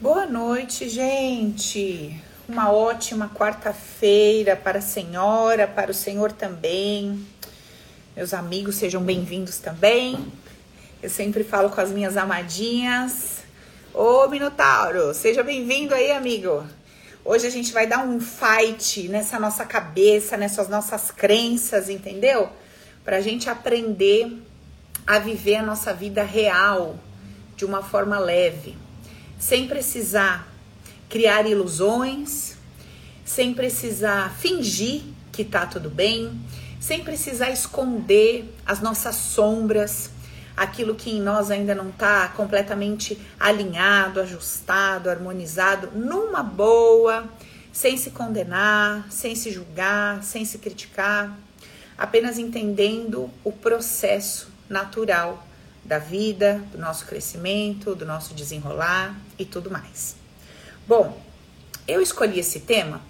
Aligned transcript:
Boa 0.00 0.26
noite, 0.26 0.88
gente. 0.88 2.22
Uma 2.48 2.70
ótima 2.70 3.28
quarta-feira 3.34 4.54
para 4.54 4.78
a 4.78 4.80
senhora, 4.80 5.66
para 5.66 5.90
o 5.90 5.94
senhor 5.94 6.30
também. 6.30 7.26
Meus 8.14 8.32
amigos, 8.32 8.76
sejam 8.76 9.02
bem-vindos 9.02 9.58
também. 9.58 10.32
Eu 11.02 11.10
sempre 11.10 11.42
falo 11.42 11.70
com 11.70 11.80
as 11.80 11.90
minhas 11.90 12.16
amadinhas. 12.16 13.38
Ô, 13.92 14.28
Minotauro, 14.28 15.12
seja 15.12 15.42
bem-vindo 15.42 15.92
aí, 15.92 16.12
amigo. 16.12 16.64
Hoje 17.24 17.48
a 17.48 17.50
gente 17.50 17.72
vai 17.72 17.88
dar 17.88 18.06
um 18.06 18.20
fight 18.20 19.08
nessa 19.08 19.36
nossa 19.40 19.64
cabeça, 19.64 20.36
nessas 20.36 20.68
nossas 20.68 21.10
crenças, 21.10 21.88
entendeu? 21.88 22.48
Pra 23.04 23.20
gente 23.20 23.50
aprender 23.50 24.32
a 25.04 25.18
viver 25.18 25.56
a 25.56 25.62
nossa 25.64 25.92
vida 25.92 26.22
real 26.22 26.96
de 27.56 27.64
uma 27.64 27.82
forma 27.82 28.16
leve 28.16 28.86
sem 29.38 29.68
precisar 29.68 30.48
criar 31.08 31.46
ilusões, 31.46 32.56
sem 33.24 33.54
precisar 33.54 34.34
fingir 34.36 35.02
que 35.32 35.44
tá 35.44 35.64
tudo 35.66 35.88
bem, 35.88 36.38
sem 36.80 37.02
precisar 37.04 37.50
esconder 37.50 38.52
as 38.66 38.80
nossas 38.80 39.14
sombras, 39.16 40.10
aquilo 40.56 40.94
que 40.94 41.10
em 41.10 41.20
nós 41.20 41.50
ainda 41.50 41.74
não 41.74 41.90
está 41.90 42.28
completamente 42.28 43.18
alinhado, 43.38 44.20
ajustado, 44.20 45.08
harmonizado, 45.08 45.90
numa 45.94 46.42
boa, 46.42 47.28
sem 47.72 47.96
se 47.96 48.10
condenar, 48.10 49.06
sem 49.10 49.36
se 49.36 49.52
julgar, 49.52 50.22
sem 50.24 50.44
se 50.44 50.58
criticar, 50.58 51.38
apenas 51.96 52.38
entendendo 52.38 53.30
o 53.44 53.52
processo 53.52 54.50
natural 54.68 55.47
da 55.88 55.98
vida, 55.98 56.62
do 56.70 56.76
nosso 56.76 57.06
crescimento, 57.06 57.94
do 57.94 58.04
nosso 58.04 58.34
desenrolar 58.34 59.18
e 59.38 59.44
tudo 59.46 59.70
mais. 59.70 60.14
Bom, 60.86 61.18
eu 61.86 62.02
escolhi 62.02 62.38
esse 62.38 62.60
tema 62.60 63.00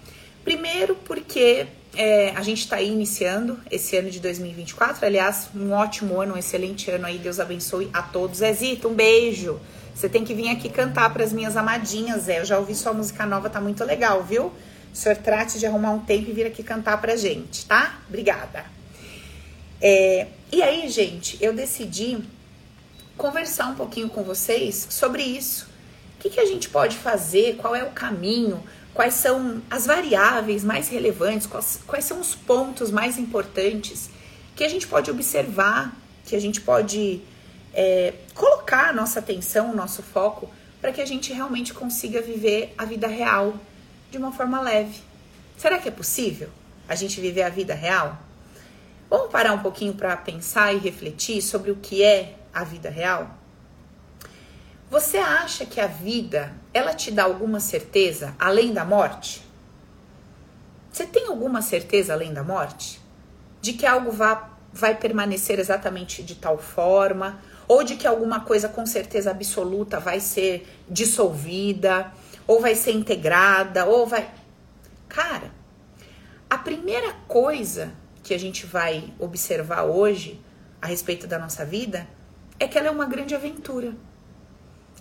primeiro 0.45 0.95
porque 0.95 1.67
é, 1.95 2.29
a 2.29 2.41
gente 2.41 2.59
está 2.59 2.77
aí 2.77 2.89
iniciando 2.89 3.59
esse 3.69 3.97
ano 3.97 4.09
de 4.09 4.21
2024. 4.21 5.05
Aliás, 5.05 5.49
um 5.53 5.73
ótimo 5.73 6.21
ano, 6.21 6.35
um 6.35 6.37
excelente 6.37 6.89
ano 6.89 7.05
aí. 7.05 7.17
Deus 7.17 7.39
abençoe 7.39 7.89
a 7.91 8.01
todos. 8.01 8.39
Zezito, 8.39 8.87
um 8.87 8.93
beijo. 8.93 9.59
Você 9.93 10.07
tem 10.07 10.23
que 10.23 10.33
vir 10.33 10.47
aqui 10.47 10.69
cantar 10.69 11.11
para 11.11 11.25
as 11.25 11.33
minhas 11.33 11.57
amadinhas, 11.57 12.23
Zé. 12.23 12.39
Eu 12.39 12.45
já 12.45 12.57
ouvi 12.57 12.73
sua 12.73 12.93
música 12.93 13.25
nova, 13.25 13.49
tá 13.49 13.59
muito 13.59 13.83
legal, 13.83 14.23
viu? 14.23 14.45
O 14.45 14.95
senhor 14.95 15.17
trate 15.17 15.59
de 15.59 15.65
arrumar 15.65 15.91
um 15.91 15.99
tempo 15.99 16.29
e 16.29 16.33
vir 16.33 16.45
aqui 16.45 16.63
cantar 16.63 17.01
pra 17.01 17.17
gente, 17.17 17.65
tá? 17.65 17.99
Obrigada. 18.07 18.63
É, 19.81 20.27
e 20.51 20.61
aí, 20.63 20.87
gente, 20.89 21.37
eu 21.41 21.53
decidi 21.53 22.17
conversar 23.19 23.67
um 23.67 23.75
pouquinho 23.75 24.09
com 24.09 24.23
vocês 24.23 24.87
sobre 24.89 25.21
isso. 25.21 25.67
O 26.15 26.21
que, 26.21 26.29
que 26.29 26.39
a 26.39 26.45
gente 26.45 26.69
pode 26.69 26.97
fazer? 26.97 27.57
Qual 27.57 27.75
é 27.75 27.83
o 27.83 27.91
caminho? 27.91 28.63
Quais 28.93 29.13
são 29.13 29.61
as 29.69 29.85
variáveis 29.85 30.63
mais 30.63 30.87
relevantes? 30.87 31.45
Quais, 31.45 31.81
quais 31.85 32.05
são 32.05 32.19
os 32.19 32.33
pontos 32.33 32.89
mais 32.89 33.17
importantes 33.17 34.09
que 34.55 34.63
a 34.63 34.69
gente 34.69 34.87
pode 34.87 35.11
observar, 35.11 35.93
que 36.25 36.35
a 36.35 36.39
gente 36.39 36.61
pode 36.61 37.21
é, 37.73 38.13
colocar 38.33 38.89
a 38.89 38.93
nossa 38.93 39.19
atenção, 39.19 39.71
o 39.71 39.75
nosso 39.75 40.01
foco, 40.01 40.49
para 40.79 40.93
que 40.93 41.01
a 41.01 41.05
gente 41.05 41.33
realmente 41.33 41.73
consiga 41.73 42.21
viver 42.21 42.73
a 42.77 42.85
vida 42.85 43.07
real 43.07 43.53
de 44.09 44.17
uma 44.17 44.31
forma 44.31 44.61
leve. 44.61 45.01
Será 45.57 45.77
que 45.77 45.89
é 45.89 45.91
possível 45.91 46.49
a 46.87 46.95
gente 46.95 47.19
viver 47.19 47.43
a 47.43 47.49
vida 47.49 47.73
real? 47.73 48.17
Vamos 49.09 49.29
parar 49.29 49.51
um 49.51 49.59
pouquinho 49.59 49.93
para 49.93 50.15
pensar 50.15 50.73
e 50.73 50.77
refletir 50.77 51.41
sobre 51.41 51.69
o 51.69 51.75
que 51.75 52.01
é 52.01 52.38
a 52.53 52.63
vida 52.63 52.89
real? 52.89 53.39
Você 54.89 55.17
acha 55.17 55.65
que 55.67 55.79
a 55.79 55.85
vida, 55.85 56.51
ela 56.73 56.95
te 56.95 57.11
dá 57.11 57.23
alguma 57.23 57.59
certeza 57.59 58.35
além 58.39 58.73
da 58.73 58.83
morte? 58.83 59.43
Você 60.91 61.05
tem 61.05 61.27
alguma 61.27 61.61
certeza 61.61 62.13
além 62.13 62.33
da 62.33 62.43
morte? 62.43 62.99
De 63.61 63.73
que 63.73 63.85
algo 63.85 64.11
vá, 64.11 64.49
vai 64.73 64.95
permanecer 64.95 65.59
exatamente 65.59 66.23
de 66.23 66.33
tal 66.33 66.57
forma? 66.57 67.39
Ou 67.67 67.83
de 67.83 67.97
que 67.97 68.07
alguma 68.07 68.39
coisa 68.39 68.67
com 68.67 68.83
certeza 68.83 69.29
absoluta 69.29 69.99
vai 69.99 70.19
ser 70.19 70.67
dissolvida? 70.89 72.11
Ou 72.47 72.59
vai 72.59 72.73
ser 72.73 72.93
integrada? 72.93 73.85
Ou 73.85 74.07
vai. 74.07 74.27
Cara, 75.07 75.51
a 76.49 76.57
primeira 76.57 77.13
coisa 77.27 77.93
que 78.23 78.33
a 78.33 78.39
gente 78.39 78.65
vai 78.65 79.13
observar 79.19 79.83
hoje 79.83 80.41
a 80.81 80.87
respeito 80.87 81.27
da 81.27 81.37
nossa 81.37 81.63
vida 81.63 82.07
é 82.59 82.67
que 82.67 82.77
ela 82.77 82.87
é 82.87 82.91
uma 82.91 83.05
grande 83.05 83.33
aventura. 83.33 83.95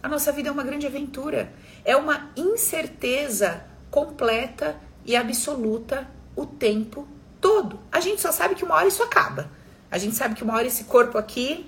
A 0.02 0.08
nossa 0.08 0.30
vida 0.30 0.48
é 0.48 0.52
uma 0.52 0.62
grande 0.62 0.86
aventura. 0.86 1.52
É 1.84 1.96
uma 1.96 2.30
incerteza 2.36 3.64
completa 3.90 4.76
e 5.04 5.16
absoluta 5.16 6.08
o 6.36 6.46
tempo 6.46 7.06
todo. 7.40 7.80
A 7.90 8.00
gente 8.00 8.20
só 8.20 8.30
sabe 8.30 8.54
que 8.54 8.64
uma 8.64 8.76
hora 8.76 8.86
isso 8.86 9.02
acaba. 9.02 9.50
A 9.90 9.98
gente 9.98 10.14
sabe 10.14 10.34
que 10.34 10.44
uma 10.44 10.54
hora 10.54 10.66
esse 10.66 10.84
corpo 10.84 11.18
aqui 11.18 11.66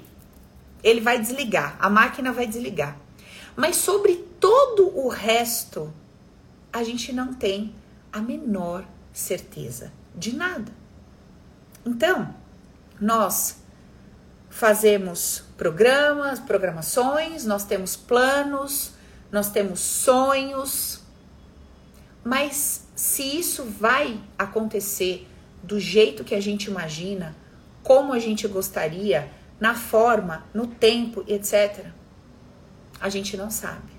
ele 0.82 1.00
vai 1.00 1.18
desligar, 1.18 1.76
a 1.78 1.90
máquina 1.90 2.32
vai 2.32 2.46
desligar. 2.46 2.96
Mas 3.56 3.76
sobre 3.76 4.16
todo 4.38 4.96
o 4.96 5.08
resto, 5.08 5.92
a 6.72 6.82
gente 6.82 7.12
não 7.12 7.34
tem 7.34 7.74
a 8.12 8.20
menor 8.20 8.84
certeza 9.12 9.92
de 10.14 10.34
nada. 10.34 10.72
Então, 11.84 12.34
nós 13.00 13.58
fazemos 14.48 15.44
programas, 15.60 16.40
programações, 16.40 17.44
nós 17.44 17.64
temos 17.64 17.94
planos, 17.94 18.92
nós 19.30 19.50
temos 19.50 19.78
sonhos, 19.80 21.02
mas 22.24 22.86
se 22.96 23.22
isso 23.38 23.64
vai 23.64 24.18
acontecer 24.38 25.28
do 25.62 25.78
jeito 25.78 26.24
que 26.24 26.34
a 26.34 26.40
gente 26.40 26.70
imagina, 26.70 27.36
como 27.82 28.14
a 28.14 28.18
gente 28.18 28.48
gostaria, 28.48 29.30
na 29.60 29.74
forma, 29.74 30.46
no 30.54 30.66
tempo, 30.66 31.22
etc., 31.28 31.88
a 32.98 33.10
gente 33.10 33.36
não 33.36 33.50
sabe. 33.50 33.92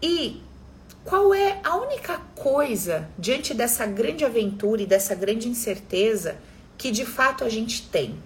E 0.00 0.40
qual 1.04 1.34
é 1.34 1.58
a 1.64 1.78
única 1.78 2.18
coisa 2.36 3.08
diante 3.18 3.52
dessa 3.52 3.84
grande 3.86 4.24
aventura 4.24 4.82
e 4.82 4.86
dessa 4.86 5.16
grande 5.16 5.48
incerteza 5.48 6.36
que 6.78 6.92
de 6.92 7.04
fato 7.04 7.42
a 7.42 7.48
gente 7.48 7.88
tem? 7.88 8.16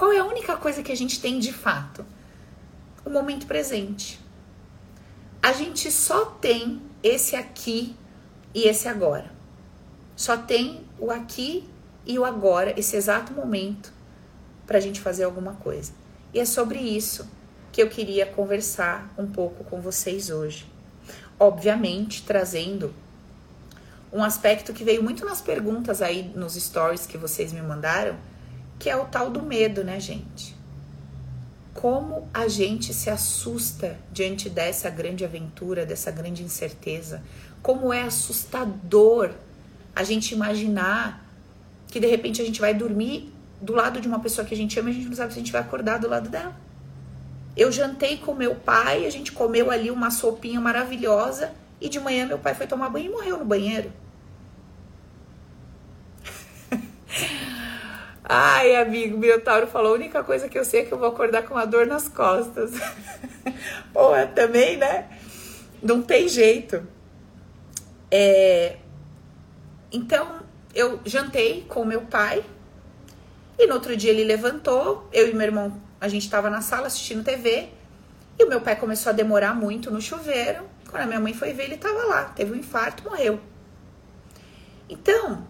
Qual 0.00 0.14
é 0.14 0.18
a 0.18 0.24
única 0.24 0.56
coisa 0.56 0.82
que 0.82 0.90
a 0.90 0.96
gente 0.96 1.20
tem 1.20 1.38
de 1.38 1.52
fato? 1.52 2.06
O 3.04 3.10
momento 3.10 3.46
presente. 3.46 4.18
A 5.42 5.52
gente 5.52 5.92
só 5.92 6.24
tem 6.24 6.80
esse 7.02 7.36
aqui 7.36 7.94
e 8.54 8.66
esse 8.66 8.88
agora. 8.88 9.30
Só 10.16 10.38
tem 10.38 10.86
o 10.98 11.10
aqui 11.10 11.68
e 12.06 12.18
o 12.18 12.24
agora, 12.24 12.72
esse 12.80 12.96
exato 12.96 13.34
momento, 13.34 13.92
para 14.66 14.78
a 14.78 14.80
gente 14.80 15.02
fazer 15.02 15.24
alguma 15.24 15.52
coisa. 15.56 15.92
E 16.32 16.40
é 16.40 16.46
sobre 16.46 16.78
isso 16.78 17.28
que 17.70 17.82
eu 17.82 17.90
queria 17.90 18.24
conversar 18.24 19.12
um 19.18 19.26
pouco 19.26 19.64
com 19.64 19.82
vocês 19.82 20.30
hoje. 20.30 20.66
Obviamente, 21.38 22.22
trazendo 22.22 22.94
um 24.10 24.24
aspecto 24.24 24.72
que 24.72 24.82
veio 24.82 25.02
muito 25.02 25.26
nas 25.26 25.42
perguntas 25.42 26.00
aí 26.00 26.22
nos 26.34 26.54
stories 26.54 27.04
que 27.04 27.18
vocês 27.18 27.52
me 27.52 27.60
mandaram 27.60 28.29
que 28.80 28.88
é 28.88 28.96
o 28.96 29.04
tal 29.04 29.30
do 29.30 29.42
medo, 29.42 29.84
né, 29.84 30.00
gente? 30.00 30.56
Como 31.74 32.28
a 32.32 32.48
gente 32.48 32.94
se 32.94 33.10
assusta 33.10 33.98
diante 34.10 34.48
dessa 34.48 34.88
grande 34.88 35.22
aventura, 35.22 35.84
dessa 35.84 36.10
grande 36.10 36.42
incerteza. 36.42 37.22
Como 37.62 37.92
é 37.92 38.02
assustador 38.02 39.32
a 39.94 40.02
gente 40.02 40.34
imaginar 40.34 41.22
que 41.88 42.00
de 42.00 42.06
repente 42.06 42.40
a 42.40 42.44
gente 42.44 42.58
vai 42.58 42.72
dormir 42.72 43.30
do 43.60 43.74
lado 43.74 44.00
de 44.00 44.08
uma 44.08 44.18
pessoa 44.18 44.46
que 44.46 44.54
a 44.54 44.56
gente 44.56 44.80
ama 44.80 44.88
e 44.88 44.92
a 44.92 44.94
gente 44.94 45.08
não 45.08 45.16
sabe 45.16 45.34
se 45.34 45.38
a 45.38 45.42
gente 45.42 45.52
vai 45.52 45.60
acordar 45.60 45.98
do 45.98 46.08
lado 46.08 46.30
dela. 46.30 46.56
Eu 47.54 47.70
jantei 47.70 48.16
com 48.16 48.32
meu 48.34 48.54
pai, 48.54 49.04
a 49.04 49.10
gente 49.10 49.30
comeu 49.30 49.70
ali 49.70 49.90
uma 49.90 50.10
sopinha 50.10 50.58
maravilhosa 50.58 51.52
e 51.78 51.88
de 51.90 52.00
manhã 52.00 52.26
meu 52.26 52.38
pai 52.38 52.54
foi 52.54 52.66
tomar 52.66 52.88
banho 52.88 53.06
e 53.06 53.10
morreu 53.10 53.36
no 53.36 53.44
banheiro. 53.44 53.92
Ai, 58.32 58.76
amigo, 58.76 59.18
Minotauro 59.18 59.66
falou: 59.66 59.90
a 59.90 59.94
única 59.96 60.22
coisa 60.22 60.48
que 60.48 60.56
eu 60.56 60.64
sei 60.64 60.82
é 60.82 60.84
que 60.84 60.92
eu 60.92 60.98
vou 60.98 61.08
acordar 61.08 61.42
com 61.42 61.54
uma 61.54 61.66
dor 61.66 61.84
nas 61.84 62.06
costas. 62.06 62.70
Pô, 63.92 64.10
também, 64.36 64.76
né? 64.76 65.08
Não 65.82 66.00
tem 66.00 66.28
jeito. 66.28 66.86
É... 68.08 68.76
Então, 69.90 70.42
eu 70.72 71.00
jantei 71.04 71.66
com 71.68 71.84
meu 71.84 72.02
pai. 72.02 72.44
E 73.58 73.66
no 73.66 73.74
outro 73.74 73.96
dia 73.96 74.12
ele 74.12 74.22
levantou. 74.22 75.08
Eu 75.12 75.28
e 75.28 75.34
meu 75.34 75.48
irmão, 75.48 75.82
a 76.00 76.06
gente 76.06 76.22
estava 76.22 76.48
na 76.48 76.60
sala 76.60 76.86
assistindo 76.86 77.24
TV. 77.24 77.68
E 78.38 78.44
o 78.44 78.48
meu 78.48 78.60
pai 78.60 78.76
começou 78.76 79.10
a 79.10 79.12
demorar 79.12 79.54
muito 79.54 79.90
no 79.90 80.00
chuveiro. 80.00 80.62
Quando 80.88 81.02
a 81.02 81.06
minha 81.06 81.18
mãe 81.18 81.34
foi 81.34 81.52
ver, 81.52 81.64
ele 81.64 81.74
estava 81.74 82.04
lá. 82.04 82.26
Teve 82.26 82.52
um 82.52 82.56
infarto, 82.56 83.02
morreu. 83.02 83.40
Então, 84.88 85.44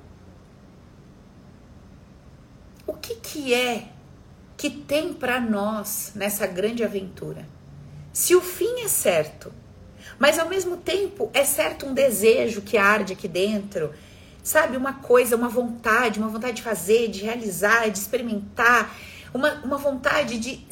o 2.90 2.94
que, 2.94 3.14
que 3.14 3.54
é 3.54 3.86
que 4.56 4.68
tem 4.68 5.14
para 5.14 5.40
nós 5.40 6.10
nessa 6.16 6.44
grande 6.44 6.82
aventura? 6.82 7.48
Se 8.12 8.34
o 8.34 8.40
fim 8.40 8.80
é 8.80 8.88
certo, 8.88 9.52
mas 10.18 10.40
ao 10.40 10.48
mesmo 10.48 10.76
tempo 10.76 11.30
é 11.32 11.44
certo 11.44 11.86
um 11.86 11.94
desejo 11.94 12.62
que 12.62 12.76
arde 12.76 13.12
aqui 13.12 13.28
dentro, 13.28 13.94
sabe? 14.42 14.76
Uma 14.76 14.94
coisa, 14.94 15.36
uma 15.36 15.48
vontade, 15.48 16.18
uma 16.18 16.28
vontade 16.28 16.56
de 16.56 16.62
fazer, 16.62 17.08
de 17.08 17.22
realizar, 17.22 17.88
de 17.88 17.98
experimentar, 17.98 18.92
uma, 19.32 19.54
uma 19.62 19.78
vontade 19.78 20.36
de, 20.40 20.66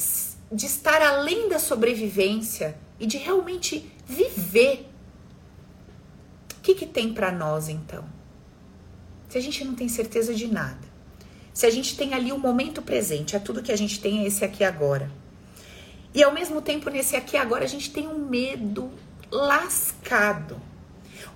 de 0.51 0.67
estar 0.67 1.01
além 1.01 1.49
da 1.49 1.61
sobrevivência 1.61 2.77
e 2.99 3.07
de 3.07 3.17
realmente 3.17 3.93
viver. 4.05 4.91
O 6.59 6.63
que, 6.63 6.75
que 6.75 6.87
tem 6.87 7.15
para 7.15 7.31
nós 7.31 7.69
então? 7.69 8.05
Se 9.29 9.39
a 9.39 9.41
gente 9.41 9.65
não 9.65 9.77
tem 9.77 9.89
certeza 9.89 10.35
de 10.35 10.49
nada, 10.49 10.88
se 11.59 11.67
a 11.67 11.71
gente 11.71 11.97
tem 11.97 12.15
ali 12.15 12.31
o 12.31 12.39
momento 12.39 12.81
presente, 12.81 13.35
é 13.35 13.39
tudo 13.41 13.65
que 13.65 13.73
a 13.73 13.77
gente 13.77 14.01
tem, 14.01 14.21
é 14.21 14.27
esse 14.29 14.45
aqui 14.45 14.63
agora. 14.63 15.11
E 16.15 16.23
ao 16.23 16.33
mesmo 16.33 16.63
tempo, 16.63 16.89
nesse 16.89 17.17
aqui 17.17 17.37
agora, 17.37 17.65
a 17.65 17.67
gente 17.67 17.91
tem 17.91 18.07
um 18.07 18.17
medo 18.17 18.89
lascado. 19.29 20.57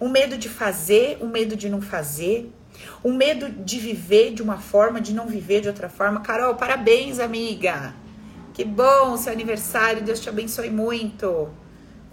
Um 0.00 0.08
medo 0.08 0.38
de 0.38 0.48
fazer, 0.48 1.19
um 1.20 1.26
medo 1.26 1.56
de 1.56 1.69
não 1.69 1.82
fazer, 1.82 2.48
um 3.02 3.12
medo 3.12 3.50
de 3.50 3.80
viver 3.80 4.32
de 4.32 4.42
uma 4.42 4.58
forma, 4.58 5.00
de 5.00 5.12
não 5.12 5.26
viver 5.26 5.60
de 5.60 5.66
outra 5.66 5.88
forma. 5.88 6.20
Carol, 6.20 6.54
parabéns, 6.54 7.19
amiga. 7.19 7.92
Que 8.54 8.64
bom 8.64 9.16
seu 9.16 9.32
aniversário, 9.32 10.04
Deus 10.04 10.20
te 10.20 10.28
abençoe 10.28 10.70
muito. 10.70 11.50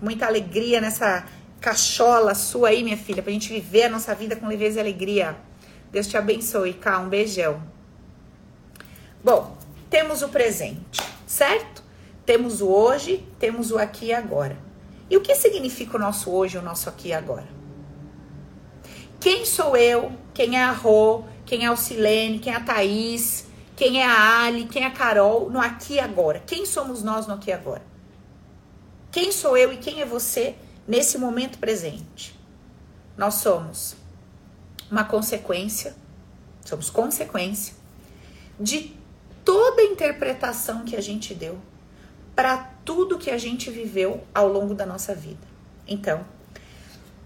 Muita 0.02 0.26
alegria 0.26 0.82
nessa 0.82 1.28
cachola 1.62 2.34
sua 2.34 2.70
aí, 2.70 2.84
minha 2.84 2.98
filha, 2.98 3.22
pra 3.22 3.32
gente 3.32 3.54
viver 3.54 3.84
a 3.84 3.90
nossa 3.90 4.16
vida 4.16 4.36
com 4.36 4.48
leveza 4.48 4.80
e 4.80 4.82
alegria. 4.82 5.38
Deus 5.92 6.08
te 6.08 6.18
abençoe, 6.18 6.74
cá, 6.74 6.98
um 6.98 7.08
beijão. 7.08 7.78
Bom, 9.22 9.58
temos 9.90 10.22
o 10.22 10.30
presente, 10.30 11.02
certo? 11.28 11.84
Temos 12.26 12.62
o 12.62 12.68
hoje, 12.68 13.28
temos 13.38 13.70
o 13.70 13.78
aqui 13.78 14.06
e 14.06 14.14
agora. 14.14 14.58
E 15.10 15.18
o 15.18 15.22
que 15.22 15.36
significa 15.36 15.98
o 15.98 16.00
nosso 16.00 16.32
hoje, 16.32 16.58
o 16.58 16.62
nosso 16.62 16.88
aqui 16.88 17.10
e 17.10 17.14
agora? 17.14 17.48
Quem 19.20 19.46
sou 19.46 19.76
eu? 19.76 20.14
Quem 20.34 20.58
é 20.58 20.64
a 20.64 20.72
Rô? 20.72 21.26
Quem 21.46 21.66
é 21.66 21.72
o 21.72 21.76
Silene? 21.76 22.40
Quem 22.40 22.54
é 22.54 22.56
a 22.56 22.62
Thaís? 22.62 23.46
Quem 23.76 24.02
é 24.02 24.06
a 24.06 24.44
Ali? 24.44 24.66
Quem 24.66 24.84
é 24.84 24.86
a 24.86 24.92
Carol? 24.92 25.50
No 25.50 25.60
aqui 25.60 25.96
e 25.96 26.00
agora. 26.00 26.42
Quem 26.46 26.66
somos 26.66 27.04
nós 27.04 27.28
no 27.28 27.34
aqui 27.34 27.50
e 27.50 27.54
agora? 27.54 27.82
Quem 29.12 29.34
sou 29.34 29.58
eu 29.58 29.74
e 29.74 29.78
quem 29.78 30.00
é 30.00 30.06
você 30.06 30.56
nesse 30.88 31.18
momento 31.18 31.58
presente? 31.60 32.40
Nós 33.18 33.36
somos 33.36 33.96
uma 34.90 35.04
consequência, 35.04 35.94
somos 36.64 36.90
consequência 36.90 37.74
de 38.58 38.99
toda 39.50 39.82
a 39.82 39.86
interpretação 39.86 40.86
que 40.86 40.96
a 40.96 41.02
gente 41.02 41.34
deu 41.34 41.58
para 42.36 42.72
tudo 42.86 43.18
que 43.18 43.32
a 43.32 43.38
gente 43.40 43.72
viveu 43.72 44.24
ao 44.32 44.48
longo 44.48 44.76
da 44.76 44.86
nossa 44.86 45.16
vida. 45.16 45.42
Então, 45.88 46.24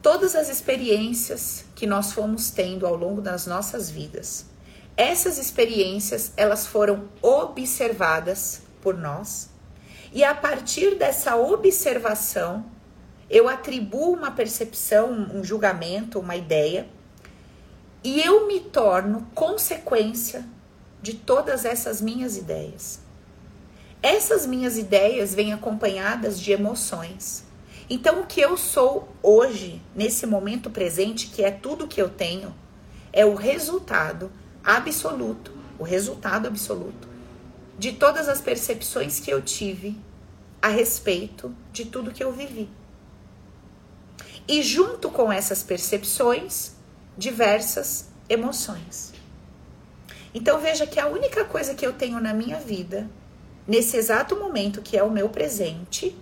todas 0.02 0.34
as 0.34 0.48
experiências 0.48 1.66
que 1.76 1.86
nós 1.86 2.14
fomos 2.14 2.50
tendo 2.50 2.88
ao 2.88 2.96
longo 2.96 3.20
das 3.20 3.46
nossas 3.46 3.90
vidas, 3.90 4.46
essas 4.96 5.38
experiências, 5.38 6.32
elas 6.38 6.66
foram 6.66 7.10
observadas 7.22 8.62
por 8.82 8.98
nós, 8.98 9.50
e 10.14 10.24
a 10.24 10.34
partir 10.34 10.96
dessa 10.96 11.36
observação, 11.36 12.66
eu 13.30 13.50
atribuo 13.50 14.14
uma 14.14 14.32
percepção, 14.32 15.12
um 15.12 15.44
julgamento, 15.44 16.22
uma 16.22 16.38
ideia, 16.38 16.88
e 18.02 18.22
eu 18.22 18.48
me 18.48 18.62
torno 18.62 19.28
consequência 19.36 20.46
de 21.04 21.14
todas 21.14 21.66
essas 21.66 22.02
minhas 22.02 22.38
ideias. 22.38 23.02
Essas 24.02 24.46
minhas 24.46 24.78
ideias 24.78 25.36
vêm 25.36 25.52
acompanhadas 25.52 26.40
de 26.40 26.54
emoções. 26.54 27.44
Então, 27.90 28.22
o 28.22 28.26
que 28.26 28.40
eu 28.40 28.58
sou 28.58 29.10
hoje, 29.22 29.82
nesse 29.94 30.26
momento 30.26 30.70
presente, 30.70 31.28
que 31.28 31.44
é 31.44 31.52
tudo 31.52 31.88
que 31.88 32.02
eu 32.02 32.10
tenho, 32.10 32.56
é 33.12 33.26
o 33.26 33.36
resultado 33.36 34.32
absoluto, 34.64 35.52
o 35.78 35.84
resultado 35.84 36.48
absoluto 36.48 37.08
de 37.78 37.92
todas 37.92 38.30
as 38.30 38.40
percepções 38.40 39.20
que 39.20 39.30
eu 39.30 39.42
tive 39.42 40.00
a 40.62 40.70
respeito 40.70 41.54
de 41.74 41.84
tudo 41.84 42.12
que 42.12 42.24
eu 42.24 42.32
vivi. 42.32 42.70
E 44.48 44.64
junto 44.64 45.10
com 45.10 45.32
essas 45.32 45.64
percepções, 45.64 46.74
diversas 47.18 48.08
emoções. 48.30 49.13
Então 50.34 50.60
veja 50.60 50.88
que 50.88 51.00
a 51.00 51.08
única 51.08 51.46
coisa 51.46 51.74
que 51.74 51.86
eu 51.86 51.94
tenho 51.94 52.20
na 52.20 52.34
minha 52.34 52.60
vida 52.60 53.10
nesse 53.68 53.98
exato 53.98 54.36
momento 54.36 54.82
que 54.82 54.98
é 54.98 55.04
o 55.04 55.12
meu 55.12 55.30
presente, 55.30 56.16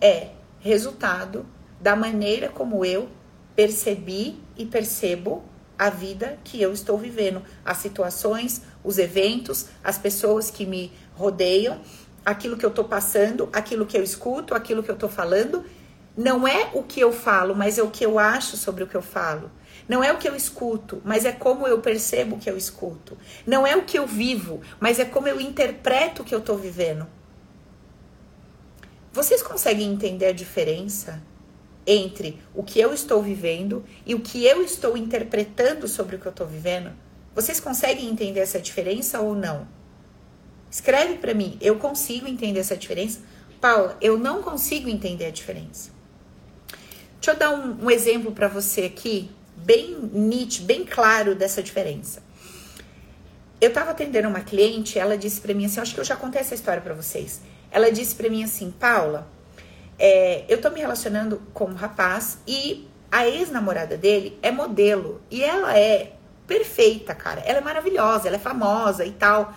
é 0.00 0.30
resultado 0.60 1.46
da 1.80 1.96
maneira 1.96 2.48
como 2.48 2.84
eu 2.84 3.08
percebi 3.54 4.40
e 4.56 4.66
percebo 4.66 5.42
a 5.78 5.90
vida 5.90 6.38
que 6.42 6.60
eu 6.60 6.72
estou 6.72 6.98
vivendo, 6.98 7.42
as 7.64 7.78
situações, 7.78 8.62
os 8.82 8.98
eventos, 8.98 9.66
as 9.82 9.96
pessoas 9.96 10.50
que 10.50 10.66
me 10.66 10.92
rodeiam, 11.14 11.80
aquilo 12.24 12.56
que 12.56 12.64
eu 12.64 12.70
estou 12.70 12.84
passando, 12.84 13.48
aquilo 13.52 13.86
que 13.86 13.96
eu 13.96 14.02
escuto, 14.02 14.54
aquilo 14.54 14.82
que 14.82 14.90
eu 14.90 14.94
estou 14.94 15.08
falando. 15.08 15.64
Não 16.16 16.48
é 16.48 16.70
o 16.74 16.82
que 16.82 16.98
eu 16.98 17.12
falo, 17.12 17.54
mas 17.54 17.78
é 17.78 17.82
o 17.82 17.90
que 17.90 18.04
eu 18.04 18.18
acho 18.18 18.56
sobre 18.56 18.82
o 18.82 18.88
que 18.88 18.96
eu 18.96 19.02
falo. 19.02 19.50
Não 19.88 20.04
é 20.04 20.12
o 20.12 20.18
que 20.18 20.28
eu 20.28 20.36
escuto, 20.36 21.00
mas 21.02 21.24
é 21.24 21.32
como 21.32 21.66
eu 21.66 21.80
percebo 21.80 22.38
que 22.38 22.50
eu 22.50 22.56
escuto. 22.56 23.16
Não 23.46 23.66
é 23.66 23.74
o 23.74 23.84
que 23.84 23.98
eu 23.98 24.06
vivo, 24.06 24.60
mas 24.78 24.98
é 24.98 25.04
como 25.04 25.26
eu 25.26 25.40
interpreto 25.40 26.20
o 26.20 26.24
que 26.24 26.34
eu 26.34 26.40
estou 26.40 26.58
vivendo. 26.58 27.06
Vocês 29.10 29.42
conseguem 29.42 29.90
entender 29.90 30.26
a 30.26 30.32
diferença 30.32 31.22
entre 31.86 32.38
o 32.54 32.62
que 32.62 32.78
eu 32.78 32.92
estou 32.92 33.22
vivendo 33.22 33.82
e 34.04 34.14
o 34.14 34.20
que 34.20 34.44
eu 34.44 34.62
estou 34.62 34.94
interpretando 34.94 35.88
sobre 35.88 36.16
o 36.16 36.18
que 36.18 36.26
eu 36.26 36.30
estou 36.30 36.46
vivendo? 36.46 36.92
Vocês 37.34 37.58
conseguem 37.58 38.10
entender 38.10 38.40
essa 38.40 38.60
diferença 38.60 39.20
ou 39.20 39.34
não? 39.34 39.66
Escreve 40.70 41.14
para 41.14 41.32
mim, 41.32 41.56
eu 41.62 41.76
consigo 41.76 42.28
entender 42.28 42.60
essa 42.60 42.76
diferença? 42.76 43.20
Paula, 43.58 43.96
eu 44.02 44.18
não 44.18 44.42
consigo 44.42 44.88
entender 44.90 45.24
a 45.24 45.30
diferença. 45.30 45.90
Deixa 47.14 47.30
eu 47.32 47.36
dar 47.36 47.50
um, 47.50 47.86
um 47.86 47.90
exemplo 47.90 48.32
para 48.32 48.48
você 48.48 48.82
aqui 48.82 49.30
bem 49.64 49.98
nítido, 50.12 50.66
bem 50.66 50.84
claro 50.84 51.34
dessa 51.34 51.62
diferença. 51.62 52.22
Eu 53.60 53.68
estava 53.68 53.90
atendendo 53.90 54.28
uma 54.28 54.40
cliente, 54.40 54.98
ela 54.98 55.18
disse 55.18 55.40
para 55.40 55.52
mim 55.52 55.66
assim, 55.66 55.80
acho 55.80 55.94
que 55.94 56.00
eu 56.00 56.04
já 56.04 56.16
contei 56.16 56.40
essa 56.40 56.54
história 56.54 56.80
para 56.80 56.94
vocês. 56.94 57.40
Ela 57.70 57.90
disse 57.90 58.14
para 58.14 58.28
mim 58.30 58.44
assim, 58.44 58.70
Paula, 58.70 59.28
é, 59.98 60.44
eu 60.48 60.60
tô 60.60 60.70
me 60.70 60.80
relacionando 60.80 61.42
com 61.52 61.64
um 61.64 61.74
rapaz 61.74 62.38
e 62.46 62.88
a 63.10 63.26
ex-namorada 63.26 63.96
dele 63.96 64.38
é 64.42 64.50
modelo 64.50 65.20
e 65.30 65.42
ela 65.42 65.76
é 65.76 66.12
perfeita, 66.46 67.14
cara. 67.14 67.40
Ela 67.40 67.58
é 67.58 67.60
maravilhosa, 67.60 68.28
ela 68.28 68.36
é 68.36 68.40
famosa 68.40 69.04
e 69.04 69.10
tal. 69.12 69.52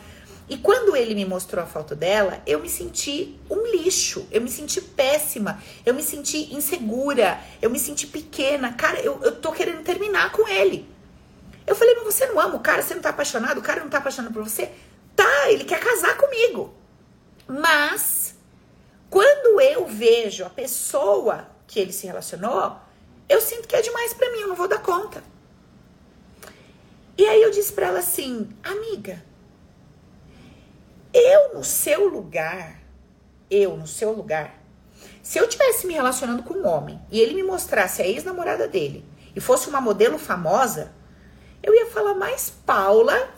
E 0.52 0.58
quando 0.58 0.98
ele 0.98 1.16
me 1.16 1.24
mostrou 1.24 1.64
a 1.64 1.66
foto 1.66 1.96
dela, 1.96 2.42
eu 2.46 2.60
me 2.60 2.68
senti 2.68 3.40
um 3.50 3.66
lixo, 3.68 4.28
eu 4.30 4.42
me 4.42 4.52
senti 4.52 4.82
péssima, 4.82 5.64
eu 5.86 5.94
me 5.94 6.04
senti 6.04 6.54
insegura, 6.54 7.40
eu 7.62 7.70
me 7.70 7.80
senti 7.80 8.06
pequena. 8.06 8.74
Cara, 8.74 9.00
eu, 9.00 9.18
eu 9.24 9.34
tô 9.40 9.54
querendo 9.54 9.82
terminar 9.82 10.34
com 10.34 10.46
ele. 10.50 10.86
Eu 11.66 11.74
falei, 11.74 11.96
mas 11.96 12.04
você 12.04 12.26
não 12.26 12.38
ama 12.38 12.58
o 12.58 12.60
cara, 12.60 12.82
você 12.82 12.94
não 12.94 13.02
tá 13.02 13.12
apaixonado, 13.12 13.60
o 13.60 13.62
cara 13.62 13.80
não 13.80 13.90
tá 13.90 14.00
apaixonado 14.00 14.34
por 14.34 14.44
você? 14.44 14.70
Tá, 15.16 15.50
ele 15.50 15.64
quer 15.64 15.80
casar 15.80 16.18
comigo. 16.18 16.74
Mas, 17.48 18.36
quando 19.10 19.62
eu 19.62 19.88
vejo 19.88 20.44
a 20.44 20.50
pessoa 20.50 21.48
que 21.66 21.80
ele 21.80 21.94
se 21.94 22.06
relacionou, 22.08 22.76
eu 23.30 23.40
sinto 23.40 23.70
que 23.70 23.76
é 23.78 23.82
demais 23.82 24.14
para 24.14 24.30
mim, 24.34 24.42
eu 24.42 24.50
não 24.50 24.56
vou 24.56 24.68
dar 24.68 24.82
conta. 24.82 25.24
E 27.18 27.26
aí 27.26 27.42
eu 27.42 27.52
disse 27.52 27.72
para 27.72 27.88
ela 27.88 28.00
assim, 28.00 28.50
amiga, 28.62 29.31
eu, 31.14 31.54
no 31.54 31.64
seu 31.64 32.08
lugar, 32.08 32.80
eu, 33.50 33.76
no 33.76 33.88
seu 33.88 34.12
lugar, 34.12 34.62
se 35.22 35.38
eu 35.38 35.48
tivesse 35.48 35.86
me 35.86 35.94
relacionando 35.94 36.44
com 36.44 36.56
um 36.56 36.68
homem 36.68 37.00
e 37.12 37.20
ele 37.20 37.34
me 37.34 37.44
mostrasse 37.44 38.02
a 38.02 38.08
ex-namorada 38.08 38.68
dele 38.68 39.06
e 39.36 39.42
fosse 39.42 39.70
uma 39.70 39.82
modelo 39.82 40.18
famosa, 40.18 40.94
eu 41.62 41.74
ia 41.76 41.88
falar, 41.88 42.16
mas 42.16 42.50
Paula, 42.66 43.30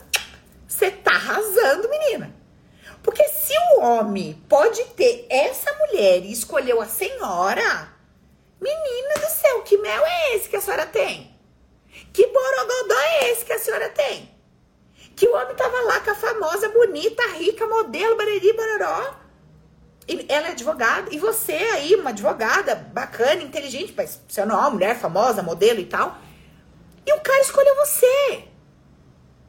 você 0.66 0.90
tá 0.90 1.12
arrasando, 1.12 1.88
menina. 1.88 2.34
Porque 3.02 3.22
se 3.28 3.52
o 3.72 3.80
homem 3.82 4.42
pode 4.48 4.82
ter 4.96 5.26
essa 5.28 5.70
mulher 5.74 6.24
e 6.24 6.32
escolheu 6.32 6.80
a 6.80 6.86
senhora, 6.86 7.92
menina 8.60 9.14
do 9.20 9.30
céu, 9.30 9.62
que 9.62 9.76
mel 9.76 10.02
é 10.06 10.36
esse 10.36 10.48
que 10.48 10.56
a 10.56 10.60
senhora 10.60 10.86
tem? 10.86 11.38
Que 12.12 12.26
borogodó 12.26 12.98
é 12.98 13.30
esse 13.30 13.44
que 13.44 13.52
a 13.52 13.58
senhora 13.58 13.90
tem? 13.90 14.33
Que 15.16 15.26
o 15.26 15.34
homem 15.34 15.54
tava 15.54 15.80
lá 15.82 16.00
com 16.00 16.10
a 16.10 16.14
famosa, 16.14 16.68
bonita, 16.70 17.22
rica, 17.36 17.66
modelo, 17.66 18.16
bariri, 18.16 18.52
baroró. 18.52 19.14
E 20.06 20.26
ela 20.28 20.48
é 20.48 20.50
advogada, 20.50 21.08
e 21.14 21.18
você 21.18 21.52
aí, 21.52 21.94
uma 21.94 22.10
advogada 22.10 22.74
bacana, 22.74 23.42
inteligente, 23.42 23.94
mas 23.96 24.20
você 24.28 24.44
não 24.44 24.56
é 24.56 24.58
uma 24.58 24.70
mulher 24.70 24.98
famosa, 24.98 25.42
modelo 25.42 25.80
e 25.80 25.86
tal. 25.86 26.18
E 27.06 27.12
o 27.12 27.20
cara 27.20 27.40
escolheu 27.40 27.74
você. 27.76 28.44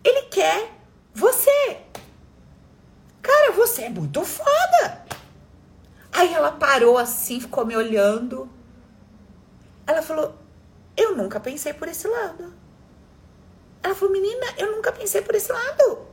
Ele 0.03 0.21
quer 0.23 0.71
você. 1.13 1.77
Cara, 3.21 3.51
você 3.53 3.83
é 3.83 3.89
muito 3.89 4.23
foda. 4.23 5.05
Aí 6.11 6.25
Aí 6.25 6.33
ela 6.33 6.51
parou 6.51 6.97
assim, 6.97 7.39
ficou 7.39 7.65
me 7.65 7.75
olhando. 7.75 8.49
Ela 9.85 10.01
falou: 10.01 10.35
Eu 10.95 11.15
nunca 11.15 11.39
pensei 11.39 11.73
por 11.73 11.87
esse 11.87 12.07
lado. 12.07 12.53
Ela 13.85 13.93
falou: 13.93 14.11
Menina, 14.11 14.47
eu 14.57 14.71
nunca 14.71 14.91
pensei 14.91 15.21
por 15.21 15.35
esse 15.35 15.51
lado. 15.51 16.07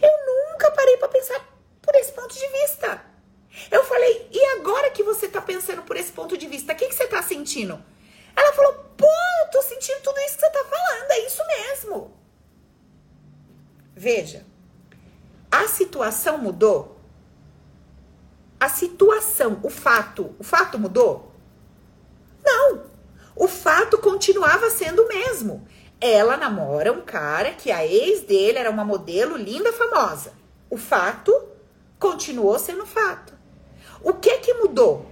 Eu 0.00 0.10
nunca 0.26 0.70
parei 0.70 0.96
para 0.96 1.08
pensar 1.08 1.46
por 1.82 1.94
esse 1.94 2.10
ponto 2.10 2.34
de 2.34 2.48
vista. 2.48 3.04
Eu 3.70 3.84
falei: 3.84 4.30
E 4.32 4.44
agora 4.56 4.90
que 4.90 5.02
você 5.02 5.28
tá 5.28 5.42
pensando 5.42 5.82
por 5.82 5.94
esse 5.94 6.10
ponto 6.10 6.38
de 6.38 6.46
vista, 6.46 6.72
o 6.72 6.76
que, 6.76 6.88
que 6.88 6.94
você 6.94 7.06
tá 7.06 7.22
sentindo? 7.22 7.84
Ela 8.34 8.54
falou: 8.54 8.72
Pô, 8.96 9.06
eu 9.44 9.50
tô 9.50 9.60
sentindo 9.60 10.00
tudo 10.00 10.18
isso 10.20 10.36
que 10.36 10.40
você 10.40 10.50
tá 10.50 10.64
falando, 10.64 11.10
é 11.10 11.26
isso 11.26 11.42
mesmo. 11.46 12.18
Veja, 13.94 14.46
a 15.50 15.68
situação 15.68 16.38
mudou? 16.38 16.98
A 18.58 18.70
situação, 18.70 19.60
o 19.62 19.68
fato, 19.68 20.34
o 20.38 20.42
fato 20.42 20.78
mudou? 20.78 21.30
Não. 22.42 22.86
O 23.36 23.46
fato 23.46 23.98
continuava 23.98 24.70
sendo 24.70 25.02
o 25.02 25.08
mesmo. 25.08 25.68
Ela 26.00 26.36
namora 26.36 26.92
um 26.92 27.00
cara 27.00 27.52
que 27.52 27.72
a 27.72 27.84
ex 27.84 28.22
dele 28.22 28.58
era 28.58 28.70
uma 28.70 28.84
modelo 28.84 29.36
linda, 29.36 29.72
famosa. 29.72 30.32
O 30.70 30.76
fato 30.76 31.32
continuou 31.98 32.58
sendo 32.58 32.86
fato. 32.86 33.32
O 34.02 34.14
que 34.14 34.38
que 34.38 34.54
mudou? 34.54 35.06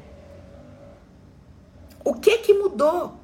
O 2.04 2.14
que 2.14 2.38
que 2.38 2.54
mudou? 2.54 3.18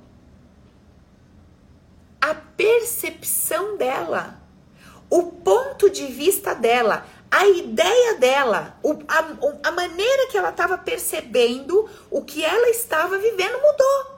A 2.21 2.35
percepção 2.35 3.77
dela, 3.77 4.41
o 5.09 5.25
ponto 5.25 5.89
de 5.89 6.07
vista 6.07 6.55
dela, 6.55 7.07
a 7.31 7.47
ideia 7.47 8.19
dela, 8.19 8.77
a, 9.09 9.69
a 9.69 9.73
maneira 9.73 10.29
que 10.29 10.37
ela 10.37 10.51
estava 10.51 10.77
percebendo 10.77 11.89
o 12.11 12.25
que 12.25 12.45
ela 12.45 12.69
estava 12.71 13.19
vivendo 13.19 13.61
mudou. 13.61 14.12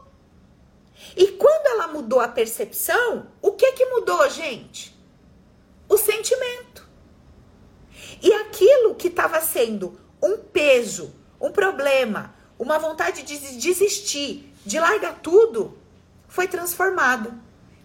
E 1.17 1.29
quando 1.33 1.67
ela 1.67 1.89
mudou 1.89 2.21
a 2.21 2.29
percepção, 2.29 3.27
o 3.41 3.53
que 3.53 3.73
que 3.73 3.87
mudou, 3.87 4.29
gente? 4.31 4.95
O 5.89 5.97
sentimento. 5.97 6.89
E 8.23 8.33
aquilo 8.33 8.95
que 8.95 9.09
estava 9.09 9.41
sendo 9.41 9.99
um 10.23 10.39
peso, 10.39 11.15
um 11.41 11.53
problema, 11.53 12.35
uma 12.59 12.79
vontade 12.79 13.23
de 13.23 13.39
desistir, 13.57 14.53
de 14.65 14.81
largar 14.81 15.21
tudo, 15.21 15.79
foi 16.27 16.49
transformado 16.49 17.33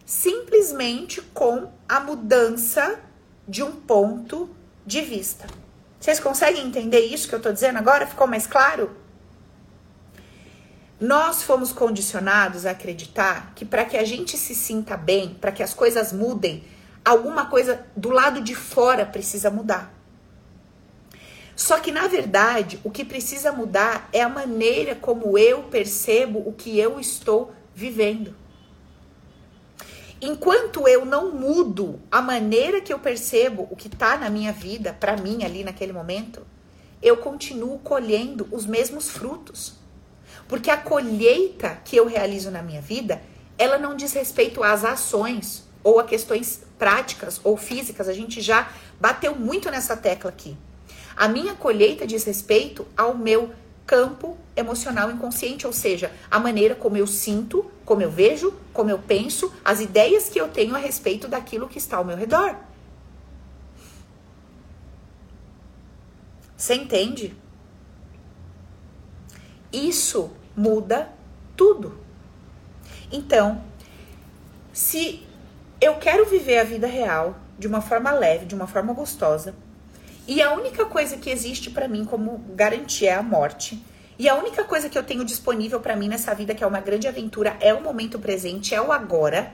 simplesmente 0.05 1.21
com 1.21 1.71
a 1.87 1.99
mudança 1.99 2.99
de 3.47 3.61
um 3.61 3.73
ponto 3.73 4.49
de 4.85 5.01
vista. 5.01 5.45
Vocês 5.99 6.19
conseguem 6.19 6.65
entender 6.65 7.01
isso 7.01 7.27
que 7.27 7.35
eu 7.35 7.37
estou 7.37 7.53
dizendo 7.53 7.77
agora? 7.77 8.07
Ficou 8.07 8.25
mais 8.25 8.47
claro? 8.47 8.95
Nós 10.99 11.43
fomos 11.43 11.71
condicionados 11.71 12.65
a 12.65 12.71
acreditar 12.71 13.53
que 13.55 13.63
para 13.63 13.85
que 13.85 13.95
a 13.95 14.03
gente 14.03 14.37
se 14.37 14.53
sinta 14.53 14.97
bem, 14.97 15.33
para 15.39 15.51
que 15.51 15.63
as 15.63 15.73
coisas 15.73 16.11
mudem, 16.11 16.63
alguma 17.05 17.45
coisa 17.45 17.85
do 17.95 18.09
lado 18.09 18.41
de 18.41 18.53
fora 18.53 19.05
precisa 19.05 19.49
mudar. 19.49 19.93
Só 21.55 21.79
que 21.79 21.91
na 21.91 22.07
verdade, 22.07 22.81
o 22.83 22.91
que 22.91 23.05
precisa 23.05 23.51
mudar 23.51 24.09
é 24.11 24.21
a 24.21 24.27
maneira 24.27 24.93
como 24.93 25.37
eu 25.37 25.63
percebo 25.63 26.39
o 26.39 26.51
que 26.51 26.77
eu 26.77 26.99
estou 26.99 27.53
vivendo. 27.73 28.35
Enquanto 30.21 30.85
eu 30.85 31.05
não 31.05 31.31
mudo 31.31 32.01
a 32.11 32.21
maneira 32.21 32.81
que 32.81 32.91
eu 32.91 32.99
percebo 32.99 33.69
o 33.71 33.75
que 33.75 33.87
está 33.87 34.17
na 34.17 34.29
minha 34.29 34.51
vida, 34.51 34.91
para 34.91 35.15
mim 35.15 35.45
ali 35.45 35.63
naquele 35.63 35.93
momento, 35.93 36.45
eu 37.01 37.15
continuo 37.15 37.79
colhendo 37.79 38.45
os 38.51 38.65
mesmos 38.65 39.09
frutos. 39.09 39.78
Porque 40.49 40.71
a 40.71 40.77
colheita 40.77 41.79
que 41.85 41.95
eu 41.95 42.07
realizo 42.07 42.49
na 42.49 42.63
minha 42.63 42.81
vida, 42.81 43.21
ela 43.55 43.77
não 43.77 43.95
diz 43.95 44.13
respeito 44.13 44.63
às 44.63 44.83
ações 44.83 45.63
ou 45.83 45.99
a 45.99 46.03
questões 46.03 46.63
práticas 46.79 47.39
ou 47.43 47.55
físicas. 47.55 48.09
A 48.09 48.13
gente 48.13 48.41
já 48.41 48.67
bateu 48.99 49.35
muito 49.35 49.69
nessa 49.69 49.95
tecla 49.95 50.31
aqui. 50.31 50.57
A 51.15 51.27
minha 51.27 51.53
colheita 51.53 52.07
diz 52.07 52.23
respeito 52.23 52.87
ao 52.97 53.15
meu 53.15 53.53
campo 53.85 54.37
emocional 54.55 55.11
inconsciente, 55.11 55.67
ou 55.67 55.73
seja, 55.73 56.11
a 56.31 56.39
maneira 56.39 56.73
como 56.73 56.97
eu 56.97 57.05
sinto, 57.05 57.69
como 57.85 58.01
eu 58.01 58.09
vejo, 58.09 58.51
como 58.73 58.89
eu 58.89 58.97
penso, 58.97 59.53
as 59.63 59.79
ideias 59.79 60.29
que 60.29 60.41
eu 60.41 60.47
tenho 60.47 60.75
a 60.75 60.79
respeito 60.79 61.27
daquilo 61.27 61.67
que 61.67 61.77
está 61.77 61.97
ao 61.97 62.05
meu 62.05 62.17
redor. 62.17 62.55
Você 66.57 66.73
entende? 66.73 67.35
Isso 69.71 70.31
muda 70.59 71.09
tudo. 71.55 71.97
Então, 73.09 73.63
se 74.73 75.25
eu 75.79 75.95
quero 75.95 76.25
viver 76.25 76.59
a 76.59 76.65
vida 76.65 76.85
real 76.85 77.37
de 77.57 77.65
uma 77.65 77.79
forma 77.79 78.11
leve, 78.11 78.45
de 78.45 78.55
uma 78.55 78.67
forma 78.67 78.91
gostosa, 78.93 79.55
e 80.27 80.41
a 80.41 80.53
única 80.53 80.85
coisa 80.85 81.15
que 81.15 81.29
existe 81.29 81.69
para 81.69 81.87
mim 81.87 82.03
como 82.03 82.39
garantia 82.55 83.11
é 83.11 83.15
a 83.15 83.23
morte. 83.23 83.81
E 84.17 84.27
a 84.27 84.35
única 84.35 84.65
coisa 84.65 84.89
que 84.89 84.97
eu 84.97 85.03
tenho 85.03 85.23
disponível 85.23 85.79
para 85.79 85.95
mim 85.95 86.09
nessa 86.09 86.35
vida, 86.35 86.53
que 86.53 86.61
é 86.61 86.67
uma 86.67 86.81
grande 86.81 87.07
aventura, 87.07 87.55
é 87.61 87.73
o 87.73 87.81
momento 87.81 88.19
presente, 88.19 88.75
é 88.75 88.81
o 88.81 88.91
agora. 88.91 89.53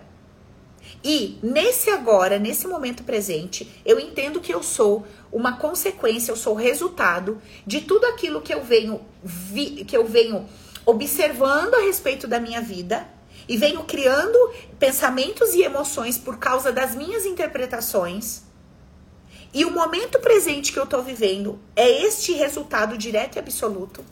E 1.03 1.37
nesse 1.43 1.91
agora, 1.91 2.39
nesse 2.39 2.67
momento 2.67 3.03
presente, 3.03 3.71
eu 3.85 3.99
entendo 3.99 4.41
que 4.41 4.53
eu 4.53 4.63
sou 4.63 5.05
uma 5.31 5.57
consequência, 5.57 6.31
eu 6.31 6.35
sou 6.35 6.55
resultado 6.55 7.39
de 7.65 7.81
tudo 7.81 8.05
aquilo 8.07 8.41
que 8.41 8.53
eu 8.53 8.63
venho 8.63 9.01
vi, 9.23 9.85
que 9.85 9.95
eu 9.95 10.05
venho 10.05 10.47
observando 10.85 11.75
a 11.75 11.81
respeito 11.81 12.27
da 12.27 12.39
minha 12.39 12.61
vida 12.61 13.07
e 13.47 13.57
venho 13.57 13.83
criando 13.83 14.37
pensamentos 14.79 15.53
e 15.53 15.63
emoções 15.63 16.17
por 16.17 16.37
causa 16.37 16.71
das 16.71 16.95
minhas 16.95 17.25
interpretações 17.25 18.45
e 19.55 19.63
o 19.63 19.71
momento 19.71 20.19
presente 20.19 20.73
que 20.73 20.77
eu 20.77 20.83
estou 20.83 21.01
vivendo 21.01 21.57
é 21.77 21.89
este 21.89 22.33
resultado 22.33 22.97
direto 22.97 23.37
e 23.37 23.39
absoluto. 23.39 24.03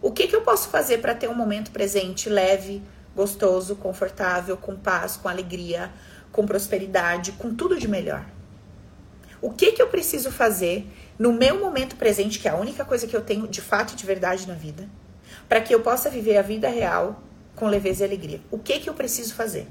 O 0.00 0.10
que, 0.10 0.26
que 0.26 0.34
eu 0.34 0.40
posso 0.40 0.70
fazer 0.70 0.96
para 1.02 1.14
ter 1.14 1.28
um 1.28 1.34
momento 1.34 1.70
presente 1.70 2.26
leve, 2.30 2.82
gostoso, 3.14 3.76
confortável, 3.76 4.56
com 4.56 4.74
paz, 4.74 5.14
com 5.14 5.28
alegria, 5.28 5.92
com 6.32 6.46
prosperidade, 6.46 7.32
com 7.32 7.54
tudo 7.54 7.78
de 7.78 7.86
melhor? 7.86 8.24
O 9.42 9.50
que, 9.50 9.72
que 9.72 9.82
eu 9.82 9.88
preciso 9.88 10.30
fazer 10.30 10.86
no 11.18 11.34
meu 11.34 11.60
momento 11.60 11.96
presente, 11.96 12.38
que 12.38 12.48
é 12.48 12.50
a 12.50 12.56
única 12.56 12.82
coisa 12.82 13.06
que 13.06 13.14
eu 13.14 13.20
tenho 13.20 13.46
de 13.46 13.60
fato 13.60 13.92
e 13.92 13.96
de 13.96 14.06
verdade 14.06 14.48
na 14.48 14.54
vida, 14.54 14.88
para 15.50 15.60
que 15.60 15.74
eu 15.74 15.82
possa 15.82 16.08
viver 16.08 16.38
a 16.38 16.42
vida 16.42 16.70
real 16.70 17.22
com 17.54 17.66
leveza 17.66 18.04
e 18.04 18.06
alegria? 18.06 18.40
O 18.50 18.58
que, 18.58 18.80
que 18.80 18.88
eu 18.88 18.94
preciso 18.94 19.34
fazer? 19.34 19.66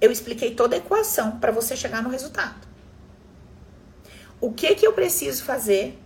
Eu 0.00 0.12
expliquei 0.12 0.54
toda 0.54 0.76
a 0.76 0.78
equação 0.78 1.40
para 1.40 1.50
você 1.50 1.74
chegar 1.74 2.00
no 2.00 2.10
resultado 2.10 2.74
o 4.44 4.52
que 4.52 4.74
que 4.74 4.86
eu 4.86 4.92
preciso 4.92 5.42
fazer 5.42 5.98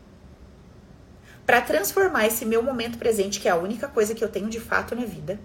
para 1.44 1.60
transformar 1.60 2.24
esse 2.26 2.44
meu 2.44 2.62
momento 2.62 2.96
presente, 2.96 3.40
que 3.40 3.48
é 3.48 3.50
a 3.50 3.56
única 3.56 3.88
coisa 3.88 4.14
que 4.14 4.22
eu 4.22 4.28
tenho 4.28 4.48
de 4.48 4.60
fato 4.60 4.94
na 4.94 5.04
vida, 5.04 5.40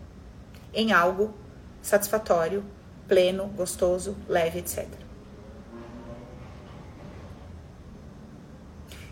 em 0.71 0.91
algo 0.91 1.33
satisfatório, 1.81 2.63
pleno, 3.07 3.47
gostoso, 3.47 4.15
leve, 4.27 4.59
etc. 4.59 4.87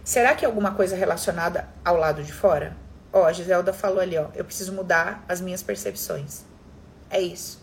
Será 0.03 0.35
que 0.35 0.45
é 0.45 0.47
alguma 0.47 0.75
coisa 0.75 0.95
relacionada 0.95 1.67
ao 1.83 1.97
lado 1.97 2.21
de 2.21 2.31
fora? 2.31 2.77
Ó, 3.13 3.25
a 3.25 3.33
Giselda 3.33 3.73
falou 3.73 3.99
ali, 3.99 4.17
ó, 4.17 4.27
eu 4.33 4.45
preciso 4.45 4.71
mudar 4.73 5.23
as 5.27 5.41
minhas 5.41 5.61
percepções. 5.61 6.43
É 7.09 7.19
isso. 7.19 7.61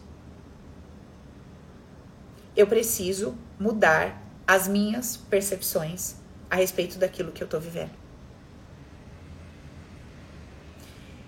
Eu 2.54 2.66
preciso 2.66 3.36
mudar 3.58 4.20
as 4.46 4.68
minhas 4.68 5.16
percepções 5.16 6.16
a 6.50 6.56
respeito 6.56 6.98
daquilo 6.98 7.32
que 7.32 7.42
eu 7.42 7.48
tô 7.48 7.58
vivendo. 7.58 7.92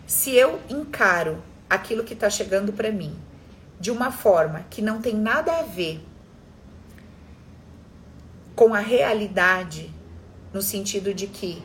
Se 0.06 0.34
eu 0.34 0.60
encaro 0.68 1.42
aquilo 1.68 2.02
que 2.02 2.16
tá 2.16 2.28
chegando 2.28 2.72
para 2.72 2.90
mim 2.90 3.16
de 3.78 3.90
uma 3.90 4.10
forma 4.10 4.66
que 4.68 4.82
não 4.82 5.00
tem 5.00 5.14
nada 5.14 5.60
a 5.60 5.62
ver 5.62 6.04
com 8.54 8.74
a 8.74 8.80
realidade, 8.80 9.94
no 10.52 10.60
sentido 10.60 11.14
de 11.14 11.26
que 11.26 11.62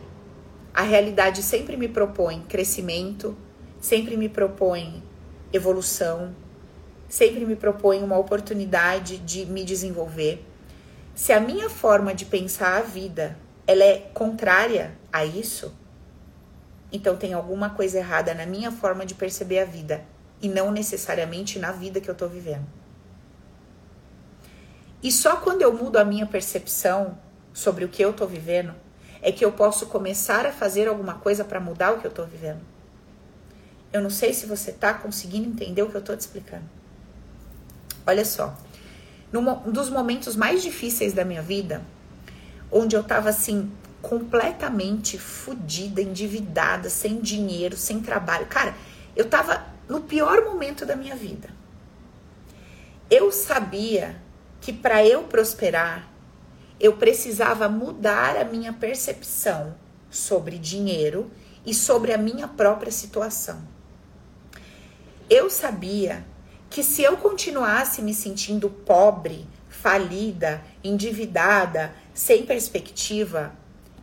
a 0.75 0.83
realidade 0.83 1.41
sempre 1.41 1.77
me 1.77 1.87
propõe 1.87 2.41
crescimento, 2.41 3.35
sempre 3.79 4.17
me 4.17 4.29
propõe 4.29 5.01
evolução, 5.51 6.35
sempre 7.07 7.45
me 7.45 7.55
propõe 7.55 8.03
uma 8.03 8.17
oportunidade 8.17 9.17
de 9.17 9.45
me 9.45 9.63
desenvolver 9.63 10.45
se 11.15 11.31
a 11.31 11.39
minha 11.39 11.69
forma 11.69 12.13
de 12.13 12.25
pensar 12.25 12.77
a 12.77 12.81
vida 12.81 13.37
ela 13.65 13.85
é 13.85 13.99
contrária 14.13 14.97
a 15.13 15.23
isso, 15.23 15.73
então 16.91 17.15
tem 17.15 17.33
alguma 17.33 17.69
coisa 17.69 17.99
errada 17.99 18.33
na 18.33 18.45
minha 18.45 18.69
forma 18.69 19.05
de 19.05 19.15
perceber 19.15 19.59
a 19.59 19.65
vida 19.65 20.03
e 20.41 20.49
não 20.49 20.71
necessariamente 20.71 21.57
na 21.57 21.71
vida 21.71 22.01
que 22.01 22.09
eu 22.09 22.15
tô 22.15 22.27
vivendo. 22.27 22.67
E 25.01 25.09
só 25.09 25.37
quando 25.37 25.61
eu 25.61 25.71
mudo 25.71 25.97
a 25.97 26.03
minha 26.03 26.25
percepção 26.25 27.17
sobre 27.53 27.85
o 27.85 27.89
que 27.89 28.03
eu 28.03 28.11
tô 28.11 28.27
vivendo 28.27 28.75
é 29.25 29.31
que 29.31 29.43
eu 29.43 29.51
posso 29.51 29.87
começar 29.87 30.45
a 30.45 30.51
fazer 30.51 30.87
alguma 30.87 31.15
coisa 31.15 31.43
para 31.43 31.59
mudar 31.59 31.93
o 31.93 31.99
que 31.99 32.05
eu 32.05 32.11
tô 32.11 32.23
vivendo. 32.25 32.61
Eu 33.91 33.99
não 33.99 34.11
sei 34.11 34.35
se 34.35 34.45
você 34.45 34.71
tá 34.71 34.93
conseguindo 34.93 35.49
entender 35.49 35.81
o 35.81 35.89
que 35.89 35.95
eu 35.95 36.01
tô 36.03 36.15
te 36.15 36.19
explicando. 36.19 36.69
Olha 38.05 38.23
só, 38.23 38.55
num 39.31 39.71
dos 39.71 39.89
momentos 39.89 40.35
mais 40.35 40.61
difíceis 40.61 41.11
da 41.11 41.25
minha 41.25 41.41
vida, 41.41 41.81
onde 42.71 42.95
eu 42.95 43.03
tava 43.03 43.29
assim 43.29 43.71
completamente 43.99 45.17
fodida, 45.17 46.03
endividada, 46.03 46.87
sem 46.87 47.19
dinheiro, 47.19 47.75
sem 47.75 48.01
trabalho. 48.01 48.45
Cara, 48.45 48.75
eu 49.15 49.27
tava 49.27 49.65
no 49.89 50.01
pior 50.01 50.45
momento 50.45 50.85
da 50.85 50.95
minha 50.95 51.15
vida. 51.15 51.49
Eu 53.09 53.31
sabia 53.31 54.21
que 54.61 54.71
para 54.71 55.03
eu 55.03 55.23
prosperar, 55.23 56.14
eu 56.79 56.97
precisava 56.97 57.69
mudar 57.69 58.37
a 58.37 58.43
minha 58.43 58.73
percepção 58.73 59.75
sobre 60.09 60.57
dinheiro 60.57 61.31
e 61.65 61.73
sobre 61.73 62.13
a 62.13 62.17
minha 62.17 62.47
própria 62.47 62.91
situação. 62.91 63.61
Eu 65.29 65.49
sabia 65.49 66.25
que 66.69 66.83
se 66.83 67.01
eu 67.01 67.17
continuasse 67.17 68.01
me 68.01 68.13
sentindo 68.13 68.69
pobre, 68.69 69.47
falida, 69.69 70.61
endividada, 70.83 71.93
sem 72.13 72.45
perspectiva, 72.45 73.53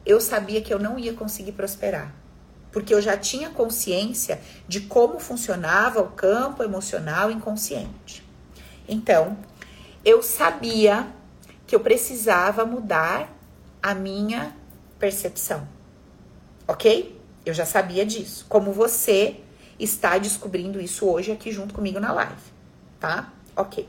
eu 0.05 0.21
sabia 0.21 0.61
que 0.61 0.73
eu 0.73 0.79
não 0.79 0.99
ia 0.99 1.13
conseguir 1.13 1.53
prosperar. 1.53 2.15
Porque 2.73 2.95
eu 2.95 3.03
já 3.03 3.17
tinha 3.17 3.51
consciência 3.51 4.41
de 4.67 4.81
como 4.81 5.21
funcionava 5.21 6.01
o 6.01 6.13
campo 6.13 6.63
emocional 6.63 7.31
inconsciente. 7.31 8.27
Então, 8.89 9.37
eu 10.05 10.23
sabia 10.23 11.07
que 11.73 11.77
eu 11.77 11.81
precisava 11.81 12.67
mudar 12.67 13.35
a 13.83 13.95
minha 13.95 14.55
percepção. 14.99 15.67
Ok? 16.69 17.19
Eu 17.47 17.55
já 17.55 17.65
sabia 17.65 18.05
disso. 18.05 18.45
Como 18.47 18.73
você 18.73 19.41
está 19.81 20.19
descobrindo 20.19 20.79
isso 20.79 21.09
hoje 21.09 21.33
aqui 21.33 21.51
junto 21.51 21.73
comigo 21.73 21.99
na 21.99 22.13
live. 22.13 22.43
Tá? 23.01 23.33
Ok. 23.57 23.89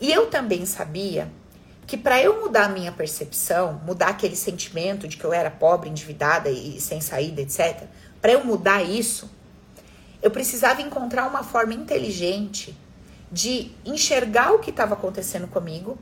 E 0.00 0.10
eu 0.10 0.26
também 0.26 0.66
sabia 0.66 1.30
que 1.86 1.96
para 1.96 2.20
eu 2.20 2.40
mudar 2.40 2.64
a 2.64 2.68
minha 2.70 2.90
percepção, 2.90 3.80
mudar 3.86 4.08
aquele 4.08 4.34
sentimento 4.34 5.06
de 5.06 5.16
que 5.16 5.24
eu 5.24 5.32
era 5.32 5.48
pobre, 5.48 5.88
endividada 5.88 6.50
e 6.50 6.80
sem 6.80 7.00
saída, 7.00 7.40
etc., 7.40 7.84
para 8.20 8.32
eu 8.32 8.44
mudar 8.44 8.82
isso, 8.82 9.30
eu 10.20 10.32
precisava 10.32 10.82
encontrar 10.82 11.28
uma 11.28 11.44
forma 11.44 11.72
inteligente 11.72 12.76
de 13.30 13.72
enxergar 13.84 14.52
o 14.52 14.58
que 14.58 14.70
estava 14.70 14.94
acontecendo 14.94 15.46
comigo, 15.46 15.96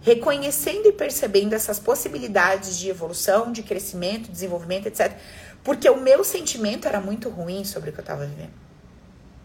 reconhecendo 0.00 0.88
e 0.88 0.92
percebendo 0.92 1.54
essas 1.54 1.78
possibilidades 1.78 2.78
de 2.78 2.88
evolução, 2.88 3.52
de 3.52 3.62
crescimento, 3.62 4.30
desenvolvimento, 4.30 4.86
etc. 4.86 5.16
Porque 5.62 5.88
o 5.88 6.00
meu 6.00 6.24
sentimento 6.24 6.88
era 6.88 7.00
muito 7.00 7.28
ruim 7.28 7.64
sobre 7.64 7.90
o 7.90 7.92
que 7.92 8.00
eu 8.00 8.02
estava 8.02 8.26
vivendo. 8.26 8.52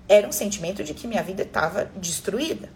Era 0.09 0.27
um 0.27 0.31
sentimento 0.31 0.83
de 0.83 0.93
que 0.93 1.05
minha 1.05 1.21
vida 1.21 1.43
estava 1.43 1.85
destruída. 1.95 2.69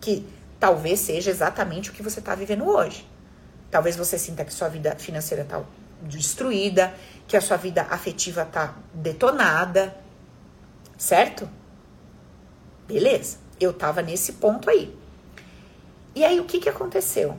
Que 0.00 0.26
talvez 0.58 1.00
seja 1.00 1.30
exatamente 1.30 1.90
o 1.90 1.92
que 1.92 2.02
você 2.02 2.18
está 2.18 2.34
vivendo 2.34 2.66
hoje. 2.66 3.06
Talvez 3.70 3.94
você 3.96 4.18
sinta 4.18 4.44
que 4.44 4.52
sua 4.52 4.68
vida 4.68 4.96
financeira 4.96 5.44
está 5.44 5.62
destruída, 6.02 6.92
que 7.28 7.36
a 7.36 7.40
sua 7.40 7.56
vida 7.56 7.82
afetiva 7.82 8.42
está 8.42 8.74
detonada, 8.92 9.94
certo? 10.98 11.48
Beleza, 12.92 13.38
eu 13.60 13.72
tava 13.72 14.02
nesse 14.02 14.32
ponto 14.32 14.68
aí. 14.68 14.92
E 16.14 16.24
aí 16.24 16.40
o 16.40 16.44
que 16.44 16.58
que 16.58 16.68
aconteceu? 16.68 17.36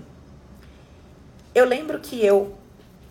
Eu 1.53 1.65
lembro 1.65 1.99
que 1.99 2.25
eu 2.25 2.57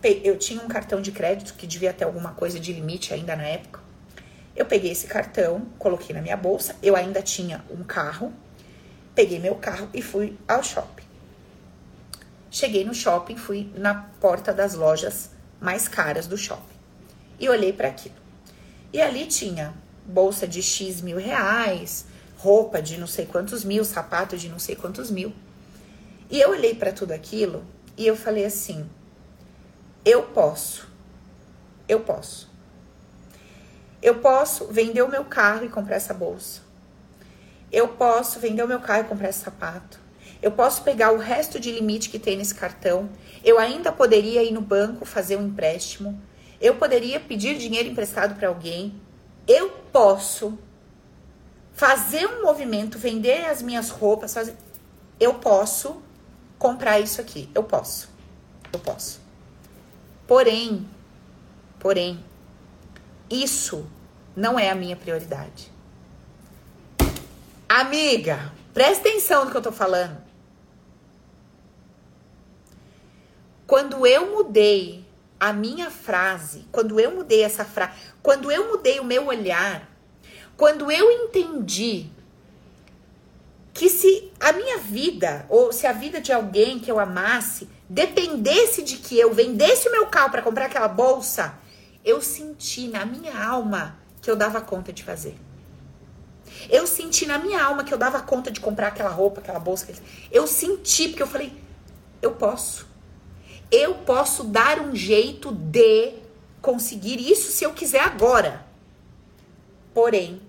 eu 0.03 0.35
tinha 0.39 0.59
um 0.63 0.67
cartão 0.67 0.99
de 0.99 1.11
crédito 1.11 1.53
que 1.53 1.67
devia 1.67 1.93
ter 1.93 2.05
alguma 2.05 2.31
coisa 2.31 2.59
de 2.59 2.73
limite 2.73 3.13
ainda 3.13 3.35
na 3.35 3.43
época. 3.43 3.79
Eu 4.55 4.65
peguei 4.65 4.91
esse 4.91 5.05
cartão, 5.05 5.67
coloquei 5.77 6.15
na 6.15 6.21
minha 6.23 6.35
bolsa, 6.35 6.75
eu 6.81 6.95
ainda 6.95 7.21
tinha 7.21 7.63
um 7.69 7.83
carro 7.83 8.33
peguei 9.13 9.37
meu 9.37 9.55
carro 9.55 9.87
e 9.93 10.01
fui 10.01 10.35
ao 10.47 10.63
shopping. 10.63 11.03
Cheguei 12.49 12.83
no 12.83 12.93
shopping, 12.93 13.37
fui 13.37 13.71
na 13.75 13.93
porta 14.19 14.51
das 14.51 14.73
lojas 14.73 15.29
mais 15.59 15.87
caras 15.87 16.25
do 16.25 16.37
shopping 16.37 16.63
e 17.39 17.47
olhei 17.47 17.71
para 17.71 17.89
aquilo. 17.89 18.15
E 18.91 18.99
ali 18.99 19.27
tinha 19.27 19.73
bolsa 20.05 20.47
de 20.47 20.61
X 20.63 21.01
mil 21.01 21.17
reais, 21.17 22.05
roupa 22.41 22.81
de 22.81 22.97
não 22.97 23.05
sei 23.05 23.27
quantos 23.27 23.63
mil, 23.63 23.85
sapato 23.85 24.35
de 24.35 24.49
não 24.49 24.57
sei 24.57 24.75
quantos 24.75 25.11
mil. 25.11 25.31
E 26.27 26.41
eu 26.41 26.49
olhei 26.49 26.73
para 26.73 26.91
tudo 26.91 27.11
aquilo 27.11 27.63
e 27.95 28.07
eu 28.07 28.15
falei 28.15 28.45
assim: 28.45 28.89
eu 30.03 30.23
posso, 30.23 30.87
eu 31.87 31.99
posso. 31.99 32.49
Eu 34.01 34.15
posso 34.15 34.65
vender 34.67 35.03
o 35.03 35.07
meu 35.07 35.23
carro 35.23 35.63
e 35.63 35.69
comprar 35.69 35.97
essa 35.97 36.15
bolsa. 36.15 36.61
Eu 37.71 37.89
posso 37.89 38.39
vender 38.39 38.63
o 38.63 38.67
meu 38.67 38.79
carro 38.79 39.01
e 39.01 39.07
comprar 39.07 39.29
esse 39.29 39.43
sapato. 39.43 39.99
Eu 40.41 40.51
posso 40.51 40.81
pegar 40.81 41.11
o 41.11 41.19
resto 41.19 41.59
de 41.59 41.71
limite 41.71 42.09
que 42.09 42.17
tem 42.17 42.35
nesse 42.35 42.55
cartão. 42.55 43.07
Eu 43.43 43.59
ainda 43.59 43.91
poderia 43.91 44.41
ir 44.41 44.51
no 44.51 44.61
banco 44.61 45.05
fazer 45.05 45.37
um 45.37 45.45
empréstimo. 45.45 46.19
Eu 46.59 46.75
poderia 46.75 47.19
pedir 47.19 47.59
dinheiro 47.59 47.87
emprestado 47.87 48.33
para 48.33 48.47
alguém. 48.47 48.99
Eu 49.47 49.69
posso 49.91 50.57
fazer 51.81 52.27
um 52.27 52.43
movimento, 52.43 52.99
vender 52.99 53.43
as 53.45 53.63
minhas 53.63 53.89
roupas, 53.89 54.31
fazer... 54.31 54.55
eu 55.19 55.33
posso 55.33 55.99
comprar 56.59 56.99
isso 56.99 57.19
aqui. 57.19 57.49
Eu 57.55 57.63
posso. 57.63 58.07
Eu 58.71 58.77
posso. 58.77 59.19
Porém, 60.27 60.87
porém, 61.79 62.23
isso 63.27 63.83
não 64.35 64.59
é 64.59 64.69
a 64.69 64.75
minha 64.75 64.95
prioridade. 64.95 65.71
Amiga, 67.67 68.53
presta 68.75 69.09
atenção 69.09 69.45
no 69.45 69.49
que 69.49 69.57
eu 69.57 69.61
tô 69.63 69.71
falando. 69.71 70.21
Quando 73.65 74.05
eu 74.05 74.35
mudei 74.35 75.03
a 75.39 75.51
minha 75.51 75.89
frase, 75.89 76.67
quando 76.71 76.99
eu 76.99 77.09
mudei 77.09 77.41
essa 77.41 77.65
frase, 77.65 77.99
quando 78.21 78.51
eu 78.51 78.67
mudei 78.67 78.99
o 78.99 79.03
meu 79.03 79.25
olhar, 79.25 79.90
quando 80.61 80.91
eu 80.91 81.09
entendi 81.09 82.05
que 83.73 83.89
se 83.89 84.31
a 84.39 84.53
minha 84.53 84.77
vida, 84.77 85.43
ou 85.49 85.73
se 85.73 85.87
a 85.87 85.91
vida 85.91 86.21
de 86.21 86.31
alguém 86.31 86.77
que 86.77 86.91
eu 86.91 86.99
amasse, 86.99 87.67
dependesse 87.89 88.83
de 88.83 88.97
que 88.97 89.19
eu 89.19 89.33
vendesse 89.33 89.87
o 89.87 89.91
meu 89.91 90.05
carro 90.05 90.29
para 90.29 90.43
comprar 90.43 90.67
aquela 90.67 90.87
bolsa, 90.87 91.55
eu 92.05 92.21
senti 92.21 92.87
na 92.89 93.07
minha 93.07 93.43
alma 93.43 93.97
que 94.21 94.29
eu 94.29 94.35
dava 94.35 94.61
conta 94.61 94.93
de 94.93 95.03
fazer. 95.03 95.35
Eu 96.69 96.85
senti 96.85 97.25
na 97.25 97.39
minha 97.39 97.59
alma 97.63 97.83
que 97.83 97.91
eu 97.91 97.97
dava 97.97 98.21
conta 98.21 98.51
de 98.51 98.59
comprar 98.59 98.89
aquela 98.89 99.09
roupa, 99.09 99.41
aquela 99.41 99.57
bolsa. 99.57 99.91
Eu 100.31 100.45
senti, 100.45 101.07
porque 101.07 101.23
eu 101.23 101.27
falei, 101.27 101.51
eu 102.21 102.33
posso. 102.33 102.85
Eu 103.71 103.95
posso 103.95 104.43
dar 104.43 104.79
um 104.79 104.95
jeito 104.95 105.51
de 105.51 106.13
conseguir 106.61 107.19
isso 107.19 107.51
se 107.51 107.63
eu 107.63 107.73
quiser 107.73 108.01
agora. 108.01 108.63
Porém, 109.91 110.39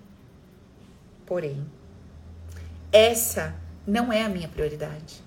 porém, 1.25 1.65
essa 2.91 3.55
não 3.85 4.11
é 4.11 4.23
a 4.23 4.29
minha 4.29 4.47
prioridade. 4.47 5.21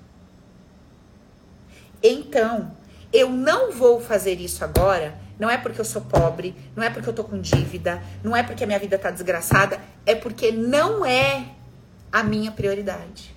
Então, 2.02 2.70
eu 3.12 3.30
não 3.30 3.72
vou 3.72 4.00
fazer 4.00 4.40
isso 4.40 4.64
agora 4.64 5.26
não 5.38 5.50
é 5.50 5.58
porque 5.58 5.80
eu 5.80 5.84
sou 5.84 6.02
pobre, 6.02 6.54
não 6.74 6.82
é 6.82 6.90
porque 6.90 7.08
eu 7.08 7.12
tô 7.12 7.22
com 7.22 7.40
dívida, 7.40 8.02
não 8.22 8.34
é 8.34 8.42
porque 8.42 8.64
a 8.64 8.66
minha 8.66 8.78
vida 8.78 8.98
tá 8.98 9.10
desgraçada, 9.10 9.80
é 10.04 10.14
porque 10.14 10.50
não 10.50 11.04
é 11.04 11.50
a 12.10 12.22
minha 12.22 12.50
prioridade. 12.50 13.34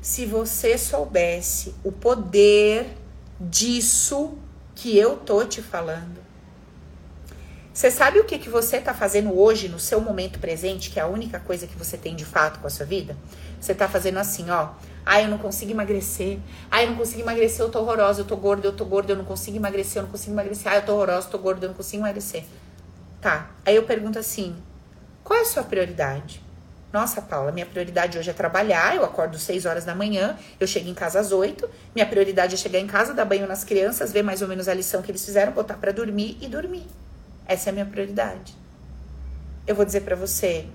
Se 0.00 0.26
você 0.26 0.76
soubesse 0.76 1.74
o 1.84 1.92
poder 1.92 2.86
disso 3.40 4.36
que 4.74 4.96
eu 4.96 5.16
tô 5.16 5.44
te 5.44 5.62
falando. 5.62 6.25
Você 7.76 7.90
sabe 7.90 8.18
o 8.18 8.24
que, 8.24 8.38
que 8.38 8.48
você 8.48 8.80
tá 8.80 8.94
fazendo 8.94 9.38
hoje 9.38 9.68
no 9.68 9.78
seu 9.78 10.00
momento 10.00 10.38
presente, 10.38 10.88
que 10.88 10.98
é 10.98 11.02
a 11.02 11.06
única 11.06 11.38
coisa 11.38 11.66
que 11.66 11.76
você 11.76 11.98
tem 11.98 12.16
de 12.16 12.24
fato 12.24 12.58
com 12.58 12.66
a 12.66 12.70
sua 12.70 12.86
vida? 12.86 13.14
Você 13.60 13.74
tá 13.74 13.86
fazendo 13.86 14.16
assim, 14.16 14.48
ó. 14.48 14.70
Ah, 15.04 15.20
eu 15.20 15.28
não 15.28 15.36
consigo 15.36 15.72
emagrecer. 15.72 16.38
Ah, 16.70 16.82
eu 16.82 16.88
não 16.88 16.96
consigo 16.96 17.20
emagrecer, 17.20 17.60
eu 17.60 17.68
tô 17.68 17.80
horrorosa, 17.80 18.22
eu 18.22 18.24
tô 18.24 18.34
gorda, 18.34 18.66
eu 18.66 18.72
tô 18.72 18.86
gorda, 18.86 19.12
eu 19.12 19.16
não 19.16 19.26
consigo 19.26 19.58
emagrecer, 19.58 19.98
eu 19.98 20.04
não 20.04 20.10
consigo 20.10 20.32
emagrecer. 20.32 20.72
Ah, 20.72 20.76
eu 20.76 20.86
tô 20.86 20.94
horrorosa, 20.94 21.26
eu 21.26 21.30
tô 21.30 21.38
gorda, 21.38 21.66
eu 21.66 21.68
não 21.68 21.76
consigo 21.76 22.02
emagrecer. 22.02 22.44
Tá. 23.20 23.50
Aí 23.66 23.76
eu 23.76 23.82
pergunto 23.82 24.18
assim: 24.18 24.56
qual 25.22 25.38
é 25.38 25.42
a 25.42 25.44
sua 25.44 25.62
prioridade? 25.62 26.42
Nossa, 26.90 27.20
Paula, 27.20 27.52
minha 27.52 27.66
prioridade 27.66 28.16
hoje 28.16 28.30
é 28.30 28.32
trabalhar. 28.32 28.96
Eu 28.96 29.04
acordo 29.04 29.38
6 29.38 29.66
horas 29.66 29.84
da 29.84 29.94
manhã, 29.94 30.38
eu 30.58 30.66
chego 30.66 30.88
em 30.88 30.94
casa 30.94 31.20
às 31.20 31.30
8. 31.30 31.68
Minha 31.94 32.06
prioridade 32.06 32.54
é 32.54 32.56
chegar 32.56 32.78
em 32.78 32.86
casa, 32.86 33.12
dar 33.12 33.26
banho 33.26 33.46
nas 33.46 33.64
crianças, 33.64 34.12
ver 34.12 34.22
mais 34.22 34.40
ou 34.40 34.48
menos 34.48 34.66
a 34.66 34.72
lição 34.72 35.02
que 35.02 35.10
eles 35.10 35.22
fizeram, 35.22 35.52
botar 35.52 35.74
para 35.74 35.92
dormir 35.92 36.38
e 36.40 36.48
dormir. 36.48 36.86
Essa 37.46 37.68
é 37.68 37.70
a 37.70 37.74
minha 37.74 37.86
prioridade. 37.86 38.54
Eu 39.66 39.74
vou 39.74 39.84
dizer 39.84 40.02
para 40.02 40.16
você, 40.16 40.66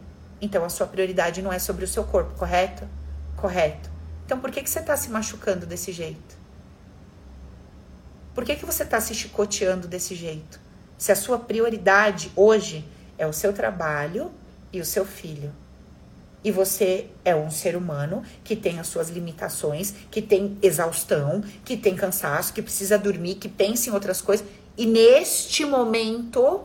então 0.41 0.63
a 0.63 0.69
sua 0.69 0.87
prioridade 0.87 1.41
não 1.41 1.51
é 1.51 1.59
sobre 1.59 1.85
o 1.85 1.87
seu 1.87 2.03
corpo, 2.03 2.37
correto? 2.37 2.87
Correto. 3.35 3.89
Então 4.25 4.39
por 4.39 4.51
que, 4.51 4.61
que 4.61 4.69
você 4.69 4.79
está 4.79 4.95
se 4.95 5.09
machucando 5.09 5.65
desse 5.65 5.91
jeito? 5.91 6.39
Por 8.33 8.45
que, 8.45 8.55
que 8.55 8.65
você 8.65 8.83
está 8.83 9.01
se 9.01 9.13
chicoteando 9.13 9.87
desse 9.87 10.15
jeito? 10.15 10.59
Se 10.97 11.11
a 11.11 11.15
sua 11.15 11.37
prioridade 11.37 12.31
hoje 12.35 12.85
é 13.17 13.27
o 13.27 13.33
seu 13.33 13.51
trabalho 13.51 14.31
e 14.71 14.79
o 14.79 14.85
seu 14.85 15.05
filho. 15.05 15.51
E 16.43 16.51
você 16.51 17.07
é 17.23 17.35
um 17.35 17.51
ser 17.51 17.75
humano 17.75 18.23
que 18.43 18.55
tem 18.55 18.79
as 18.79 18.87
suas 18.87 19.09
limitações, 19.09 19.93
que 20.09 20.21
tem 20.21 20.57
exaustão, 20.61 21.43
que 21.63 21.77
tem 21.77 21.95
cansaço, 21.95 22.53
que 22.53 22.61
precisa 22.61 22.97
dormir, 22.97 23.35
que 23.35 23.47
pensa 23.47 23.89
em 23.89 23.93
outras 23.93 24.21
coisas. 24.21 24.45
E 24.77 24.85
neste 24.85 25.65
momento, 25.65 26.63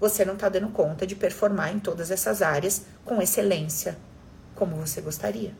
você 0.00 0.24
não 0.24 0.34
está 0.34 0.48
dando 0.48 0.68
conta 0.68 1.06
de 1.06 1.14
performar 1.14 1.72
em 1.72 1.78
todas 1.78 2.10
essas 2.10 2.42
áreas 2.42 2.86
com 3.04 3.20
excelência, 3.22 3.96
como 4.54 4.76
você 4.76 5.00
gostaria. 5.00 5.54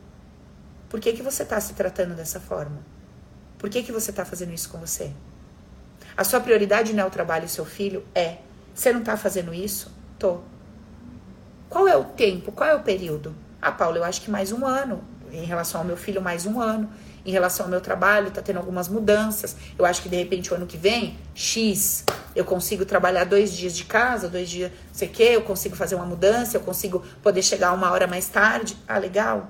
Por 0.89 0.99
que, 0.99 1.13
que 1.13 1.23
você 1.23 1.43
está 1.43 1.59
se 1.59 1.73
tratando 1.73 2.15
dessa 2.15 2.39
forma? 2.39 2.79
Por 3.57 3.69
que, 3.69 3.81
que 3.81 3.91
você 3.91 4.11
está 4.11 4.25
fazendo 4.25 4.53
isso 4.53 4.69
com 4.69 4.77
você? 4.77 5.11
A 6.15 6.23
sua 6.23 6.39
prioridade 6.39 6.93
não 6.93 7.03
é 7.03 7.07
o 7.07 7.09
trabalho 7.09 7.45
e 7.45 7.49
seu 7.49 7.65
filho? 7.65 8.05
É. 8.13 8.37
Você 8.75 8.91
não 8.91 8.99
está 8.99 9.15
fazendo 9.15 9.53
isso? 9.53 9.91
Tô. 10.19 10.41
Qual 11.69 11.87
é 11.87 11.95
o 11.95 12.03
tempo? 12.03 12.51
Qual 12.51 12.69
é 12.69 12.75
o 12.75 12.83
período? 12.83 13.33
Ah, 13.61 13.71
Paulo, 13.71 13.97
eu 13.97 14.03
acho 14.03 14.21
que 14.21 14.29
mais 14.29 14.51
um 14.51 14.65
ano. 14.65 15.03
Em 15.31 15.45
relação 15.45 15.81
ao 15.81 15.87
meu 15.87 15.97
filho, 15.97 16.21
mais 16.21 16.45
um 16.45 16.59
ano. 16.59 16.89
Em 17.25 17.31
relação 17.31 17.65
ao 17.65 17.69
meu 17.69 17.79
trabalho, 17.79 18.31
tá 18.31 18.41
tendo 18.41 18.57
algumas 18.57 18.89
mudanças. 18.89 19.55
Eu 19.77 19.85
acho 19.85 20.01
que 20.01 20.09
de 20.09 20.17
repente 20.17 20.51
o 20.51 20.55
ano 20.55 20.67
que 20.67 20.77
vem, 20.77 21.17
X, 21.33 22.03
eu 22.35 22.43
consigo 22.43 22.83
trabalhar 22.85 23.23
dois 23.23 23.53
dias 23.53 23.75
de 23.75 23.85
casa, 23.85 24.27
dois 24.27 24.49
dias, 24.49 24.71
não 24.71 24.93
sei 24.93 25.07
o 25.07 25.11
quê, 25.11 25.23
eu 25.31 25.41
consigo 25.41 25.75
fazer 25.75 25.95
uma 25.95 26.05
mudança, 26.05 26.57
eu 26.57 26.61
consigo 26.61 27.03
poder 27.21 27.41
chegar 27.41 27.71
uma 27.71 27.91
hora 27.91 28.07
mais 28.07 28.27
tarde. 28.27 28.75
Ah, 28.87 28.97
legal. 28.97 29.49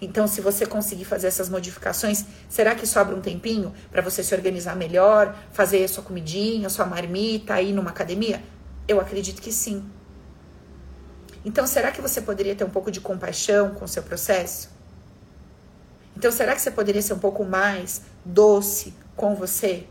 Então, 0.00 0.26
se 0.26 0.40
você 0.40 0.66
conseguir 0.66 1.04
fazer 1.04 1.28
essas 1.28 1.48
modificações, 1.48 2.24
será 2.48 2.74
que 2.74 2.86
sobra 2.86 3.14
um 3.14 3.20
tempinho 3.20 3.72
para 3.90 4.02
você 4.02 4.22
se 4.22 4.34
organizar 4.34 4.76
melhor, 4.76 5.34
fazer 5.52 5.84
a 5.84 5.88
sua 5.88 6.02
comidinha, 6.02 6.66
a 6.66 6.70
sua 6.70 6.84
marmita, 6.84 7.60
ir 7.60 7.72
numa 7.72 7.90
academia? 7.90 8.42
Eu 8.86 9.00
acredito 9.00 9.40
que 9.40 9.52
sim. 9.52 9.84
Então, 11.44 11.66
será 11.66 11.90
que 11.90 12.00
você 12.00 12.20
poderia 12.20 12.54
ter 12.54 12.64
um 12.64 12.70
pouco 12.70 12.90
de 12.90 13.00
compaixão 13.00 13.70
com 13.74 13.84
o 13.84 13.88
seu 13.88 14.02
processo? 14.02 14.73
Então, 16.16 16.30
será 16.30 16.54
que 16.54 16.60
você 16.60 16.70
poderia 16.70 17.02
ser 17.02 17.14
um 17.14 17.18
pouco 17.18 17.44
mais 17.44 18.02
doce 18.24 18.94
com 19.16 19.34
você? 19.34 19.86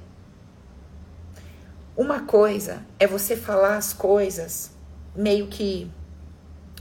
Uma 1.96 2.22
coisa 2.22 2.84
é 3.00 3.06
você 3.06 3.36
falar 3.36 3.78
as 3.78 3.94
coisas 3.94 4.72
meio 5.16 5.48
que 5.48 5.92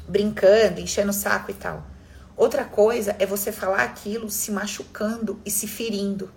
brincando, 0.08 0.80
enchendo 0.80 1.10
o 1.10 1.14
saco 1.14 1.50
e 1.50 1.54
tal. 1.54 1.84
Outra 2.36 2.64
coisa 2.64 3.14
é 3.18 3.26
você 3.26 3.52
falar 3.52 3.82
aquilo 3.82 4.30
se 4.30 4.50
machucando 4.50 5.40
e 5.44 5.50
se 5.50 5.66
ferindo. 5.66 6.30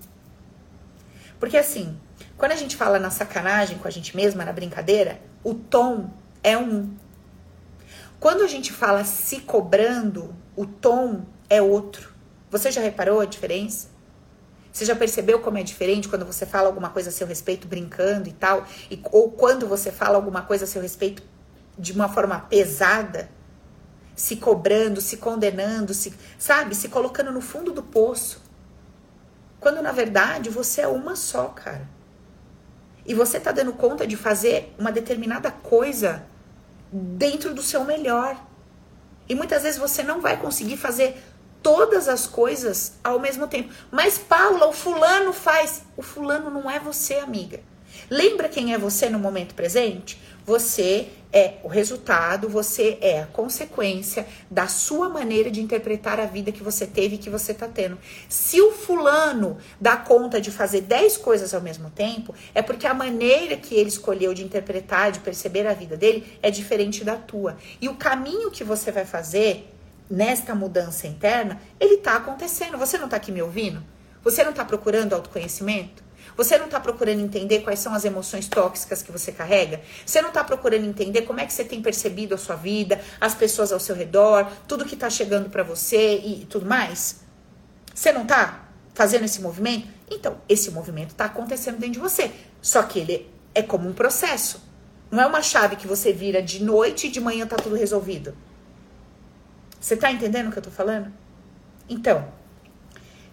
Porque 1.40 1.58
assim, 1.58 1.98
quando 2.38 2.52
a 2.52 2.56
gente 2.56 2.76
fala 2.76 3.00
na 3.00 3.10
sacanagem 3.10 3.78
com 3.78 3.88
a 3.88 3.92
gente 3.92 4.16
mesma, 4.16 4.44
na 4.44 4.52
brincadeira, 4.52 5.22
o 5.44 5.54
tom 5.54 6.10
é 6.44 6.58
um. 6.58 6.94
Quando 8.20 8.44
a 8.44 8.48
gente 8.48 8.74
fala 8.74 9.04
se 9.04 9.42
cobrando, 9.42 10.36
o 10.56 10.66
tom 10.66 11.26
é 11.50 11.62
outro. 11.62 12.15
Você 12.50 12.72
já 12.72 12.82
reparou 12.82 13.20
a 13.20 13.26
diferença? 13.26 13.90
Você 14.72 14.84
já 14.84 14.96
percebeu 14.96 15.40
como 15.40 15.58
é 15.58 15.64
diferente 15.64 16.10
quando 16.10 16.26
você 16.26 16.46
fala 16.46 16.68
alguma 16.68 16.90
coisa 16.90 17.10
a 17.10 17.12
seu 17.12 17.26
respeito 17.26 17.66
brincando 17.66 18.28
e 18.28 18.34
tal? 18.34 18.68
E, 18.92 19.02
ou 19.12 19.32
quando 19.32 19.66
você 19.68 19.92
fala 19.92 20.18
alguma 20.18 20.42
coisa 20.42 20.66
a 20.66 20.68
seu 20.68 20.82
respeito 20.82 21.24
de 21.78 21.94
uma 21.94 22.10
forma 22.10 22.42
pesada? 22.42 23.30
Se 24.16 24.36
cobrando, 24.36 25.00
se 25.00 25.16
condenando, 25.18 25.94
se, 25.94 26.14
sabe? 26.38 26.76
Se 26.76 26.90
colocando 26.90 27.32
no 27.32 27.40
fundo 27.40 27.72
do 27.72 27.82
poço. 27.82 28.42
Quando 29.60 29.82
na 29.82 29.94
verdade 29.94 30.50
você 30.50 30.82
é 30.82 30.88
uma 30.88 31.16
só, 31.16 31.46
cara. 31.46 31.90
E 33.06 33.14
você 33.14 33.40
tá 33.40 33.54
dando 33.54 33.72
conta 33.72 34.06
de 34.06 34.18
fazer 34.18 34.74
uma 34.78 34.92
determinada 34.92 35.52
coisa 35.52 36.26
dentro 36.92 37.54
do 37.54 37.62
seu 37.62 37.86
melhor. 37.86 38.44
E 39.30 39.36
muitas 39.36 39.64
vezes 39.64 39.80
você 39.80 40.04
não 40.04 40.20
vai 40.20 40.38
conseguir 40.38 40.76
fazer 40.76 41.24
todas 41.66 42.08
as 42.08 42.28
coisas 42.28 42.94
ao 43.04 43.20
mesmo 43.20 43.48
tempo. 43.48 43.74
Mas 43.90 44.20
Paula, 44.20 44.68
o 44.68 44.72
fulano 44.72 45.34
faz. 45.34 45.82
O 45.98 46.04
fulano 46.04 46.52
não 46.52 46.70
é 46.70 46.80
você, 46.80 47.16
amiga. 47.16 47.60
Lembra 48.08 48.48
quem 48.48 48.72
é 48.72 48.78
você 48.78 49.10
no 49.10 49.18
momento 49.18 49.56
presente? 49.56 50.22
Você 50.46 51.08
é 51.34 51.56
o 51.64 51.68
resultado, 51.68 52.48
você 52.48 53.00
é 53.02 53.24
a 53.24 53.26
consequência 53.26 54.28
da 54.50 54.68
sua 54.68 55.10
maneira 55.10 55.50
de 55.50 55.60
interpretar 55.60 56.20
a 56.20 56.28
vida 56.28 56.52
que 56.52 56.62
você 56.62 56.86
teve 56.86 57.16
e 57.16 57.18
que 57.18 57.32
você 57.32 57.52
tá 57.52 57.68
tendo. 57.68 57.98
Se 58.30 58.62
o 58.62 58.72
fulano 58.72 59.58
dá 59.82 59.98
conta 59.98 60.40
de 60.40 60.52
fazer 60.52 60.82
10 60.82 61.18
coisas 61.18 61.52
ao 61.52 61.62
mesmo 61.62 61.90
tempo, 61.90 62.36
é 62.54 62.62
porque 62.62 62.86
a 62.86 62.94
maneira 62.94 63.58
que 63.58 63.74
ele 63.74 63.90
escolheu 63.90 64.36
de 64.36 64.44
interpretar, 64.44 65.12
de 65.12 65.20
perceber 65.20 65.66
a 65.66 65.74
vida 65.74 65.98
dele 65.98 66.38
é 66.44 66.52
diferente 66.52 67.04
da 67.04 67.16
tua. 67.16 67.58
E 67.82 67.90
o 67.90 67.96
caminho 67.96 68.52
que 68.52 68.64
você 68.64 68.92
vai 68.92 69.04
fazer 69.04 69.75
nesta 70.10 70.54
mudança 70.54 71.08
interna, 71.08 71.60
ele 71.80 71.98
tá 71.98 72.16
acontecendo. 72.16 72.78
Você 72.78 72.98
não 72.98 73.10
tá 73.10 73.18
aqui 73.18 73.32
me 73.32 73.42
ouvindo? 73.42 73.84
Você 74.24 74.44
não 74.44 74.54
tá 74.54 74.66
procurando 74.66 75.14
autoconhecimento? 75.14 76.04
Você 76.36 76.58
não 76.58 76.66
está 76.66 76.80
procurando 76.80 77.22
entender 77.22 77.62
quais 77.62 77.80
são 77.80 77.94
as 77.94 78.04
emoções 78.04 78.48
tóxicas 78.48 79.02
que 79.02 79.12
você 79.12 79.32
carrega? 79.32 79.82
Você 80.06 80.22
não 80.22 80.30
está 80.30 80.44
procurando 80.44 80.86
entender 80.86 81.22
como 81.22 81.40
é 81.40 81.46
que 81.46 81.54
você 81.54 81.64
tem 81.64 81.82
percebido 81.82 82.36
a 82.36 82.38
sua 82.38 82.56
vida, 82.56 83.00
as 83.22 83.34
pessoas 83.34 83.72
ao 83.72 83.80
seu 83.80 83.96
redor, 83.96 84.52
tudo 84.68 84.86
que 84.86 84.96
está 84.96 85.10
chegando 85.10 85.50
para 85.50 85.64
você 85.64 86.18
e 86.18 86.46
tudo 86.50 86.66
mais? 86.66 87.22
Você 87.94 88.12
não 88.12 88.24
está 88.24 88.68
fazendo 88.94 89.24
esse 89.24 89.42
movimento? 89.42 89.88
Então, 90.12 90.38
esse 90.50 90.72
movimento 90.72 91.12
está 91.12 91.26
acontecendo 91.26 91.78
dentro 91.78 91.94
de 91.94 92.00
você. 92.00 92.32
Só 92.62 92.84
que 92.84 93.00
ele 93.00 93.32
é 93.54 93.62
como 93.62 93.88
um 93.88 93.94
processo. 93.94 94.62
Não 95.10 95.24
é 95.24 95.26
uma 95.26 95.42
chave 95.42 95.78
que 95.78 95.88
você 95.88 96.12
vira 96.12 96.42
de 96.42 96.62
noite 96.62 97.08
e 97.08 97.10
de 97.10 97.22
manhã 97.22 97.48
tá 97.48 97.56
tudo 97.56 97.76
resolvido. 97.76 98.36
Você 99.86 99.94
está 99.94 100.12
entendendo 100.12 100.48
o 100.48 100.52
que 100.52 100.58
eu 100.58 100.64
tô 100.64 100.72
falando? 100.72 101.14
Então, 101.88 102.28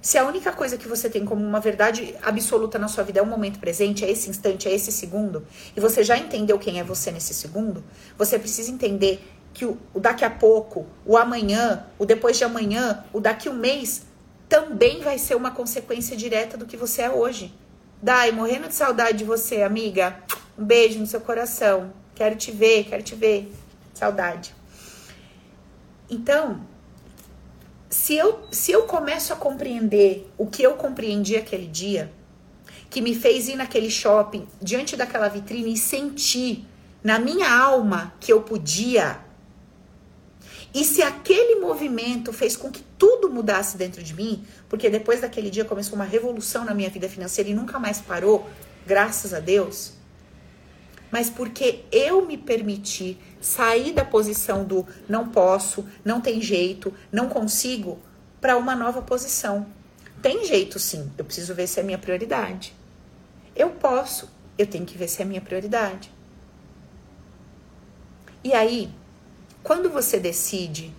se 0.02 0.18
a 0.18 0.26
única 0.26 0.52
coisa 0.52 0.76
que 0.76 0.86
você 0.86 1.08
tem 1.08 1.24
como 1.24 1.42
uma 1.42 1.60
verdade 1.60 2.14
absoluta 2.20 2.78
na 2.78 2.88
sua 2.88 3.02
vida 3.02 3.20
é 3.20 3.22
o 3.22 3.26
momento 3.26 3.58
presente, 3.58 4.04
é 4.04 4.10
esse 4.10 4.28
instante, 4.28 4.68
é 4.68 4.74
esse 4.74 4.92
segundo, 4.92 5.46
e 5.74 5.80
você 5.80 6.04
já 6.04 6.18
entendeu 6.18 6.58
quem 6.58 6.78
é 6.78 6.84
você 6.84 7.10
nesse 7.10 7.32
segundo, 7.32 7.82
você 8.18 8.38
precisa 8.38 8.70
entender 8.70 9.26
que 9.54 9.64
o, 9.64 9.78
o 9.94 9.98
daqui 9.98 10.26
a 10.26 10.30
pouco, 10.30 10.86
o 11.06 11.16
amanhã, 11.16 11.86
o 11.98 12.04
depois 12.04 12.36
de 12.36 12.44
amanhã, 12.44 13.02
o 13.14 13.18
daqui 13.18 13.48
um 13.48 13.54
mês, 13.54 14.02
também 14.46 15.00
vai 15.00 15.16
ser 15.16 15.36
uma 15.36 15.52
consequência 15.52 16.14
direta 16.14 16.58
do 16.58 16.66
que 16.66 16.76
você 16.76 17.00
é 17.00 17.10
hoje. 17.10 17.50
Dai, 18.02 18.30
morrendo 18.30 18.68
de 18.68 18.74
saudade 18.74 19.16
de 19.16 19.24
você, 19.24 19.62
amiga. 19.62 20.18
Um 20.58 20.66
beijo 20.66 20.98
no 20.98 21.06
seu 21.06 21.22
coração. 21.22 21.94
Quero 22.14 22.36
te 22.36 22.50
ver, 22.50 22.84
quero 22.84 23.02
te 23.02 23.14
ver. 23.14 23.50
Saudade. 23.94 24.54
Então, 26.12 26.60
se 27.88 28.14
eu, 28.14 28.46
se 28.52 28.70
eu 28.70 28.82
começo 28.82 29.32
a 29.32 29.36
compreender 29.36 30.30
o 30.36 30.46
que 30.46 30.62
eu 30.62 30.74
compreendi 30.74 31.36
aquele 31.36 31.66
dia, 31.66 32.12
que 32.90 33.00
me 33.00 33.14
fez 33.14 33.48
ir 33.48 33.56
naquele 33.56 33.88
shopping, 33.88 34.46
diante 34.60 34.94
daquela 34.94 35.28
vitrine 35.28 35.72
e 35.72 35.76
sentir 35.78 36.66
na 37.02 37.18
minha 37.18 37.50
alma 37.50 38.12
que 38.20 38.30
eu 38.30 38.42
podia, 38.42 39.20
e 40.74 40.84
se 40.84 41.00
aquele 41.00 41.60
movimento 41.60 42.30
fez 42.30 42.58
com 42.58 42.70
que 42.70 42.84
tudo 42.98 43.30
mudasse 43.30 43.78
dentro 43.78 44.02
de 44.02 44.12
mim, 44.12 44.44
porque 44.68 44.90
depois 44.90 45.22
daquele 45.22 45.48
dia 45.48 45.64
começou 45.64 45.94
uma 45.94 46.04
revolução 46.04 46.62
na 46.62 46.74
minha 46.74 46.90
vida 46.90 47.08
financeira 47.08 47.48
e 47.48 47.54
nunca 47.54 47.78
mais 47.78 48.02
parou, 48.02 48.46
graças 48.86 49.32
a 49.32 49.40
Deus 49.40 49.94
mas 51.12 51.28
porque 51.28 51.84
eu 51.92 52.24
me 52.24 52.38
permiti 52.38 53.18
sair 53.42 53.92
da 53.92 54.04
posição 54.04 54.64
do 54.64 54.86
não 55.08 55.28
posso, 55.28 55.84
não 56.02 56.20
tem 56.20 56.40
jeito, 56.40 56.94
não 57.10 57.28
consigo, 57.28 57.98
para 58.40 58.56
uma 58.56 58.74
nova 58.74 59.02
posição. 59.02 59.66
Tem 60.22 60.46
jeito 60.46 60.78
sim, 60.78 61.10
eu 61.18 61.24
preciso 61.24 61.54
ver 61.54 61.66
se 61.66 61.80
é 61.80 61.82
minha 61.82 61.98
prioridade. 61.98 62.74
Eu 63.54 63.70
posso, 63.70 64.30
eu 64.56 64.66
tenho 64.66 64.86
que 64.86 64.96
ver 64.96 65.08
se 65.08 65.20
é 65.20 65.24
minha 65.24 65.40
prioridade. 65.40 66.10
E 68.44 68.54
aí, 68.54 68.90
quando 69.62 69.90
você 69.90 70.18
decide, 70.18 70.92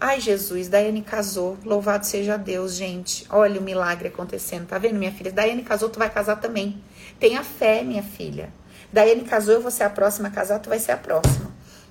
ai 0.00 0.20
Jesus, 0.20 0.68
Daiane 0.68 1.02
casou, 1.02 1.56
louvado 1.64 2.06
seja 2.06 2.36
Deus, 2.36 2.74
gente. 2.74 3.26
Olha 3.30 3.60
o 3.60 3.62
milagre 3.62 4.08
acontecendo, 4.08 4.66
tá 4.66 4.78
vendo, 4.78 4.98
minha 4.98 5.12
filha? 5.12 5.32
Daiane 5.32 5.62
casou, 5.62 5.88
tu 5.88 5.98
vai 5.98 6.10
casar 6.10 6.36
também. 6.36 6.82
Tenha 7.18 7.42
fé, 7.42 7.82
minha 7.82 8.02
filha. 8.02 8.52
Daiane 8.92 9.24
casou, 9.24 9.54
eu 9.54 9.60
vou 9.60 9.70
ser 9.70 9.84
a 9.84 9.90
próxima 9.90 10.28
a 10.28 10.30
casar, 10.30 10.60
tu 10.60 10.68
vai 10.68 10.78
ser 10.78 10.92
a 10.92 10.96
próxima. 10.96 11.47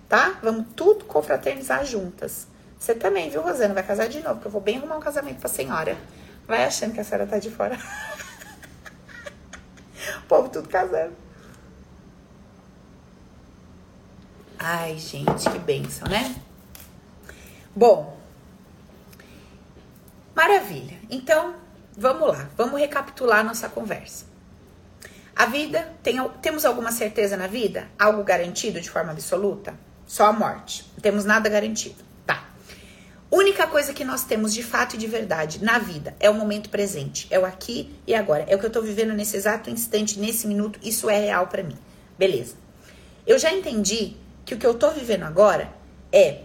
Tá? 0.08 0.39
Vamos 0.41 0.67
tudo 0.76 1.06
confraternizar 1.06 1.86
juntas. 1.86 2.48
Você 2.80 2.96
também, 2.96 3.30
viu, 3.30 3.41
Rosana? 3.41 3.74
Vai 3.74 3.84
casar 3.84 4.08
de 4.08 4.20
novo, 4.20 4.36
porque 4.36 4.48
eu 4.48 4.52
vou 4.52 4.62
bem 4.62 4.78
arrumar 4.78 4.98
um 4.98 5.02
casamento 5.02 5.39
pra 5.39 5.50
senhora. 5.50 5.98
Vai 6.48 6.63
achando 6.63 6.93
que 6.93 7.00
a 7.00 7.04
senhora 7.04 7.28
tá 7.28 7.39
de 7.39 7.50
fora. 7.50 7.78
o 10.20 10.22
povo 10.28 10.50
tudo 10.50 10.70
casando. 10.70 11.13
Ai, 14.60 14.98
gente, 14.98 15.50
que 15.50 15.60
bênção, 15.60 16.08
né? 16.08 16.36
Bom, 17.76 18.17
maravilha. 20.34 20.98
Então, 21.10 21.56
vamos 21.96 22.30
lá, 22.30 22.50
vamos 22.56 22.80
recapitular 22.80 23.43
nossa 23.43 23.70
conversa. 23.70 24.26
A 25.36 25.46
vida, 25.46 25.93
tem, 26.02 26.17
temos 26.41 26.65
alguma 26.65 26.91
certeza 26.91 27.38
na 27.38 27.46
vida? 27.46 27.88
Algo 28.00 28.24
garantido 28.24 28.82
de 28.82 28.89
forma 28.89 29.12
absoluta? 29.12 29.76
Só 30.08 30.26
a 30.26 30.34
morte. 30.34 30.86
Não 30.96 31.02
temos 31.02 31.26
nada 31.26 31.50
garantido. 31.50 31.98
Tá. 32.26 32.50
Única 33.30 33.67
coisa 33.67 33.93
que 33.93 34.06
nós 34.06 34.24
temos 34.24 34.54
de 34.54 34.63
fato 34.63 34.96
e 34.96 34.98
de 34.98 35.06
verdade 35.06 35.63
na 35.63 35.78
vida 35.78 36.15
é 36.20 36.30
o 36.30 36.34
momento 36.34 36.70
presente. 36.70 37.28
É 37.30 37.38
o 37.38 37.46
aqui 37.46 37.93
e 38.08 38.15
agora. 38.15 38.46
É 38.48 38.56
o 38.56 38.60
que 38.60 38.65
eu 38.65 38.72
tô 38.72 38.82
vivendo 38.82 39.13
nesse 39.13 39.36
exato 39.36 39.70
instante, 39.70 40.17
nesse 40.17 40.48
minuto. 40.48 40.80
Isso 40.82 41.10
é 41.10 41.20
real 41.20 41.48
para 41.48 41.62
mim. 41.62 41.78
Beleza. 42.17 42.56
Eu 43.28 43.38
já 43.38 43.54
entendi 43.54 44.15
que 44.46 44.56
o 44.56 44.58
que 44.58 44.65
eu 44.65 44.74
tô 44.74 44.91
vivendo 44.91 45.24
agora 45.24 45.70
é 46.12 46.43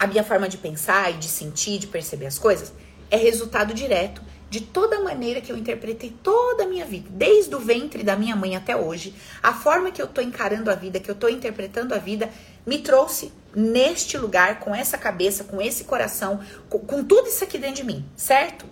a 0.00 0.06
minha 0.06 0.24
forma 0.24 0.48
de 0.48 0.58
pensar 0.58 1.10
e 1.12 1.18
de 1.18 1.28
sentir, 1.28 1.78
de 1.78 1.86
perceber 1.86 2.26
as 2.26 2.38
coisas, 2.38 2.72
é 3.10 3.16
resultado 3.16 3.72
direto 3.72 4.22
de 4.48 4.60
toda 4.60 4.96
a 4.96 5.00
maneira 5.00 5.40
que 5.40 5.52
eu 5.52 5.56
interpretei 5.56 6.12
toda 6.22 6.64
a 6.64 6.66
minha 6.66 6.84
vida, 6.84 7.08
desde 7.10 7.54
o 7.54 7.60
ventre 7.60 8.02
da 8.02 8.16
minha 8.16 8.34
mãe 8.34 8.56
até 8.56 8.74
hoje, 8.74 9.14
a 9.40 9.52
forma 9.52 9.92
que 9.92 10.02
eu 10.02 10.08
tô 10.08 10.20
encarando 10.20 10.70
a 10.70 10.74
vida, 10.74 10.98
que 10.98 11.08
eu 11.08 11.14
tô 11.14 11.28
interpretando 11.28 11.94
a 11.94 11.98
vida, 11.98 12.28
me 12.66 12.78
trouxe 12.78 13.32
neste 13.54 14.16
lugar, 14.16 14.60
com 14.60 14.74
essa 14.74 14.96
cabeça, 14.96 15.44
com 15.44 15.60
esse 15.60 15.84
coração, 15.84 16.40
com, 16.68 16.78
com 16.78 17.04
tudo 17.04 17.28
isso 17.28 17.42
aqui 17.42 17.58
dentro 17.58 17.76
de 17.76 17.84
mim, 17.84 18.08
certo? 18.16 18.64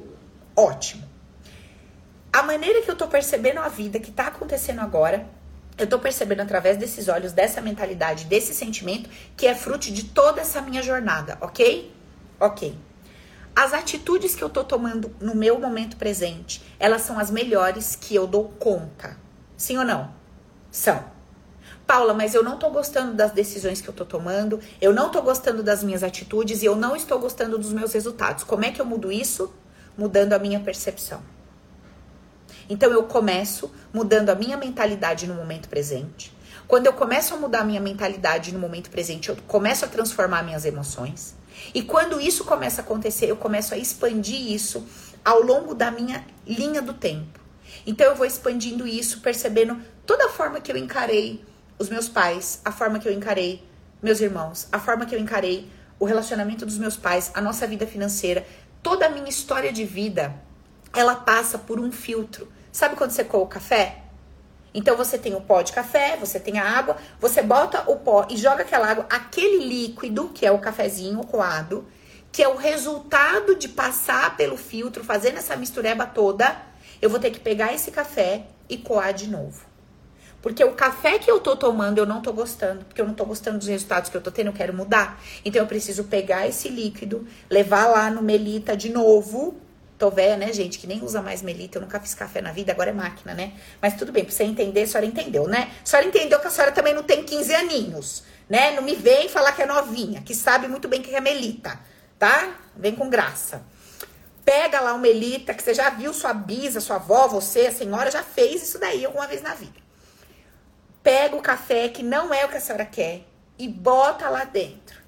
Ótimo. 0.55 1.07
A 2.33 2.43
maneira 2.43 2.83
que 2.83 2.91
eu 2.91 2.97
tô 2.97 3.09
percebendo 3.09 3.59
a 3.59 3.69
vida 3.69 3.99
que 3.99 4.11
tá 4.11 4.27
acontecendo 4.29 4.81
agora, 4.81 5.27
eu 5.77 5.87
tô 5.87 5.99
percebendo 5.99 6.41
através 6.41 6.77
desses 6.77 7.09
olhos, 7.09 7.33
dessa 7.33 7.61
mentalidade, 7.61 8.27
desse 8.27 8.55
sentimento, 8.55 9.09
que 9.37 9.47
é 9.47 9.55
fruto 9.55 9.91
de 9.91 10.05
toda 10.05 10.41
essa 10.41 10.61
minha 10.61 10.83
jornada, 10.83 11.39
ok? 11.41 11.93
Ok. 12.39 12.77
As 13.55 13.73
atitudes 13.73 14.35
que 14.35 14.43
eu 14.43 14.49
tô 14.49 14.63
tomando 14.63 15.15
no 15.21 15.35
meu 15.35 15.59
momento 15.59 15.97
presente, 15.97 16.63
elas 16.79 17.03
são 17.03 17.19
as 17.19 17.31
melhores 17.31 17.97
que 17.97 18.15
eu 18.15 18.27
dou 18.27 18.49
conta. 18.59 19.17
Sim 19.57 19.79
ou 19.79 19.85
não? 19.85 20.13
São. 20.71 21.18
Paula, 21.89 22.13
mas 22.13 22.35
eu 22.35 22.43
não 22.43 22.59
tô 22.59 22.69
gostando 22.69 23.15
das 23.15 23.33
decisões 23.33 23.81
que 23.81 23.89
eu 23.89 23.95
tô 23.95 24.05
tomando, 24.05 24.61
eu 24.79 24.93
não 24.93 25.11
tô 25.11 25.23
gostando 25.23 25.63
das 25.63 25.83
minhas 25.83 26.03
atitudes 26.03 26.63
e 26.63 26.67
eu 26.67 26.77
não 26.77 26.95
estou 26.95 27.19
gostando 27.19 27.57
dos 27.57 27.73
meus 27.73 27.95
resultados. 27.95 28.45
Como 28.45 28.63
é 28.63 28.71
que 28.71 28.79
eu 28.79 28.85
mudo 28.85 29.11
isso? 29.11 29.51
Mudando 29.97 30.35
a 30.35 30.39
minha 30.39 30.61
percepção. 30.61 31.23
Então 32.69 32.93
eu 32.93 33.05
começo 33.05 33.73
mudando 33.91 34.29
a 34.29 34.35
minha 34.35 34.59
mentalidade 34.59 35.27
no 35.27 35.33
momento 35.33 35.67
presente. 35.71 36.31
Quando 36.67 36.85
eu 36.85 36.93
começo 36.93 37.33
a 37.33 37.39
mudar 37.39 37.61
a 37.61 37.65
minha 37.65 37.81
mentalidade 37.81 38.53
no 38.53 38.59
momento 38.59 38.91
presente, 38.91 39.31
eu 39.31 39.37
começo 39.47 39.87
a 39.87 39.89
transformar 39.89 40.43
minhas 40.43 40.67
emoções. 40.67 41.35
E 41.73 41.81
quando 41.83 42.21
isso 42.21 42.45
começa 42.45 42.83
a 42.83 42.85
acontecer, 42.85 43.31
eu 43.31 43.37
começo 43.37 43.73
a 43.73 43.79
expandir 43.79 44.53
isso 44.53 44.87
ao 45.25 45.43
longo 45.43 45.75
da 45.75 45.91
minha 45.91 46.23
linha 46.47 46.83
do 46.83 46.93
tempo. 46.93 47.41
Então 47.87 48.07
eu 48.07 48.15
vou 48.15 48.27
expandindo 48.27 48.87
isso, 48.87 49.23
percebendo 49.23 49.81
toda 50.05 50.27
a 50.27 50.29
forma 50.29 50.61
que 50.61 50.71
eu 50.71 50.77
encarei 50.77 51.43
os 51.79 51.89
meus 51.89 52.09
pais, 52.09 52.61
a 52.65 52.73
forma 52.73 52.99
que 52.99 53.09
eu 53.09 53.13
encarei 53.13 53.67
meus 54.03 54.21
irmãos, 54.21 54.69
a 54.73 54.79
forma 54.79 55.07
que 55.07 55.15
eu 55.15 55.21
encarei 55.21 55.71
o 55.99 56.05
relacionamento 56.05 56.65
dos 56.65 56.79
meus 56.79 56.97
pais, 56.97 57.31
a 57.35 57.41
nossa 57.41 57.67
vida 57.67 57.87
financeira, 57.87 58.47
toda 58.83 59.07
a 59.07 59.09
minha 59.09 59.29
história 59.29 59.73
de 59.73 59.85
vida, 59.85 60.35
ela 60.95 61.15
passa 61.15 61.59
por 61.59 61.81
um 61.81 61.91
filtro. 61.91 62.51
Sabe 62.71 62.97
quando 62.97 63.11
você 63.11 63.25
coa 63.25 63.45
o 63.45 63.47
café? 63.47 64.03
Então 64.73 64.97
você 64.97 65.19
tem 65.19 65.35
o 65.35 65.41
pó 65.41 65.63
de 65.63 65.73
café, 65.73 66.17
você 66.17 66.39
tem 66.39 66.59
a 66.59 66.79
água, 66.79 66.97
você 67.21 67.43
bota 67.43 67.91
o 67.91 67.97
pó 67.97 68.27
e 68.31 68.37
joga 68.37 68.63
aquela 68.63 68.89
água, 68.89 69.07
aquele 69.11 69.65
líquido, 69.65 70.29
que 70.29 70.47
é 70.47 70.53
o 70.53 70.59
cafezinho 70.59 71.25
coado, 71.25 71.87
que 72.31 72.43
é 72.43 72.49
o 72.49 72.57
resultado 72.57 73.57
de 73.57 73.69
passar 73.69 74.37
pelo 74.37 74.57
filtro, 74.57 75.03
fazendo 75.03 75.39
essa 75.39 75.57
mistureba 75.57 76.07
toda, 76.07 76.57
eu 77.01 77.09
vou 77.09 77.19
ter 77.19 77.31
que 77.31 77.41
pegar 77.41 77.73
esse 77.73 77.91
café 77.91 78.47
e 78.69 78.77
coar 78.77 79.13
de 79.13 79.29
novo. 79.29 79.68
Porque 80.49 80.65
o 80.65 80.73
café 80.73 81.19
que 81.19 81.31
eu 81.31 81.39
tô 81.39 81.55
tomando 81.55 81.99
eu 81.99 82.07
não 82.07 82.23
tô 82.23 82.33
gostando, 82.33 82.83
porque 82.87 83.03
eu 83.03 83.07
não 83.07 83.13
tô 83.13 83.27
gostando 83.27 83.59
dos 83.59 83.69
resultados 83.69 84.09
que 84.09 84.17
eu 84.17 84.21
tô 84.23 84.31
tendo, 84.31 84.47
eu 84.47 84.55
quero 84.55 84.73
mudar. 84.73 85.23
Então 85.45 85.61
eu 85.61 85.67
preciso 85.69 86.05
pegar 86.05 86.49
esse 86.49 86.71
líquido, 86.71 87.29
levar 87.51 87.87
lá 87.87 88.09
no 88.11 88.23
Melita 88.23 88.75
de 88.75 88.89
novo 88.89 89.61
Tô 89.99 90.11
velha, 90.11 90.39
né, 90.39 90.51
gente, 90.51 90.79
que 90.79 90.87
nem 90.87 91.05
usa 91.05 91.21
mais 91.21 91.43
melita. 91.43 91.77
Eu 91.77 91.83
nunca 91.83 92.01
fiz 92.01 92.15
café 92.15 92.41
na 92.41 92.51
vida, 92.51 92.73
agora 92.73 92.89
é 92.89 92.93
máquina, 92.95 93.35
né? 93.35 93.53
Mas 93.83 93.95
tudo 93.95 94.11
bem, 94.11 94.25
pra 94.25 94.33
você 94.33 94.45
entender, 94.45 94.85
a 94.85 94.87
senhora 94.87 95.05
entendeu, 95.05 95.47
né? 95.47 95.71
A 95.83 95.87
senhora 95.87 96.09
entendeu 96.09 96.39
que 96.39 96.47
a 96.47 96.51
senhora 96.51 96.73
também 96.73 96.95
não 96.95 97.03
tem 97.03 97.25
15 97.25 97.55
aninhos, 97.55 98.23
né? 98.49 98.71
Não 98.71 98.83
me 98.83 98.95
vem 98.95 99.29
falar 99.29 99.53
que 99.53 99.61
é 99.61 99.67
novinha, 99.67 100.23
que 100.23 100.35
sabe 100.35 100.67
muito 100.67 100.89
bem 100.89 101.03
que 101.03 101.15
é 101.15 101.21
melita, 101.21 101.79
tá? 102.19 102.55
Vem 102.75 102.95
com 102.95 103.11
graça. 103.11 103.61
Pega 104.47 104.81
lá 104.81 104.95
o 104.95 104.99
melita, 104.99 105.53
que 105.53 105.63
você 105.63 105.75
já 105.75 105.91
viu 105.91 106.15
sua 106.15 106.33
bisa, 106.33 106.81
sua 106.81 106.97
avó, 106.97 107.27
você, 107.27 107.67
a 107.67 107.73
senhora 107.73 108.11
já 108.11 108.23
fez 108.23 108.63
isso 108.63 108.79
daí 108.79 109.05
alguma 109.05 109.27
vez 109.27 109.43
na 109.43 109.53
vida. 109.53 109.88
Pega 111.03 111.37
o 111.37 111.43
café, 111.43 111.89
que 111.89 112.03
não 112.03 112.33
é 112.33 112.45
o 112.45 112.49
que 112.49 112.57
a 112.57 112.61
senhora 112.61 112.85
quer, 112.85 113.27
e 113.59 113.69
bota 113.69 114.29
lá 114.29 114.45
dentro. 114.45 115.01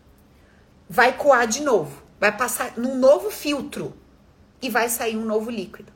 Vai 0.89 1.17
coar 1.17 1.47
de 1.47 1.63
novo. 1.63 2.03
Vai 2.19 2.37
passar 2.37 2.77
num 2.77 2.97
novo 2.97 3.31
filtro 3.31 3.97
e 4.61 4.69
vai 4.69 4.89
sair 4.89 5.17
um 5.17 5.25
novo 5.25 5.51
líquido. 5.51 5.91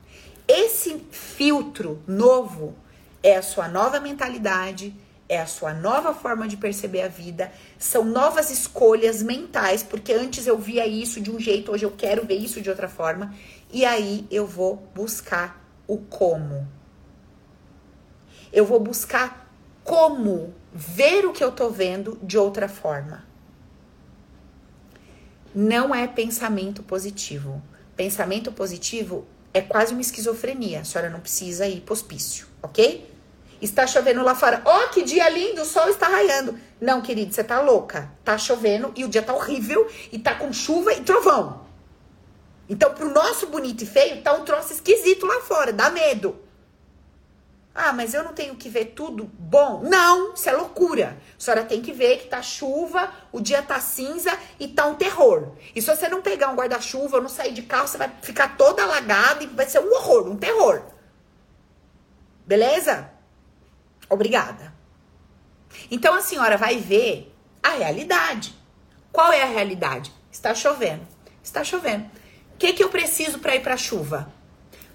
Esse 0.47 0.99
filtro 1.11 2.01
novo 2.07 2.75
é 3.21 3.35
a 3.35 3.41
sua 3.41 3.67
nova 3.67 3.99
mentalidade, 3.99 4.95
é 5.27 5.39
a 5.39 5.47
sua 5.47 5.73
nova 5.73 6.13
forma 6.13 6.47
de 6.47 6.55
perceber 6.55 7.01
a 7.01 7.07
vida, 7.07 7.51
são 7.77 8.03
novas 8.03 8.51
escolhas 8.51 9.23
mentais, 9.23 9.81
porque 9.81 10.13
antes 10.13 10.45
eu 10.45 10.57
via 10.57 10.85
isso 10.85 11.19
de 11.19 11.31
um 11.31 11.39
jeito, 11.39 11.71
hoje 11.71 11.83
eu 11.83 11.91
quero 11.91 12.25
ver 12.25 12.35
isso 12.35 12.61
de 12.61 12.69
outra 12.69 12.87
forma, 12.87 13.33
e 13.71 13.83
aí 13.83 14.27
eu 14.29 14.45
vou 14.45 14.77
buscar 14.93 15.63
o 15.87 15.97
como. 15.97 16.67
Eu 18.53 18.65
vou 18.65 18.79
buscar 18.79 19.44
como 19.85 20.51
ver 20.73 21.27
o 21.27 21.31
que 21.31 21.43
eu 21.43 21.51
tô 21.51 21.69
vendo 21.69 22.17
de 22.21 22.39
outra 22.39 22.67
forma. 22.67 23.23
Não 25.53 25.93
é 25.93 26.07
pensamento 26.07 26.81
positivo. 26.81 27.61
Pensamento 27.95 28.51
positivo 28.51 29.25
é 29.53 29.61
quase 29.61 29.93
uma 29.93 30.01
esquizofrenia. 30.01 30.81
A 30.81 30.83
senhora 30.83 31.09
não 31.09 31.19
precisa 31.19 31.67
ir 31.67 31.81
pro 31.81 31.93
hospício, 31.93 32.47
ok? 32.63 33.09
Está 33.61 33.85
chovendo 33.85 34.23
lá 34.23 34.33
fora. 34.33 34.61
Ó, 34.65 34.75
oh, 34.75 34.89
que 34.89 35.03
dia 35.03 35.29
lindo, 35.29 35.61
o 35.61 35.65
sol 35.65 35.87
está 35.87 36.07
raiando. 36.07 36.59
Não, 36.81 37.01
querido, 37.01 37.33
você 37.33 37.43
tá 37.43 37.61
louca. 37.61 38.11
Tá 38.23 38.37
chovendo 38.39 38.91
e 38.95 39.05
o 39.05 39.07
dia 39.07 39.21
tá 39.21 39.33
horrível 39.35 39.87
e 40.11 40.17
tá 40.17 40.33
com 40.33 40.51
chuva 40.51 40.93
e 40.93 41.01
trovão. 41.01 41.63
Então, 42.67 42.91
pro 42.91 43.13
nosso 43.13 43.47
bonito 43.47 43.83
e 43.83 43.87
feio, 43.87 44.23
tá 44.23 44.33
um 44.33 44.43
troço 44.43 44.73
esquisito 44.73 45.27
lá 45.27 45.41
fora, 45.41 45.71
dá 45.71 45.91
medo. 45.91 46.43
Ah, 47.77 47.91
mas 47.91 48.13
eu 48.13 48.23
não 48.23 48.31
tenho 48.31 48.55
que 48.55 48.69
ver 48.69 48.93
tudo 48.95 49.25
bom? 49.25 49.81
Não, 49.83 50.33
isso 50.33 50.49
é 50.49 50.53
loucura. 50.53 51.17
A 51.37 51.41
senhora 51.41 51.65
tem 51.65 51.81
que 51.81 51.91
ver 51.91 52.19
que 52.19 52.27
tá 52.29 52.41
chuva, 52.41 53.13
o 53.33 53.41
dia 53.41 53.61
tá 53.61 53.81
cinza 53.81 54.31
e 54.57 54.69
tá 54.69 54.85
um 54.85 54.95
terror. 54.95 55.51
E 55.75 55.81
se 55.81 55.93
você 55.93 56.07
não 56.07 56.21
pegar 56.21 56.49
um 56.49 56.55
guarda-chuva 56.55 57.19
não 57.19 57.27
sair 57.27 57.51
de 57.51 57.63
carro, 57.63 57.85
você 57.85 57.97
vai 57.97 58.09
ficar 58.21 58.55
toda 58.55 58.81
alagada 58.81 59.43
e 59.43 59.47
vai 59.47 59.67
ser 59.67 59.79
um 59.79 59.93
horror, 59.93 60.25
um 60.25 60.37
terror. 60.37 60.83
Beleza? 62.45 63.11
Obrigada. 64.09 64.73
Então 65.91 66.13
a 66.13 66.21
senhora 66.21 66.55
vai 66.55 66.77
ver 66.77 67.35
a 67.61 67.71
realidade. 67.71 68.55
Qual 69.11 69.33
é 69.33 69.41
a 69.41 69.47
realidade? 69.47 70.13
Está 70.31 70.55
chovendo. 70.55 71.05
Está 71.43 71.61
chovendo. 71.61 72.05
O 72.53 72.57
que, 72.57 72.71
que 72.71 72.83
eu 72.83 72.89
preciso 72.89 73.39
para 73.39 73.53
ir 73.53 73.61
para 73.61 73.73
a 73.73 73.77
chuva? 73.77 74.31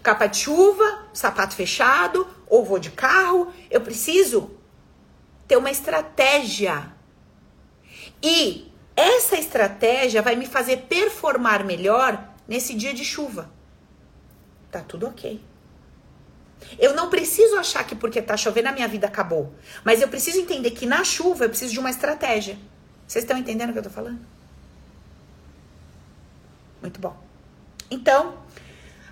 Capa 0.03 0.27
de 0.27 0.39
chuva, 0.39 1.07
sapato 1.13 1.55
fechado, 1.55 2.27
ou 2.47 2.65
vou 2.65 2.79
de 2.79 2.91
carro, 2.91 3.53
eu 3.71 3.81
preciso 3.81 4.51
ter 5.47 5.57
uma 5.57 5.71
estratégia. 5.71 6.93
E 8.23 8.73
essa 8.97 9.37
estratégia 9.37 10.23
vai 10.23 10.37
me 10.37 10.47
fazer 10.47 10.87
performar 10.89 11.65
melhor 11.65 12.33
nesse 12.47 12.75
dia 12.75 12.93
de 12.93 13.05
chuva. 13.05 13.51
Tá 14.71 14.81
tudo 14.81 15.07
ok. 15.07 15.41
Eu 16.79 16.95
não 16.95 17.09
preciso 17.09 17.57
achar 17.57 17.85
que 17.85 17.95
porque 17.95 18.21
tá 18.21 18.37
chovendo 18.37 18.69
a 18.69 18.73
minha 18.73 18.87
vida 18.87 19.07
acabou. 19.07 19.55
Mas 19.85 20.01
eu 20.01 20.09
preciso 20.09 20.39
entender 20.39 20.71
que 20.73 20.87
na 20.87 21.03
chuva 21.05 21.45
eu 21.45 21.49
preciso 21.49 21.73
de 21.73 21.81
uma 21.81 21.91
estratégia. 21.91 22.59
Vocês 23.07 23.25
estão 23.25 23.37
entendendo 23.37 23.71
o 23.71 23.73
que 23.73 23.79
eu 23.79 23.83
tô 23.83 23.91
falando? 23.91 24.21
Muito 26.81 27.01
bom. 27.01 27.17
Então, 27.91 28.39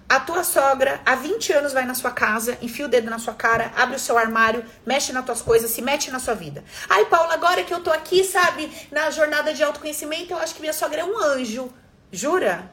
a 0.08 0.18
tua 0.18 0.42
sogra 0.42 1.00
há 1.04 1.14
20 1.14 1.52
anos 1.52 1.72
vai 1.72 1.84
na 1.84 1.94
sua 1.94 2.10
casa, 2.10 2.56
enfia 2.62 2.86
o 2.86 2.88
dedo 2.88 3.10
na 3.10 3.18
sua 3.18 3.34
cara, 3.34 3.70
abre 3.76 3.96
o 3.96 3.98
seu 3.98 4.16
armário, 4.16 4.64
mexe 4.86 5.12
nas 5.12 5.24
tuas 5.24 5.42
coisas, 5.42 5.70
se 5.70 5.82
mete 5.82 6.10
na 6.10 6.18
sua 6.18 6.34
vida. 6.34 6.64
Ai, 6.88 7.04
Paula, 7.06 7.34
agora 7.34 7.62
que 7.62 7.74
eu 7.74 7.82
tô 7.82 7.90
aqui, 7.90 8.24
sabe, 8.24 8.72
na 8.90 9.10
jornada 9.10 9.52
de 9.52 9.62
autoconhecimento, 9.62 10.32
eu 10.32 10.38
acho 10.38 10.54
que 10.54 10.60
minha 10.60 10.72
sogra 10.72 11.02
é 11.02 11.04
um 11.04 11.18
anjo. 11.18 11.70
Jura? 12.10 12.70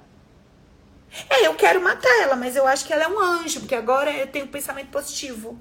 É, 1.29 1.45
eu 1.45 1.55
quero 1.55 1.81
matar 1.81 2.21
ela, 2.21 2.37
mas 2.37 2.55
eu 2.55 2.65
acho 2.65 2.85
que 2.85 2.93
ela 2.93 3.03
é 3.03 3.07
um 3.07 3.19
anjo, 3.19 3.59
porque 3.59 3.75
agora 3.75 4.11
eu 4.11 4.27
tenho 4.27 4.45
um 4.45 4.49
pensamento 4.49 4.89
positivo. 4.89 5.59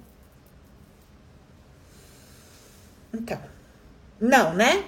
Então, 3.13 3.41
não, 4.21 4.55
né? 4.55 4.85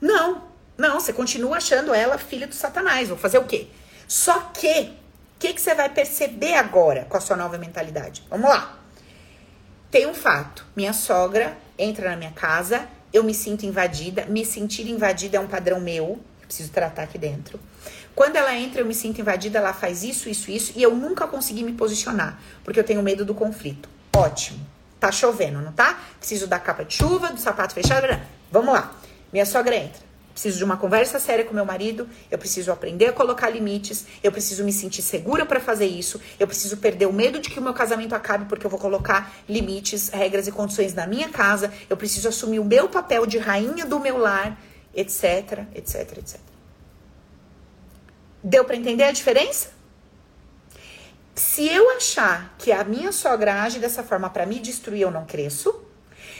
Não, 0.00 0.48
não, 0.76 0.98
você 0.98 1.12
continua 1.12 1.58
achando 1.58 1.94
ela 1.94 2.18
filha 2.18 2.46
do 2.46 2.54
satanás. 2.54 3.08
Vou 3.08 3.18
fazer 3.18 3.38
o 3.38 3.44
quê? 3.44 3.68
Só 4.08 4.38
que 4.52 5.03
que, 5.38 5.52
que 5.52 5.60
você 5.60 5.74
vai 5.74 5.88
perceber 5.88 6.54
agora 6.54 7.04
com 7.08 7.16
a 7.16 7.20
sua 7.20 7.36
nova 7.36 7.58
mentalidade? 7.58 8.22
Vamos 8.30 8.48
lá. 8.48 8.78
O 9.88 9.90
Tem 9.90 10.06
um 10.06 10.14
fato: 10.14 10.64
minha 10.74 10.92
sogra 10.92 11.56
entra 11.78 12.10
na 12.10 12.16
minha 12.16 12.32
casa, 12.32 12.88
eu 13.12 13.22
me 13.22 13.34
sinto 13.34 13.64
invadida. 13.66 14.26
Me 14.26 14.44
sentir 14.44 14.88
invadida 14.88 15.36
é 15.36 15.40
um 15.40 15.46
padrão 15.46 15.80
meu, 15.80 16.18
preciso 16.40 16.70
tratar 16.70 17.02
aqui 17.02 17.18
dentro. 17.18 17.58
Quando 18.14 18.36
ela 18.36 18.54
entra, 18.54 18.80
eu 18.80 18.86
me 18.86 18.94
sinto 18.94 19.20
invadida, 19.20 19.58
ela 19.58 19.72
faz 19.72 20.04
isso, 20.04 20.28
isso, 20.28 20.50
isso, 20.50 20.72
e 20.76 20.82
eu 20.82 20.94
nunca 20.94 21.26
consegui 21.26 21.64
me 21.64 21.72
posicionar, 21.72 22.38
porque 22.62 22.78
eu 22.78 22.84
tenho 22.84 23.02
medo 23.02 23.24
do 23.24 23.34
conflito. 23.34 23.88
Ótimo. 24.14 24.64
Tá 25.00 25.10
chovendo, 25.10 25.60
não 25.60 25.72
tá? 25.72 25.98
Preciso 26.18 26.46
da 26.46 26.58
capa 26.58 26.84
de 26.84 26.94
chuva, 26.94 27.30
do 27.30 27.40
sapato 27.40 27.74
fechado. 27.74 28.06
Vamos 28.50 28.72
lá. 28.72 28.94
Minha 29.32 29.44
sogra 29.44 29.74
entra. 29.74 30.03
Preciso 30.34 30.58
de 30.58 30.64
uma 30.64 30.76
conversa 30.76 31.20
séria 31.20 31.44
com 31.44 31.54
meu 31.54 31.64
marido, 31.64 32.08
eu 32.28 32.36
preciso 32.36 32.72
aprender 32.72 33.06
a 33.06 33.12
colocar 33.12 33.48
limites, 33.48 34.04
eu 34.20 34.32
preciso 34.32 34.64
me 34.64 34.72
sentir 34.72 35.00
segura 35.00 35.46
para 35.46 35.60
fazer 35.60 35.86
isso, 35.86 36.20
eu 36.40 36.46
preciso 36.48 36.78
perder 36.78 37.06
o 37.06 37.12
medo 37.12 37.38
de 37.38 37.48
que 37.48 37.60
o 37.60 37.62
meu 37.62 37.72
casamento 37.72 38.16
acabe 38.16 38.46
porque 38.46 38.66
eu 38.66 38.70
vou 38.70 38.80
colocar 38.80 39.32
limites, 39.48 40.08
regras 40.08 40.48
e 40.48 40.52
condições 40.52 40.92
na 40.92 41.06
minha 41.06 41.28
casa, 41.28 41.72
eu 41.88 41.96
preciso 41.96 42.28
assumir 42.28 42.58
o 42.58 42.64
meu 42.64 42.88
papel 42.88 43.26
de 43.26 43.38
rainha 43.38 43.86
do 43.86 44.00
meu 44.00 44.18
lar, 44.18 44.58
etc, 44.92 45.66
etc, 45.72 46.18
etc. 46.18 46.40
Deu 48.42 48.64
para 48.64 48.74
entender 48.74 49.04
a 49.04 49.12
diferença? 49.12 49.68
Se 51.32 51.68
eu 51.68 51.90
achar 51.90 52.56
que 52.58 52.72
a 52.72 52.82
minha 52.82 53.12
sogra 53.12 53.62
age 53.62 53.78
dessa 53.78 54.02
forma 54.02 54.28
para 54.28 54.44
me 54.46 54.58
destruir, 54.58 55.02
eu 55.02 55.12
não 55.12 55.24
cresço. 55.24 55.83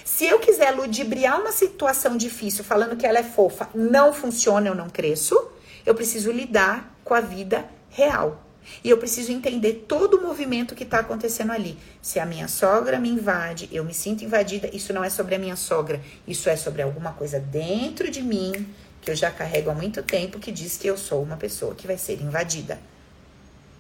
Se 0.04 0.26
eu 0.26 0.38
quiser 0.38 0.70
ludibriar 0.70 1.40
uma 1.40 1.50
situação 1.50 2.14
difícil 2.14 2.62
falando 2.62 2.94
que 2.94 3.06
ela 3.06 3.18
é 3.18 3.22
fofa, 3.22 3.70
não 3.74 4.12
funciona, 4.12 4.68
eu 4.68 4.74
não 4.74 4.90
cresço. 4.90 5.50
Eu 5.86 5.94
preciso 5.94 6.30
lidar 6.30 6.94
com 7.02 7.14
a 7.14 7.22
vida 7.22 7.64
real. 7.90 8.42
E 8.82 8.90
eu 8.90 8.98
preciso 8.98 9.32
entender 9.32 9.86
todo 9.88 10.18
o 10.18 10.22
movimento 10.22 10.74
que 10.74 10.84
está 10.84 10.98
acontecendo 10.98 11.52
ali. 11.52 11.78
Se 12.02 12.20
a 12.20 12.26
minha 12.26 12.48
sogra 12.48 12.98
me 12.98 13.08
invade, 13.08 13.68
eu 13.72 13.82
me 13.82 13.94
sinto 13.94 14.24
invadida, 14.24 14.68
isso 14.74 14.92
não 14.92 15.02
é 15.02 15.08
sobre 15.08 15.34
a 15.34 15.38
minha 15.38 15.56
sogra, 15.56 16.00
isso 16.26 16.48
é 16.50 16.56
sobre 16.56 16.82
alguma 16.82 17.12
coisa 17.12 17.40
dentro 17.40 18.10
de 18.10 18.22
mim 18.22 18.66
que 19.00 19.10
eu 19.10 19.14
já 19.14 19.30
carrego 19.30 19.70
há 19.70 19.74
muito 19.74 20.02
tempo 20.02 20.38
que 20.38 20.50
diz 20.50 20.76
que 20.76 20.86
eu 20.86 20.96
sou 20.96 21.22
uma 21.22 21.36
pessoa 21.36 21.74
que 21.74 21.86
vai 21.86 21.98
ser 21.98 22.20
invadida. 22.20 22.78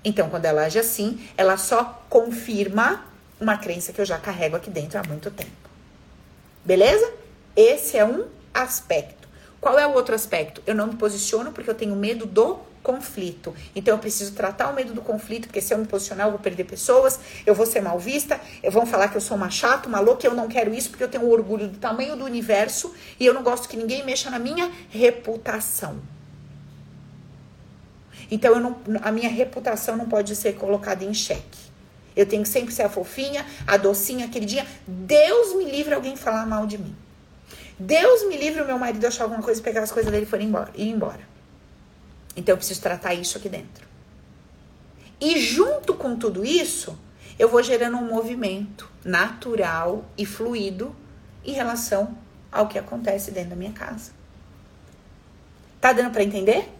Então, 0.02 0.28
quando 0.28 0.44
ela 0.44 0.64
age 0.64 0.78
assim, 0.78 1.26
ela 1.36 1.56
só 1.56 2.04
confirma 2.10 3.06
uma 3.40 3.56
crença 3.56 3.92
que 3.92 4.00
eu 4.00 4.04
já 4.04 4.18
carrego 4.18 4.56
aqui 4.56 4.70
dentro 4.70 4.98
há 4.98 5.02
muito 5.02 5.30
tempo. 5.30 5.63
Beleza? 6.64 7.12
Esse 7.54 7.96
é 7.96 8.04
um 8.04 8.26
aspecto. 8.52 9.28
Qual 9.60 9.78
é 9.78 9.86
o 9.86 9.92
outro 9.92 10.14
aspecto? 10.14 10.62
Eu 10.66 10.74
não 10.74 10.88
me 10.88 10.96
posiciono 10.96 11.52
porque 11.52 11.70
eu 11.70 11.74
tenho 11.74 11.94
medo 11.96 12.26
do 12.26 12.58
conflito. 12.82 13.54
Então 13.74 13.94
eu 13.94 13.98
preciso 13.98 14.34
tratar 14.34 14.68
o 14.70 14.74
medo 14.74 14.92
do 14.92 15.00
conflito, 15.00 15.46
porque 15.46 15.60
se 15.60 15.72
eu 15.72 15.78
me 15.78 15.86
posicionar, 15.86 16.26
eu 16.26 16.32
vou 16.32 16.38
perder 16.38 16.64
pessoas, 16.64 17.18
eu 17.46 17.54
vou 17.54 17.64
ser 17.64 17.80
mal 17.80 17.98
vista, 17.98 18.38
eu 18.62 18.70
vão 18.70 18.84
falar 18.84 19.08
que 19.08 19.16
eu 19.16 19.20
sou 19.22 19.36
uma 19.36 19.50
chata, 19.50 19.88
uma 19.88 20.00
louca, 20.00 20.26
eu 20.26 20.34
não 20.34 20.48
quero 20.48 20.72
isso 20.74 20.90
porque 20.90 21.02
eu 21.02 21.08
tenho 21.08 21.28
orgulho 21.28 21.68
do 21.68 21.78
tamanho 21.78 22.14
do 22.14 22.24
universo 22.24 22.94
e 23.18 23.24
eu 23.24 23.32
não 23.32 23.42
gosto 23.42 23.68
que 23.68 23.76
ninguém 23.76 24.04
mexa 24.04 24.30
na 24.30 24.38
minha 24.38 24.70
reputação. 24.90 25.96
Então 28.30 28.60
não, 28.60 28.76
a 29.02 29.10
minha 29.10 29.30
reputação 29.30 29.96
não 29.96 30.06
pode 30.06 30.36
ser 30.36 30.54
colocada 30.54 31.04
em 31.04 31.14
xeque. 31.14 31.63
Eu 32.16 32.26
tenho 32.26 32.42
que 32.42 32.48
sempre 32.48 32.72
ser 32.72 32.82
a 32.82 32.88
fofinha, 32.88 33.44
a 33.66 33.76
docinha, 33.76 34.26
a 34.26 34.28
queridinha. 34.28 34.66
Deus 34.86 35.54
me 35.56 35.64
livre 35.64 35.94
alguém 35.94 36.16
falar 36.16 36.46
mal 36.46 36.66
de 36.66 36.78
mim. 36.78 36.94
Deus 37.78 38.26
me 38.28 38.36
livre 38.36 38.62
o 38.62 38.66
meu 38.66 38.78
marido 38.78 39.04
achar 39.04 39.24
alguma 39.24 39.42
coisa, 39.42 39.60
pegar 39.60 39.82
as 39.82 39.90
coisas 39.90 40.10
dele 40.10 40.24
e 40.24 40.28
for 40.28 40.40
embora, 40.40 40.70
ir 40.76 40.88
embora. 40.88 41.20
Então 42.36 42.52
eu 42.52 42.56
preciso 42.56 42.80
tratar 42.80 43.14
isso 43.14 43.36
aqui 43.36 43.48
dentro. 43.48 43.86
E 45.20 45.40
junto 45.40 45.94
com 45.94 46.16
tudo 46.16 46.44
isso, 46.44 46.96
eu 47.38 47.48
vou 47.48 47.62
gerando 47.62 47.96
um 47.96 48.06
movimento 48.06 48.88
natural 49.04 50.04
e 50.16 50.24
fluido 50.24 50.94
em 51.44 51.52
relação 51.52 52.16
ao 52.50 52.68
que 52.68 52.78
acontece 52.78 53.30
dentro 53.30 53.50
da 53.50 53.56
minha 53.56 53.72
casa. 53.72 54.12
Tá 55.80 55.92
dando 55.92 56.12
para 56.12 56.22
entender? 56.22 56.72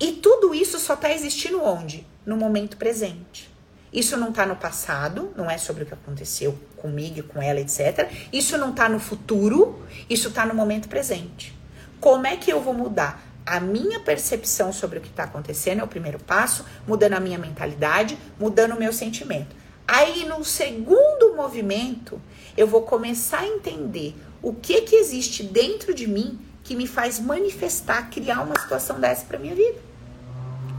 E 0.00 0.12
tudo 0.12 0.54
isso 0.54 0.78
só 0.78 0.96
tá 0.96 1.12
existindo 1.12 1.62
onde? 1.62 2.06
No 2.24 2.36
momento 2.36 2.76
presente. 2.76 3.53
Isso 3.94 4.16
não 4.16 4.30
está 4.30 4.44
no 4.44 4.56
passado, 4.56 5.32
não 5.36 5.48
é 5.48 5.56
sobre 5.56 5.84
o 5.84 5.86
que 5.86 5.94
aconteceu 5.94 6.58
comigo, 6.78 7.22
com 7.22 7.40
ela, 7.40 7.60
etc. 7.60 8.10
Isso 8.32 8.58
não 8.58 8.70
está 8.70 8.88
no 8.88 8.98
futuro, 8.98 9.80
isso 10.10 10.28
está 10.28 10.44
no 10.44 10.52
momento 10.52 10.88
presente. 10.88 11.56
Como 12.00 12.26
é 12.26 12.36
que 12.36 12.52
eu 12.52 12.60
vou 12.60 12.74
mudar 12.74 13.24
a 13.46 13.60
minha 13.60 14.00
percepção 14.00 14.72
sobre 14.72 14.98
o 14.98 15.00
que 15.00 15.08
está 15.08 15.22
acontecendo? 15.22 15.80
É 15.80 15.84
o 15.84 15.88
primeiro 15.88 16.18
passo, 16.18 16.64
mudando 16.88 17.12
a 17.12 17.20
minha 17.20 17.38
mentalidade, 17.38 18.18
mudando 18.38 18.72
o 18.72 18.78
meu 18.78 18.92
sentimento. 18.92 19.54
Aí, 19.86 20.26
no 20.26 20.44
segundo 20.44 21.36
movimento, 21.36 22.20
eu 22.56 22.66
vou 22.66 22.82
começar 22.82 23.40
a 23.40 23.46
entender 23.46 24.16
o 24.42 24.52
que 24.52 24.80
que 24.80 24.96
existe 24.96 25.44
dentro 25.44 25.94
de 25.94 26.08
mim 26.08 26.40
que 26.64 26.74
me 26.74 26.88
faz 26.88 27.20
manifestar, 27.20 28.10
criar 28.10 28.40
uma 28.40 28.58
situação 28.58 28.98
dessa 28.98 29.24
para 29.24 29.38
minha 29.38 29.54
vida, 29.54 29.78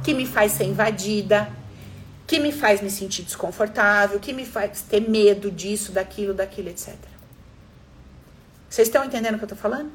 que 0.04 0.14
me 0.14 0.26
faz 0.26 0.52
ser 0.52 0.66
invadida, 0.66 1.48
que 2.28 2.40
me 2.40 2.52
faz 2.52 2.82
me 2.82 2.90
sentir 2.90 3.24
desconfortável, 3.24 4.20
que 4.20 4.34
me 4.34 4.46
faz 4.46 4.82
ter 4.82 5.02
medo 5.02 5.52
disso, 5.52 5.92
daquilo, 5.92 6.34
daquilo, 6.34 6.70
etc. 6.70 6.96
Vocês 8.70 8.88
estão 8.88 9.04
entendendo 9.04 9.36
o 9.36 9.38
que 9.38 9.44
eu 9.44 9.50
tô 9.50 9.56
falando? 9.56 9.92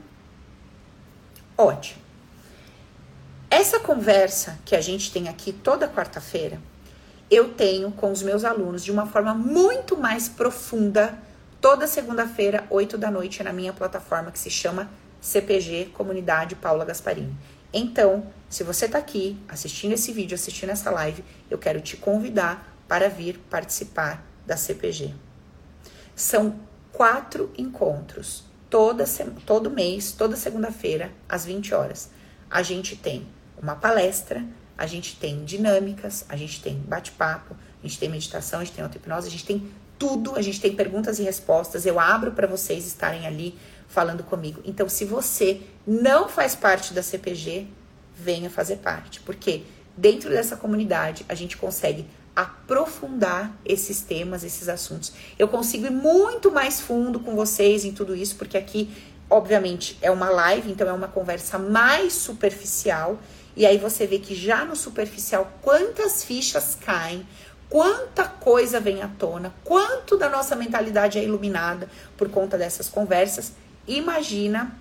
Ótimo. 1.57 2.01
Essa 3.51 3.81
conversa 3.81 4.59
que 4.65 4.77
a 4.77 4.81
gente 4.81 5.13
tem 5.13 5.29
aqui 5.29 5.53
toda 5.53 5.89
quarta-feira, 5.89 6.61
eu 7.31 7.53
tenho 7.53 7.91
com 7.91 8.13
os 8.13 8.23
meus 8.23 8.45
alunos 8.45 8.85
de 8.85 8.93
uma 8.93 9.07
forma 9.07 9.35
muito 9.35 9.97
mais 9.97 10.29
profunda 10.29 11.19
toda 11.61 11.87
segunda-feira, 11.87 12.65
8 12.71 12.97
da 12.97 13.11
noite, 13.11 13.43
na 13.43 13.53
minha 13.53 13.73
plataforma 13.73 14.31
que 14.31 14.39
se 14.39 14.51
chama 14.51 14.89
CPG 15.21 15.91
Comunidade 15.93 16.55
Paula 16.55 16.85
Gasparini. 16.85 17.37
Então, 17.73 18.27
se 18.49 18.65
você 18.65 18.87
está 18.87 18.99
aqui 18.99 19.39
assistindo 19.49 19.93
esse 19.93 20.13
vídeo, 20.13 20.35
assistindo 20.35 20.71
essa 20.71 20.91
live, 20.91 21.25
eu 21.49 21.57
quero 21.57 21.81
te 21.81 21.97
convidar 21.97 22.77
para 22.89 23.09
vir 23.09 23.39
participar 23.49 24.27
da 24.45 24.57
CPG. 24.57 25.15
São 26.17 26.59
quatro 26.93 27.53
encontros, 27.57 28.45
toda, 28.69 29.05
todo 29.47 29.71
mês, 29.71 30.13
toda 30.13 30.37
segunda-feira, 30.37 31.13
às 31.29 31.45
20 31.45 31.73
horas. 31.75 32.11
A 32.51 32.63
gente 32.63 32.97
tem 32.97 33.27
uma 33.61 33.77
palestra, 33.77 34.45
a 34.77 34.87
gente 34.87 35.17
tem 35.17 35.45
dinâmicas, 35.45 36.25
a 36.29 36.37
gente 36.37 36.61
tem 36.61 36.75
bate-papo, 36.77 37.55
a 37.83 37.87
gente 37.87 37.99
tem 37.99 38.09
meditação, 38.09 38.61
a 38.61 38.65
gente 38.65 38.75
tem 38.75 38.85
auto-hipnose, 38.85 39.29
a 39.29 39.31
gente 39.31 39.45
tem 39.45 39.71
tudo, 39.99 40.35
a 40.35 40.43
gente 40.43 40.61
tem 40.61 40.75
perguntas 40.75 41.19
e 41.19 41.23
respostas. 41.23 41.87
Eu 41.87 42.01
abro 42.01 42.33
para 42.33 42.47
vocês 42.47 42.87
estarem 42.87 43.27
ali 43.27 43.57
falando 43.91 44.23
comigo. 44.23 44.63
Então, 44.65 44.89
se 44.89 45.05
você 45.05 45.61
não 45.87 46.29
faz 46.29 46.55
parte 46.55 46.95
da 46.95 47.03
CPG, 47.03 47.67
venha 48.15 48.49
fazer 48.49 48.77
parte, 48.77 49.21
porque 49.21 49.65
dentro 49.97 50.31
dessa 50.31 50.57
comunidade 50.57 51.27
a 51.29 51.35
gente 51.35 51.57
consegue 51.57 52.07
aprofundar 52.35 53.53
esses 53.65 54.01
temas, 54.01 54.45
esses 54.45 54.69
assuntos. 54.69 55.13
Eu 55.37 55.49
consigo 55.49 55.87
ir 55.87 55.91
muito 55.91 56.53
mais 56.53 56.81
fundo 56.81 57.19
com 57.19 57.35
vocês 57.35 57.85
em 57.85 57.93
tudo 57.93 58.15
isso, 58.15 58.37
porque 58.37 58.57
aqui, 58.57 58.95
obviamente, 59.29 59.99
é 60.01 60.11
uma 60.11 60.31
live, 60.31 60.71
então 60.71 60.89
é 60.89 60.93
uma 60.93 61.09
conversa 61.09 61.59
mais 61.59 62.13
superficial. 62.13 63.19
E 63.57 63.67
aí 63.67 63.77
você 63.77 64.07
vê 64.07 64.21
que 64.21 64.37
já 64.37 64.65
no 64.65 64.77
superficial 64.77 65.53
quantas 65.61 66.23
fichas 66.23 66.79
caem, 66.81 67.27
quanta 67.69 68.25
coisa 68.25 68.79
vem 68.79 69.03
à 69.03 69.09
tona, 69.09 69.53
quanto 69.65 70.17
da 70.17 70.29
nossa 70.29 70.55
mentalidade 70.55 71.19
é 71.19 71.25
iluminada 71.25 71.89
por 72.17 72.31
conta 72.31 72.57
dessas 72.57 72.89
conversas. 72.89 73.53
Imagina 73.87 74.77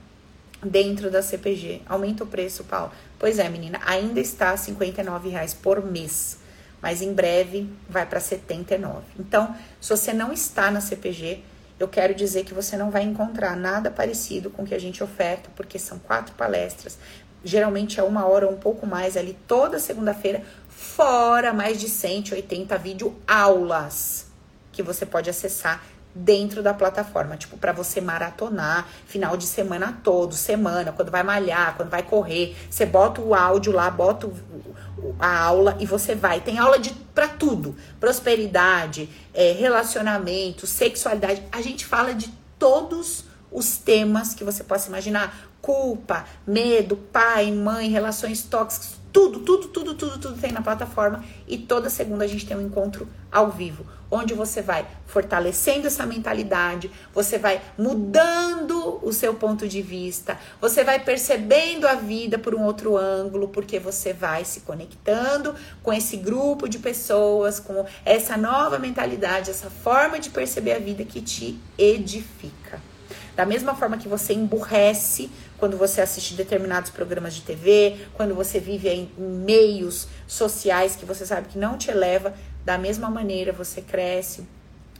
dentro 0.63 1.09
da 1.09 1.21
CPG. 1.21 1.81
Aumenta 1.87 2.23
o 2.23 2.27
preço, 2.27 2.63
Paulo. 2.63 2.91
Pois 3.17 3.39
é, 3.39 3.47
menina, 3.49 3.79
ainda 3.85 4.19
está 4.19 4.53
R$ 4.53 5.29
reais 5.29 5.53
por 5.53 5.83
mês, 5.83 6.37
mas 6.81 7.01
em 7.01 7.13
breve 7.13 7.69
vai 7.87 8.05
para 8.05 8.19
79. 8.19 9.03
Então, 9.17 9.55
se 9.79 9.89
você 9.89 10.13
não 10.13 10.31
está 10.31 10.69
na 10.71 10.81
CPG, 10.81 11.41
eu 11.79 11.87
quero 11.87 12.13
dizer 12.13 12.43
que 12.43 12.53
você 12.53 12.75
não 12.75 12.91
vai 12.91 13.03
encontrar 13.03 13.55
nada 13.55 13.89
parecido 13.89 14.49
com 14.49 14.63
o 14.63 14.65
que 14.65 14.75
a 14.75 14.79
gente 14.79 15.03
oferta, 15.03 15.49
porque 15.55 15.79
são 15.79 15.97
quatro 15.97 16.33
palestras, 16.35 16.97
geralmente 17.43 17.99
é 17.99 18.03
uma 18.03 18.25
hora 18.25 18.45
ou 18.45 18.53
um 18.53 18.57
pouco 18.57 18.85
mais 18.85 19.15
ali, 19.15 19.37
toda 19.47 19.79
segunda-feira, 19.79 20.43
fora 20.67 21.53
mais 21.53 21.79
de 21.79 21.87
180 21.87 22.77
vídeo 22.77 23.15
aulas 23.25 24.27
que 24.73 24.83
você 24.83 25.05
pode 25.05 25.29
acessar 25.29 25.83
dentro 26.13 26.63
da 26.63 26.73
plataforma, 26.73 27.37
tipo 27.37 27.57
para 27.57 27.71
você 27.71 28.01
maratonar 28.01 28.87
final 29.05 29.37
de 29.37 29.45
semana 29.45 29.99
todo, 30.03 30.33
semana, 30.33 30.91
quando 30.91 31.11
vai 31.11 31.23
malhar, 31.23 31.75
quando 31.75 31.89
vai 31.89 32.03
correr, 32.03 32.55
você 32.69 32.85
bota 32.85 33.21
o 33.21 33.33
áudio 33.33 33.71
lá, 33.71 33.89
bota 33.89 34.27
o, 34.27 34.35
a 35.19 35.39
aula 35.39 35.77
e 35.79 35.85
você 35.85 36.15
vai. 36.15 36.41
Tem 36.41 36.57
aula 36.57 36.79
de 36.79 36.91
para 36.91 37.27
tudo, 37.27 37.75
prosperidade, 37.99 39.09
é, 39.33 39.51
relacionamento, 39.51 40.65
sexualidade. 40.65 41.43
A 41.51 41.61
gente 41.61 41.85
fala 41.85 42.13
de 42.13 42.29
todos 42.57 43.25
os 43.51 43.77
temas 43.77 44.33
que 44.33 44.43
você 44.43 44.63
possa 44.63 44.89
imaginar, 44.89 45.49
culpa, 45.61 46.25
medo, 46.45 46.95
pai, 46.95 47.51
mãe, 47.51 47.89
relações 47.89 48.43
tóxicas, 48.43 48.98
Tudo, 49.11 49.39
tudo, 49.39 49.67
tudo, 49.69 49.95
tudo, 49.95 50.19
tudo 50.19 50.39
tem 50.39 50.51
na 50.51 50.61
plataforma. 50.61 51.23
E 51.47 51.57
toda 51.57 51.89
segunda 51.89 52.25
a 52.25 52.27
gente 52.27 52.45
tem 52.45 52.55
um 52.55 52.61
encontro 52.61 53.07
ao 53.31 53.49
vivo, 53.51 53.85
onde 54.09 54.33
você 54.33 54.61
vai 54.61 54.87
fortalecendo 55.05 55.87
essa 55.87 56.05
mentalidade, 56.05 56.91
você 57.13 57.37
vai 57.37 57.61
mudando 57.77 58.99
o 59.03 59.13
seu 59.13 59.33
ponto 59.35 59.67
de 59.67 59.81
vista, 59.81 60.37
você 60.59 60.83
vai 60.83 60.99
percebendo 60.99 61.87
a 61.87 61.95
vida 61.95 62.37
por 62.37 62.55
um 62.55 62.63
outro 62.63 62.97
ângulo, 62.97 63.49
porque 63.49 63.79
você 63.79 64.13
vai 64.13 64.45
se 64.45 64.61
conectando 64.61 65.55
com 65.83 65.93
esse 65.93 66.17
grupo 66.17 66.67
de 66.67 66.79
pessoas, 66.79 67.59
com 67.59 67.85
essa 68.03 68.35
nova 68.35 68.79
mentalidade, 68.79 69.51
essa 69.51 69.69
forma 69.69 70.19
de 70.19 70.29
perceber 70.29 70.73
a 70.73 70.79
vida 70.79 71.03
que 71.03 71.21
te 71.21 71.59
edifica. 71.77 72.88
Da 73.39 73.45
mesma 73.45 73.73
forma 73.73 73.97
que 73.97 74.09
você 74.09 74.33
emburrece 74.33 75.31
quando 75.57 75.77
você 75.77 76.01
assiste 76.01 76.33
determinados 76.33 76.91
programas 76.91 77.33
de 77.33 77.41
TV, 77.41 77.95
quando 78.13 78.35
você 78.35 78.59
vive 78.59 78.89
em 78.89 79.09
meios 79.17 80.09
sociais 80.27 80.97
que 80.97 81.05
você 81.05 81.25
sabe 81.25 81.47
que 81.47 81.57
não 81.57 81.77
te 81.77 81.89
eleva, 81.89 82.33
da 82.65 82.77
mesma 82.77 83.09
maneira 83.09 83.53
você 83.53 83.81
cresce, 83.81 84.45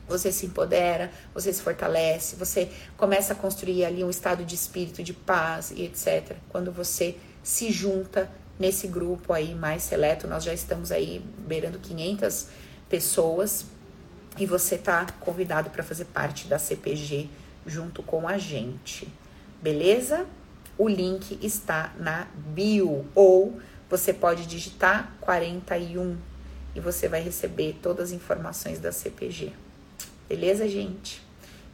você 0.07 0.31
se 0.31 0.45
empodera, 0.45 1.11
você 1.33 1.51
se 1.51 1.61
fortalece, 1.61 2.37
você 2.37 2.69
começa 2.95 3.33
a 3.33 3.35
construir 3.35 3.83
ali 3.83 4.05
um 4.05 4.09
estado 4.09 4.45
de 4.45 4.55
espírito 4.55 5.03
de 5.03 5.11
paz 5.11 5.71
e 5.75 5.83
etc. 5.83 6.37
Quando 6.47 6.71
você 6.71 7.17
se 7.43 7.69
junta 7.73 8.31
nesse 8.57 8.87
grupo 8.87 9.33
aí 9.33 9.53
mais 9.53 9.83
seleto, 9.83 10.29
nós 10.29 10.45
já 10.45 10.53
estamos 10.53 10.93
aí 10.93 11.21
beirando 11.39 11.77
500 11.77 12.47
pessoas 12.87 13.65
e 14.39 14.45
você 14.45 14.77
tá 14.77 15.05
convidado 15.19 15.69
para 15.71 15.83
fazer 15.83 16.05
parte 16.05 16.47
da 16.47 16.57
CPG 16.57 17.29
junto 17.69 18.03
com 18.03 18.27
a 18.27 18.37
gente, 18.37 19.07
beleza? 19.61 20.25
O 20.77 20.87
link 20.87 21.37
está 21.41 21.93
na 21.97 22.27
bio 22.35 23.05
ou 23.13 23.59
você 23.89 24.13
pode 24.13 24.45
digitar 24.45 25.13
41 25.21 26.17
e 26.75 26.79
você 26.79 27.07
vai 27.07 27.21
receber 27.21 27.77
todas 27.81 28.09
as 28.09 28.11
informações 28.11 28.79
da 28.79 28.91
CPG. 28.91 29.51
Beleza, 30.27 30.67
gente? 30.67 31.21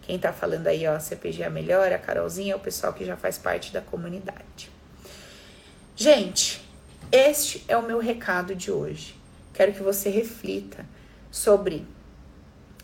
Quem 0.02 0.20
tá 0.20 0.32
falando 0.32 0.68
aí, 0.68 0.88
ó, 0.88 1.00
CPG 1.00 1.44
é 1.44 1.48
a 1.48 1.50
melhor, 1.50 1.92
a 1.92 1.98
Carolzinha 1.98 2.54
é 2.54 2.56
o 2.56 2.60
pessoal 2.60 2.94
que 2.94 3.04
já 3.04 3.18
faz 3.18 3.38
parte 3.38 3.74
da 3.74 3.82
comunidade. 3.82 4.70
Gente, 5.96 6.62
este 7.12 7.64
é 7.68 7.76
o 7.76 7.82
meu 7.82 8.00
recado 8.00 8.56
de 8.56 8.72
hoje. 8.72 9.16
Quero 9.54 9.74
que 9.74 9.82
você 9.82 10.10
reflita 10.10 10.86
sobre 11.32 11.86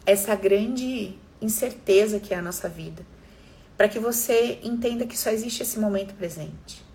essa 0.05 0.35
grande 0.35 1.15
incerteza 1.41 2.19
que 2.19 2.33
é 2.33 2.37
a 2.37 2.41
nossa 2.41 2.69
vida, 2.69 3.03
para 3.77 3.89
que 3.89 3.99
você 3.99 4.59
entenda 4.63 5.05
que 5.05 5.17
só 5.17 5.29
existe 5.31 5.63
esse 5.63 5.79
momento 5.79 6.13
presente. 6.13 6.85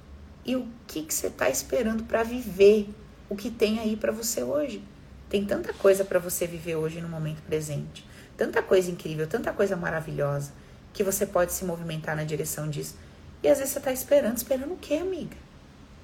E 0.44 0.55
o 0.55 0.68
que, 0.86 1.03
que 1.03 1.12
você 1.12 1.26
está 1.26 1.51
esperando 1.51 2.05
para 2.05 2.22
viver 2.22 2.88
o 3.28 3.34
que 3.34 3.51
tem 3.51 3.80
aí 3.80 3.97
para 3.97 4.12
você 4.12 4.42
hoje? 4.42 4.82
Tem 5.28 5.44
tanta 5.44 5.72
coisa 5.72 6.05
para 6.05 6.20
você 6.20 6.47
viver 6.47 6.76
hoje 6.76 7.01
no 7.01 7.09
momento 7.09 7.42
presente, 7.42 8.07
tanta 8.36 8.62
coisa 8.62 8.90
incrível, 8.90 9.26
tanta 9.26 9.53
coisa 9.53 9.76
maravilhosa, 9.76 10.53
que 10.92 11.03
você 11.03 11.26
pode 11.26 11.53
se 11.53 11.64
movimentar 11.64 12.14
na 12.14 12.22
direção 12.22 12.70
disso. 12.70 12.94
E 13.42 13.49
às 13.49 13.59
vezes 13.59 13.72
você 13.72 13.78
está 13.80 13.92
esperando, 13.92 14.36
esperando 14.36 14.72
o 14.72 14.76
quê, 14.76 14.94
amiga? 14.94 15.36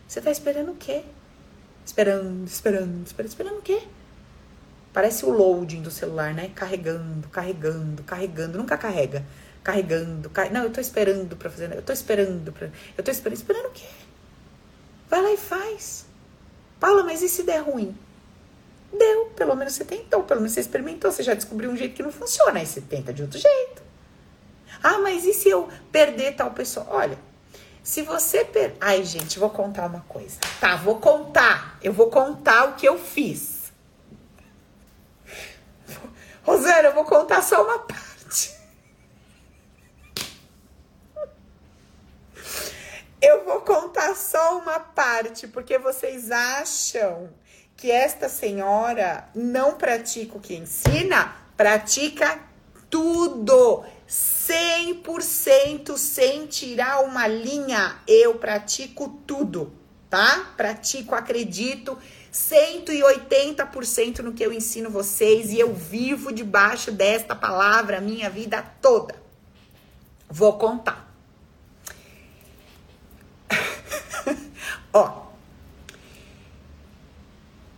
Você 0.08 0.18
está 0.18 0.30
esperando 0.30 0.72
o 0.72 0.76
quê? 0.76 1.04
Esperando, 1.84 2.44
esperando, 2.46 3.06
esperando, 3.06 3.28
esperando 3.28 3.58
o 3.58 3.62
quê? 3.62 3.82
Parece 4.92 5.24
o 5.24 5.30
loading 5.30 5.80
do 5.80 5.90
celular, 5.90 6.34
né? 6.34 6.50
Carregando, 6.54 7.28
carregando, 7.28 8.02
carregando. 8.02 8.58
Nunca 8.58 8.76
carrega. 8.76 9.24
Carregando, 9.62 10.28
car... 10.28 10.52
Não, 10.52 10.64
eu 10.64 10.70
tô 10.70 10.80
esperando 10.80 11.36
pra 11.36 11.48
fazer. 11.48 11.72
Eu 11.72 11.82
tô 11.82 11.92
esperando 11.92 12.52
pra. 12.52 12.68
Eu 12.96 13.02
tô 13.02 13.10
esperando. 13.10 13.38
Esperando 13.38 13.66
o 13.66 13.70
quê? 13.70 13.86
Vai 15.08 15.22
lá 15.22 15.32
e 15.32 15.36
faz. 15.36 16.04
Paula, 16.78 17.04
mas 17.04 17.22
e 17.22 17.28
se 17.28 17.42
der 17.44 17.60
ruim? 17.60 17.96
Deu. 18.92 19.26
Pelo 19.36 19.54
menos 19.54 19.74
você 19.74 19.84
tentou. 19.84 20.24
Pelo 20.24 20.40
menos 20.40 20.52
você 20.52 20.60
experimentou. 20.60 21.10
Você 21.10 21.22
já 21.22 21.32
descobriu 21.32 21.70
um 21.70 21.76
jeito 21.76 21.94
que 21.94 22.02
não 22.02 22.12
funciona. 22.12 22.58
Aí 22.58 22.66
você 22.66 22.80
tenta 22.80 23.12
de 23.12 23.22
outro 23.22 23.38
jeito. 23.38 23.82
Ah, 24.82 24.98
mas 24.98 25.24
e 25.24 25.32
se 25.32 25.48
eu 25.48 25.68
perder 25.90 26.34
tal 26.34 26.50
pessoa? 26.50 26.86
Olha, 26.90 27.16
se 27.82 28.02
você 28.02 28.44
per... 28.44 28.74
Ai, 28.80 29.04
gente, 29.04 29.38
vou 29.38 29.50
contar 29.50 29.86
uma 29.86 30.00
coisa. 30.08 30.38
Tá, 30.60 30.76
vou 30.76 30.98
contar. 30.98 31.78
Eu 31.82 31.92
vou 31.92 32.10
contar 32.10 32.64
o 32.64 32.74
que 32.74 32.86
eu 32.86 32.98
fiz. 32.98 33.51
Rosana, 36.42 36.88
eu 36.88 36.94
vou 36.94 37.04
contar 37.04 37.42
só 37.42 37.62
uma 37.62 37.78
parte. 37.78 38.52
Eu 43.20 43.44
vou 43.44 43.60
contar 43.60 44.16
só 44.16 44.58
uma 44.58 44.80
parte, 44.80 45.46
porque 45.46 45.78
vocês 45.78 46.32
acham 46.32 47.30
que 47.76 47.90
esta 47.90 48.28
senhora 48.28 49.28
não 49.34 49.76
pratica 49.76 50.36
o 50.36 50.40
que 50.40 50.56
ensina? 50.56 51.32
Pratica 51.56 52.40
tudo. 52.90 53.84
100% 54.08 55.96
sem 55.96 56.46
tirar 56.46 57.04
uma 57.04 57.28
linha. 57.28 58.00
Eu 58.06 58.34
pratico 58.34 59.08
tudo, 59.26 59.72
tá? 60.10 60.52
Pratico, 60.56 61.14
acredito 61.14 61.96
180% 62.32 64.20
no 64.20 64.32
que 64.32 64.42
eu 64.42 64.52
ensino 64.52 64.88
vocês 64.88 65.50
e 65.50 65.60
eu 65.60 65.74
vivo 65.74 66.32
debaixo 66.32 66.90
desta 66.90 67.36
palavra 67.36 67.98
a 67.98 68.00
minha 68.00 68.30
vida 68.30 68.62
toda. 68.80 69.14
Vou 70.30 70.56
contar. 70.56 71.14
Ó, 74.94 75.26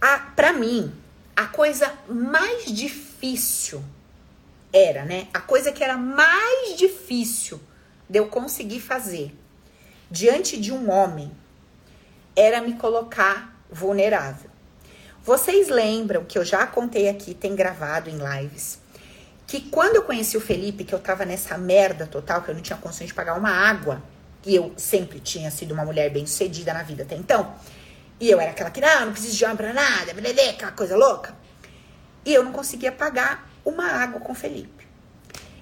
a, 0.00 0.18
pra 0.36 0.52
mim, 0.52 0.94
a 1.34 1.46
coisa 1.46 1.92
mais 2.08 2.66
difícil 2.66 3.82
era, 4.72 5.04
né? 5.04 5.26
A 5.34 5.40
coisa 5.40 5.72
que 5.72 5.82
era 5.82 5.96
mais 5.96 6.76
difícil 6.76 7.60
de 8.08 8.20
eu 8.20 8.28
conseguir 8.28 8.78
fazer 8.80 9.34
diante 10.08 10.60
de 10.60 10.70
um 10.70 10.90
homem 10.90 11.32
era 12.36 12.60
me 12.60 12.74
colocar 12.74 13.53
vulnerável. 13.74 14.50
Vocês 15.22 15.68
lembram 15.68 16.24
que 16.24 16.38
eu 16.38 16.44
já 16.44 16.66
contei 16.66 17.08
aqui, 17.08 17.34
tem 17.34 17.54
gravado 17.54 18.08
em 18.08 18.18
lives, 18.18 18.78
que 19.46 19.60
quando 19.60 19.96
eu 19.96 20.02
conheci 20.02 20.36
o 20.36 20.40
Felipe, 20.40 20.84
que 20.84 20.94
eu 20.94 20.98
tava 20.98 21.24
nessa 21.24 21.58
merda 21.58 22.06
total, 22.06 22.42
que 22.42 22.50
eu 22.50 22.54
não 22.54 22.62
tinha 22.62 22.78
condições 22.78 23.08
de 23.08 23.14
pagar 23.14 23.34
uma 23.36 23.50
água, 23.50 24.02
e 24.46 24.54
eu 24.54 24.72
sempre 24.76 25.18
tinha 25.18 25.50
sido 25.50 25.72
uma 25.72 25.84
mulher 25.84 26.10
bem 26.10 26.26
sucedida 26.26 26.72
na 26.72 26.82
vida 26.82 27.02
até 27.02 27.16
então, 27.16 27.54
e 28.20 28.30
eu 28.30 28.40
era 28.40 28.52
aquela 28.52 28.70
que, 28.70 28.80
não, 28.80 29.06
não 29.06 29.12
preciso 29.12 29.36
de 29.36 29.44
homem 29.44 29.56
pra 29.56 29.72
nada, 29.72 30.14
beleza, 30.14 30.50
aquela 30.50 30.72
coisa 30.72 30.96
louca. 30.96 31.34
E 32.24 32.32
eu 32.32 32.44
não 32.44 32.52
conseguia 32.52 32.92
pagar 32.92 33.50
uma 33.64 33.86
água 33.86 34.20
com 34.20 34.32
o 34.32 34.34
Felipe. 34.34 34.86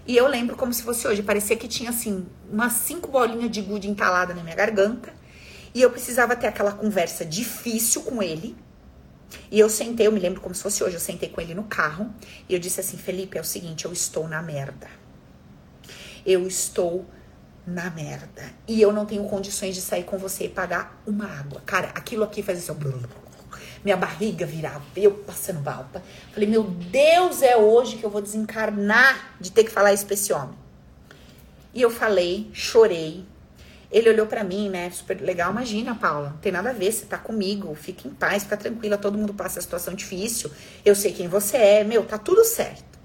E 0.06 0.16
eu 0.16 0.26
lembro 0.26 0.56
como 0.56 0.72
se 0.72 0.82
fosse 0.82 1.06
hoje, 1.06 1.22
parecia 1.22 1.56
que 1.56 1.66
tinha 1.66 1.90
assim, 1.90 2.26
umas 2.50 2.72
cinco 2.74 3.08
bolinhas 3.08 3.50
de 3.50 3.62
gude 3.62 3.88
entalada 3.88 4.34
na 4.34 4.42
minha 4.42 4.54
garganta 4.56 5.12
e 5.74 5.82
eu 5.82 5.90
precisava 5.90 6.36
ter 6.36 6.46
aquela 6.46 6.72
conversa 6.72 7.24
difícil 7.24 8.02
com 8.02 8.22
ele. 8.22 8.56
E 9.50 9.58
eu 9.58 9.68
sentei, 9.68 10.06
eu 10.06 10.12
me 10.12 10.20
lembro 10.20 10.40
como 10.40 10.54
se 10.54 10.62
fosse 10.62 10.84
hoje, 10.84 10.94
eu 10.96 11.00
sentei 11.00 11.28
com 11.28 11.40
ele 11.40 11.54
no 11.54 11.64
carro 11.64 12.12
e 12.48 12.54
eu 12.54 12.58
disse 12.58 12.80
assim: 12.80 12.96
Felipe, 12.96 13.38
é 13.38 13.40
o 13.40 13.44
seguinte, 13.44 13.84
eu 13.84 13.92
estou 13.92 14.28
na 14.28 14.42
merda. 14.42 14.88
Eu 16.24 16.46
estou 16.46 17.06
na 17.66 17.90
merda. 17.90 18.44
E 18.68 18.80
eu 18.80 18.92
não 18.92 19.06
tenho 19.06 19.24
condições 19.24 19.74
de 19.74 19.80
sair 19.80 20.04
com 20.04 20.18
você 20.18 20.44
e 20.44 20.48
pagar 20.48 21.00
uma 21.06 21.26
água. 21.26 21.62
Cara, 21.64 21.88
aquilo 21.94 22.24
aqui 22.24 22.42
fazia 22.42 22.72
assim, 22.72 23.02
minha 23.84 23.96
barriga 23.96 24.46
virava, 24.46 24.82
eu 24.96 25.12
passando 25.12 25.60
balpa. 25.60 26.02
Falei, 26.32 26.48
meu 26.48 26.62
Deus, 26.62 27.42
é 27.42 27.56
hoje 27.56 27.96
que 27.96 28.04
eu 28.04 28.10
vou 28.10 28.22
desencarnar 28.22 29.34
de 29.40 29.50
ter 29.50 29.64
que 29.64 29.70
falar 29.70 29.92
isso 29.92 30.06
pra 30.06 30.14
esse 30.14 30.32
homem. 30.32 30.56
E 31.74 31.82
eu 31.82 31.90
falei, 31.90 32.50
chorei, 32.52 33.24
ele 33.92 34.08
olhou 34.08 34.26
para 34.26 34.42
mim, 34.42 34.70
né? 34.70 34.90
Super 34.90 35.20
legal. 35.20 35.52
Imagina, 35.52 35.94
Paula, 35.94 36.30
não 36.30 36.38
tem 36.38 36.50
nada 36.50 36.70
a 36.70 36.72
ver. 36.72 36.90
Você 36.90 37.04
tá 37.04 37.18
comigo. 37.18 37.74
Fica 37.74 38.08
em 38.08 38.10
paz, 38.10 38.42
fica 38.42 38.56
tranquila. 38.56 38.96
Todo 38.96 39.18
mundo 39.18 39.34
passa 39.34 39.58
a 39.58 39.62
situação 39.62 39.92
difícil. 39.92 40.50
Eu 40.82 40.94
sei 40.94 41.12
quem 41.12 41.28
você 41.28 41.58
é. 41.58 41.84
Meu, 41.84 42.02
tá 42.02 42.16
tudo 42.16 42.42
certo. 42.42 42.98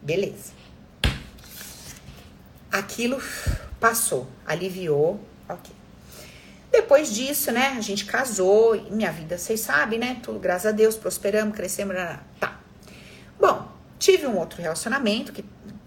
Beleza. 0.00 0.52
Aquilo 2.70 3.20
passou, 3.80 4.28
aliviou. 4.46 5.20
Ok. 5.48 5.74
Depois 6.70 7.12
disso, 7.12 7.50
né? 7.50 7.74
A 7.76 7.80
gente 7.80 8.04
casou. 8.04 8.80
Minha 8.92 9.10
vida, 9.10 9.36
vocês 9.36 9.58
sabem, 9.58 9.98
né? 9.98 10.20
Tudo, 10.22 10.38
graças 10.38 10.66
a 10.66 10.70
Deus, 10.70 10.94
prosperamos, 10.94 11.56
crescemos. 11.56 11.96
Tá. 12.38 12.60
Bom, 13.40 13.72
tive 13.98 14.24
um 14.28 14.36
outro 14.38 14.62
relacionamento 14.62 15.32
que, 15.32 15.44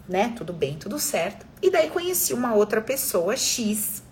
né? 0.09 0.33
Tudo 0.35 0.51
bem, 0.51 0.75
tudo 0.77 0.99
certo. 0.99 1.45
E 1.61 1.71
daí 1.71 1.89
conheci 1.89 2.33
uma 2.33 2.53
outra 2.53 2.81
pessoa, 2.81 3.37
X 3.37 4.03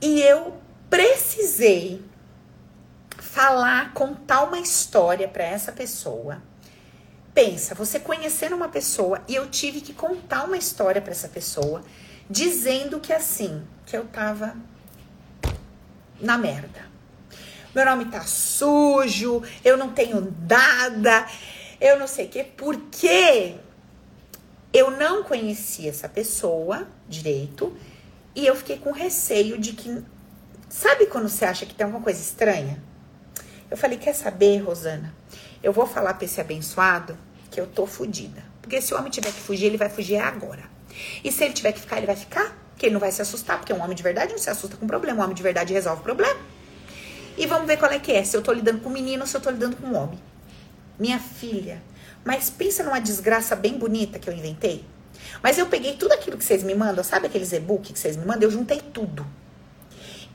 e 0.00 0.20
eu 0.22 0.56
precisei 0.88 2.02
falar, 3.18 3.92
contar 3.92 4.42
uma 4.42 4.58
história 4.58 5.28
para 5.28 5.44
essa 5.44 5.70
pessoa. 5.70 6.42
Pensa, 7.32 7.74
você 7.74 8.00
conhecendo 8.00 8.56
uma 8.56 8.68
pessoa 8.68 9.22
e 9.28 9.34
eu 9.34 9.48
tive 9.48 9.80
que 9.80 9.92
contar 9.92 10.44
uma 10.44 10.56
história 10.56 11.00
para 11.00 11.12
essa 11.12 11.28
pessoa, 11.28 11.84
dizendo 12.28 12.98
que 12.98 13.12
assim, 13.12 13.62
que 13.86 13.96
eu 13.96 14.04
tava 14.06 14.56
na 16.20 16.36
merda. 16.36 16.88
meu 17.74 17.84
nome 17.84 18.06
tá 18.06 18.22
sujo, 18.22 19.42
eu 19.64 19.76
não 19.76 19.92
tenho 19.92 20.34
nada, 20.48 21.26
eu 21.80 21.98
não 21.98 22.06
sei 22.06 22.26
o 22.26 22.28
quê, 22.28 22.44
porque 22.56 23.54
eu 24.72 24.90
não 24.90 25.22
conhecia 25.22 25.90
essa 25.90 26.08
pessoa 26.08 26.88
direito 27.08 27.76
e 28.40 28.46
eu 28.46 28.56
fiquei 28.56 28.78
com 28.78 28.90
receio 28.90 29.58
de 29.58 29.74
que. 29.74 30.02
Sabe 30.68 31.06
quando 31.06 31.28
você 31.28 31.44
acha 31.44 31.66
que 31.66 31.74
tem 31.74 31.84
alguma 31.84 32.02
coisa 32.02 32.20
estranha? 32.20 32.82
Eu 33.70 33.76
falei: 33.76 33.98
quer 33.98 34.14
saber, 34.14 34.58
Rosana? 34.58 35.14
Eu 35.62 35.72
vou 35.72 35.86
falar 35.86 36.14
pra 36.14 36.24
esse 36.24 36.40
abençoado 36.40 37.18
que 37.50 37.60
eu 37.60 37.66
tô 37.66 37.86
fodida. 37.86 38.42
Porque 38.62 38.80
se 38.80 38.94
o 38.94 38.96
homem 38.96 39.10
tiver 39.10 39.30
que 39.30 39.40
fugir, 39.40 39.66
ele 39.66 39.76
vai 39.76 39.90
fugir 39.90 40.16
agora. 40.16 40.62
E 41.22 41.30
se 41.30 41.44
ele 41.44 41.52
tiver 41.52 41.72
que 41.72 41.80
ficar, 41.80 41.98
ele 41.98 42.06
vai 42.06 42.16
ficar. 42.16 42.56
Porque 42.70 42.86
ele 42.86 42.94
não 42.94 43.00
vai 43.00 43.12
se 43.12 43.20
assustar, 43.20 43.58
porque 43.58 43.74
um 43.74 43.82
homem 43.82 43.94
de 43.94 44.02
verdade 44.02 44.32
não 44.32 44.38
se 44.38 44.48
assusta 44.48 44.74
com 44.76 44.86
problema. 44.86 45.20
Um 45.20 45.24
homem 45.24 45.34
de 45.34 45.42
verdade 45.42 45.74
resolve 45.74 46.00
o 46.00 46.04
problema. 46.04 46.40
E 47.36 47.46
vamos 47.46 47.66
ver 47.66 47.76
qual 47.76 47.90
é 47.90 47.98
que 47.98 48.10
é. 48.10 48.24
Se 48.24 48.34
eu 48.34 48.40
tô 48.40 48.52
lidando 48.52 48.80
com 48.80 48.88
um 48.88 48.92
menino 48.92 49.22
ou 49.22 49.26
se 49.26 49.36
eu 49.36 49.40
tô 49.40 49.50
lidando 49.50 49.76
com 49.76 49.86
um 49.86 49.96
homem. 49.96 50.18
Minha 50.98 51.18
filha. 51.18 51.82
Mas 52.24 52.48
pensa 52.48 52.82
numa 52.82 53.00
desgraça 53.00 53.54
bem 53.54 53.76
bonita 53.76 54.18
que 54.18 54.30
eu 54.30 54.34
inventei. 54.34 54.84
Mas 55.42 55.58
eu 55.58 55.66
peguei 55.66 55.96
tudo 55.96 56.12
aquilo 56.12 56.36
que 56.36 56.44
vocês 56.44 56.62
me 56.62 56.74
mandam, 56.74 57.02
sabe 57.02 57.26
aqueles 57.26 57.52
e-book 57.52 57.92
que 57.92 57.98
vocês 57.98 58.16
me 58.16 58.24
mandam? 58.24 58.42
Eu 58.42 58.50
juntei 58.50 58.80
tudo. 58.80 59.26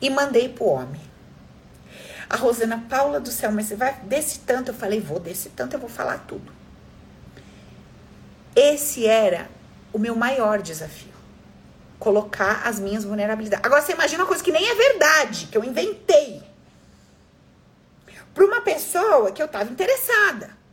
E 0.02 0.10
mandei 0.10 0.50
pro 0.50 0.66
homem. 0.66 1.02
A 2.30 2.36
Rosana 2.36 2.84
Paula 2.90 3.20
do 3.20 3.30
céu, 3.30 3.52
mas 3.52 3.68
você 3.68 3.76
vai 3.76 3.94
desse 4.04 4.40
tanto? 4.40 4.72
Eu 4.72 4.76
falei, 4.76 5.00
vou 5.00 5.20
desse 5.20 5.50
tanto, 5.50 5.76
eu 5.76 5.80
vou 5.80 5.90
falar 5.90 6.26
tudo. 6.28 6.52
Esse 8.56 9.06
era 9.06 9.50
o 9.94 10.00
meu 10.00 10.16
maior 10.16 10.62
desafio. 10.62 11.14
Colocar 12.00 12.68
as 12.68 12.80
minhas 12.80 13.04
vulnerabilidades. 13.04 13.66
Agora 13.66 13.82
você 13.82 13.94
imagina 13.94 14.24
uma 14.24 14.28
coisa 14.28 14.44
que 14.44 14.52
nem 14.52 14.68
é 14.68 14.76
verdade, 14.76 15.48
que 15.48 15.58
eu 15.58 15.64
inventei. 15.64 16.42
Para 18.34 18.46
uma 18.46 18.62
pessoa 18.62 19.32
que 19.32 19.42
eu 19.42 19.46
estava 19.46 19.72
interessada. 19.72 20.65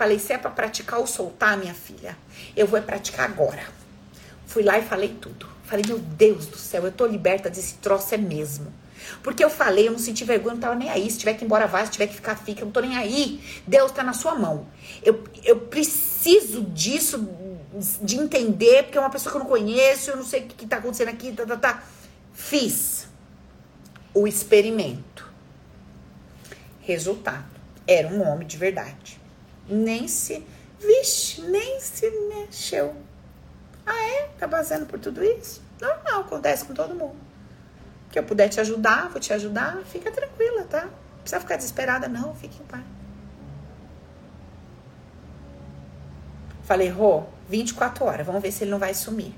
Falei, 0.00 0.18
se 0.18 0.32
é 0.32 0.38
para 0.38 0.50
praticar 0.50 0.98
ou 0.98 1.06
soltar, 1.06 1.58
minha 1.58 1.74
filha, 1.74 2.16
eu 2.56 2.66
vou 2.66 2.80
praticar 2.80 3.28
agora. 3.28 3.62
Fui 4.46 4.62
lá 4.62 4.78
e 4.78 4.82
falei 4.82 5.14
tudo. 5.20 5.46
Falei, 5.64 5.84
meu 5.86 5.98
Deus 5.98 6.46
do 6.46 6.56
céu, 6.56 6.86
eu 6.86 6.90
tô 6.90 7.04
liberta 7.04 7.50
desse 7.50 7.74
troço, 7.74 8.14
é 8.14 8.16
mesmo. 8.16 8.72
Porque 9.22 9.44
eu 9.44 9.50
falei, 9.50 9.88
eu 9.88 9.92
não 9.92 9.98
senti 9.98 10.24
vergonha, 10.24 10.54
não 10.54 10.60
tava 10.62 10.74
nem 10.74 10.88
aí. 10.88 11.10
Se 11.10 11.18
tiver 11.18 11.34
que 11.34 11.44
ir 11.44 11.44
embora, 11.44 11.66
vai. 11.66 11.84
Se 11.84 11.92
tiver 11.92 12.06
que 12.06 12.14
ficar, 12.14 12.34
fica. 12.34 12.62
Eu 12.62 12.64
não 12.64 12.72
tô 12.72 12.80
nem 12.80 12.96
aí. 12.96 13.44
Deus 13.66 13.92
tá 13.92 14.02
na 14.02 14.14
sua 14.14 14.34
mão. 14.36 14.66
Eu, 15.02 15.22
eu 15.44 15.60
preciso 15.60 16.62
disso, 16.62 17.28
de 18.00 18.16
entender, 18.16 18.84
porque 18.84 18.96
é 18.96 19.02
uma 19.02 19.10
pessoa 19.10 19.30
que 19.30 19.36
eu 19.36 19.42
não 19.42 19.50
conheço, 19.50 20.12
eu 20.12 20.16
não 20.16 20.24
sei 20.24 20.44
o 20.44 20.46
que, 20.46 20.54
que 20.54 20.66
tá 20.66 20.78
acontecendo 20.78 21.08
aqui, 21.08 21.30
tá, 21.32 21.44
tá, 21.44 21.58
tá. 21.58 21.84
Fiz 22.32 23.06
o 24.14 24.26
experimento. 24.26 25.30
Resultado. 26.80 27.60
Era 27.86 28.08
um 28.08 28.26
homem 28.26 28.48
de 28.48 28.56
verdade. 28.56 29.19
Nem 29.70 30.08
se. 30.08 30.44
Vixe, 30.78 31.42
nem 31.42 31.80
se 31.80 32.10
mexeu. 32.28 32.94
Ah, 33.86 34.02
é? 34.02 34.30
Tá 34.38 34.48
passando 34.48 34.86
por 34.86 34.98
tudo 34.98 35.22
isso? 35.22 35.62
Não, 35.80 36.20
acontece 36.20 36.64
com 36.64 36.74
todo 36.74 36.94
mundo 36.94 37.30
que 38.10 38.18
eu 38.18 38.24
puder 38.24 38.48
te 38.48 38.60
ajudar, 38.60 39.08
vou 39.08 39.20
te 39.20 39.32
ajudar, 39.32 39.78
fica 39.84 40.10
tranquila, 40.10 40.64
tá? 40.64 40.86
Não 40.86 41.20
precisa 41.20 41.40
ficar 41.40 41.56
desesperada, 41.56 42.08
não, 42.08 42.34
fique 42.34 42.60
em 42.60 42.66
paz. 42.66 42.82
Falei, 46.64 46.88
Rô, 46.88 47.24
24 47.48 48.04
horas, 48.04 48.26
vamos 48.26 48.42
ver 48.42 48.52
se 48.52 48.64
ele 48.64 48.70
não 48.70 48.78
vai 48.78 48.94
sumir. 48.94 49.34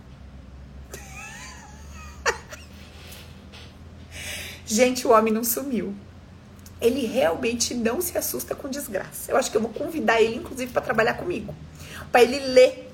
Gente, 4.65 5.07
o 5.07 5.11
homem 5.11 5.33
não 5.33 5.45
sumiu. 5.45 5.95
Ele 6.83 7.07
realmente 7.07 7.75
não 7.75 8.01
se 8.01 8.19
assusta 8.19 8.55
com 8.55 8.69
desgraça. 8.69 9.31
Eu 9.31 9.37
acho 9.37 9.51
que 9.51 9.57
eu 9.57 9.61
vou 9.61 9.71
convidar 9.71 10.21
ele, 10.21 10.37
inclusive, 10.37 10.73
para 10.73 10.83
trabalhar 10.83 11.15
comigo. 11.15 11.55
Para 12.11 12.23
ele 12.23 12.41
ler 12.41 12.93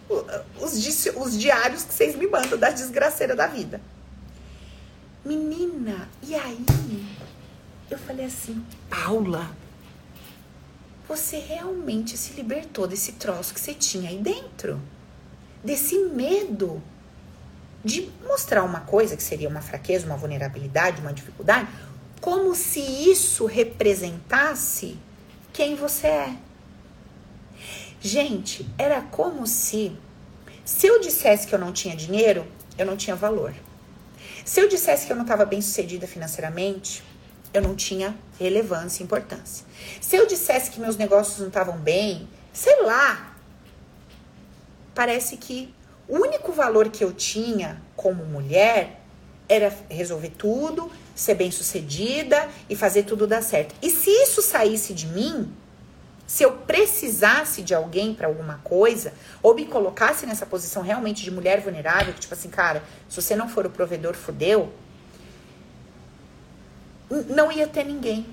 os, 0.60 1.06
os 1.16 1.38
diários 1.38 1.84
que 1.84 1.92
vocês 1.92 2.14
me 2.14 2.26
mandam 2.26 2.58
da 2.58 2.70
desgraceira 2.70 3.34
da 3.34 3.46
vida. 3.46 3.80
Menina, 5.24 6.08
e 6.22 6.34
aí? 6.34 6.64
Eu 7.90 7.98
falei 7.98 8.26
assim, 8.26 8.64
Paula, 8.88 9.50
você 11.08 11.38
realmente 11.38 12.16
se 12.18 12.34
libertou 12.34 12.86
desse 12.86 13.12
troço 13.12 13.54
que 13.54 13.60
você 13.60 13.72
tinha 13.72 14.10
aí 14.10 14.18
dentro? 14.18 14.78
Desse 15.64 15.98
medo 15.98 16.82
de 17.84 18.10
mostrar 18.26 18.62
uma 18.62 18.80
coisa 18.80 19.16
que 19.16 19.22
seria 19.22 19.48
uma 19.48 19.62
fraqueza, 19.62 20.04
uma 20.04 20.16
vulnerabilidade, 20.16 21.00
uma 21.00 21.12
dificuldade, 21.12 21.68
como 22.20 22.54
se 22.54 22.80
isso 22.80 23.46
representasse 23.46 24.98
quem 25.52 25.74
você 25.74 26.06
é. 26.06 26.36
Gente, 28.00 28.68
era 28.78 29.00
como 29.00 29.46
se 29.46 29.96
se 30.68 30.86
eu 30.86 31.00
dissesse 31.00 31.46
que 31.46 31.54
eu 31.54 31.58
não 31.58 31.72
tinha 31.72 31.96
dinheiro, 31.96 32.46
eu 32.76 32.84
não 32.84 32.94
tinha 32.94 33.16
valor. 33.16 33.54
Se 34.44 34.60
eu 34.60 34.68
dissesse 34.68 35.06
que 35.06 35.12
eu 35.12 35.16
não 35.16 35.22
estava 35.22 35.46
bem 35.46 35.62
sucedida 35.62 36.06
financeiramente, 36.06 37.02
eu 37.54 37.62
não 37.62 37.74
tinha 37.74 38.14
relevância 38.38 39.02
e 39.02 39.04
importância. 39.04 39.64
Se 39.98 40.14
eu 40.14 40.26
dissesse 40.26 40.70
que 40.70 40.78
meus 40.78 40.94
negócios 40.94 41.38
não 41.38 41.48
estavam 41.48 41.78
bem, 41.78 42.28
sei 42.52 42.82
lá. 42.82 43.34
Parece 44.94 45.38
que 45.38 45.74
o 46.06 46.16
único 46.16 46.52
valor 46.52 46.90
que 46.90 47.02
eu 47.02 47.14
tinha 47.14 47.80
como 47.96 48.26
mulher 48.26 49.00
era 49.48 49.74
resolver 49.88 50.32
tudo, 50.36 50.92
ser 51.18 51.34
bem 51.34 51.50
sucedida 51.50 52.48
e 52.70 52.76
fazer 52.76 53.02
tudo 53.02 53.26
dar 53.26 53.42
certo. 53.42 53.74
E 53.82 53.90
se 53.90 54.08
isso 54.08 54.40
saísse 54.40 54.94
de 54.94 55.08
mim, 55.08 55.52
se 56.24 56.44
eu 56.44 56.52
precisasse 56.52 57.60
de 57.60 57.74
alguém 57.74 58.14
para 58.14 58.28
alguma 58.28 58.60
coisa, 58.62 59.12
ou 59.42 59.52
me 59.52 59.64
colocasse 59.64 60.26
nessa 60.26 60.46
posição 60.46 60.80
realmente 60.80 61.24
de 61.24 61.30
mulher 61.30 61.60
vulnerável, 61.60 62.14
que 62.14 62.20
tipo 62.20 62.34
assim, 62.34 62.48
cara, 62.48 62.84
se 63.08 63.20
você 63.20 63.34
não 63.34 63.48
for 63.48 63.66
o 63.66 63.70
provedor, 63.70 64.14
fudeu, 64.14 64.72
não 67.10 67.50
ia 67.50 67.66
ter 67.66 67.84
ninguém. 67.84 68.24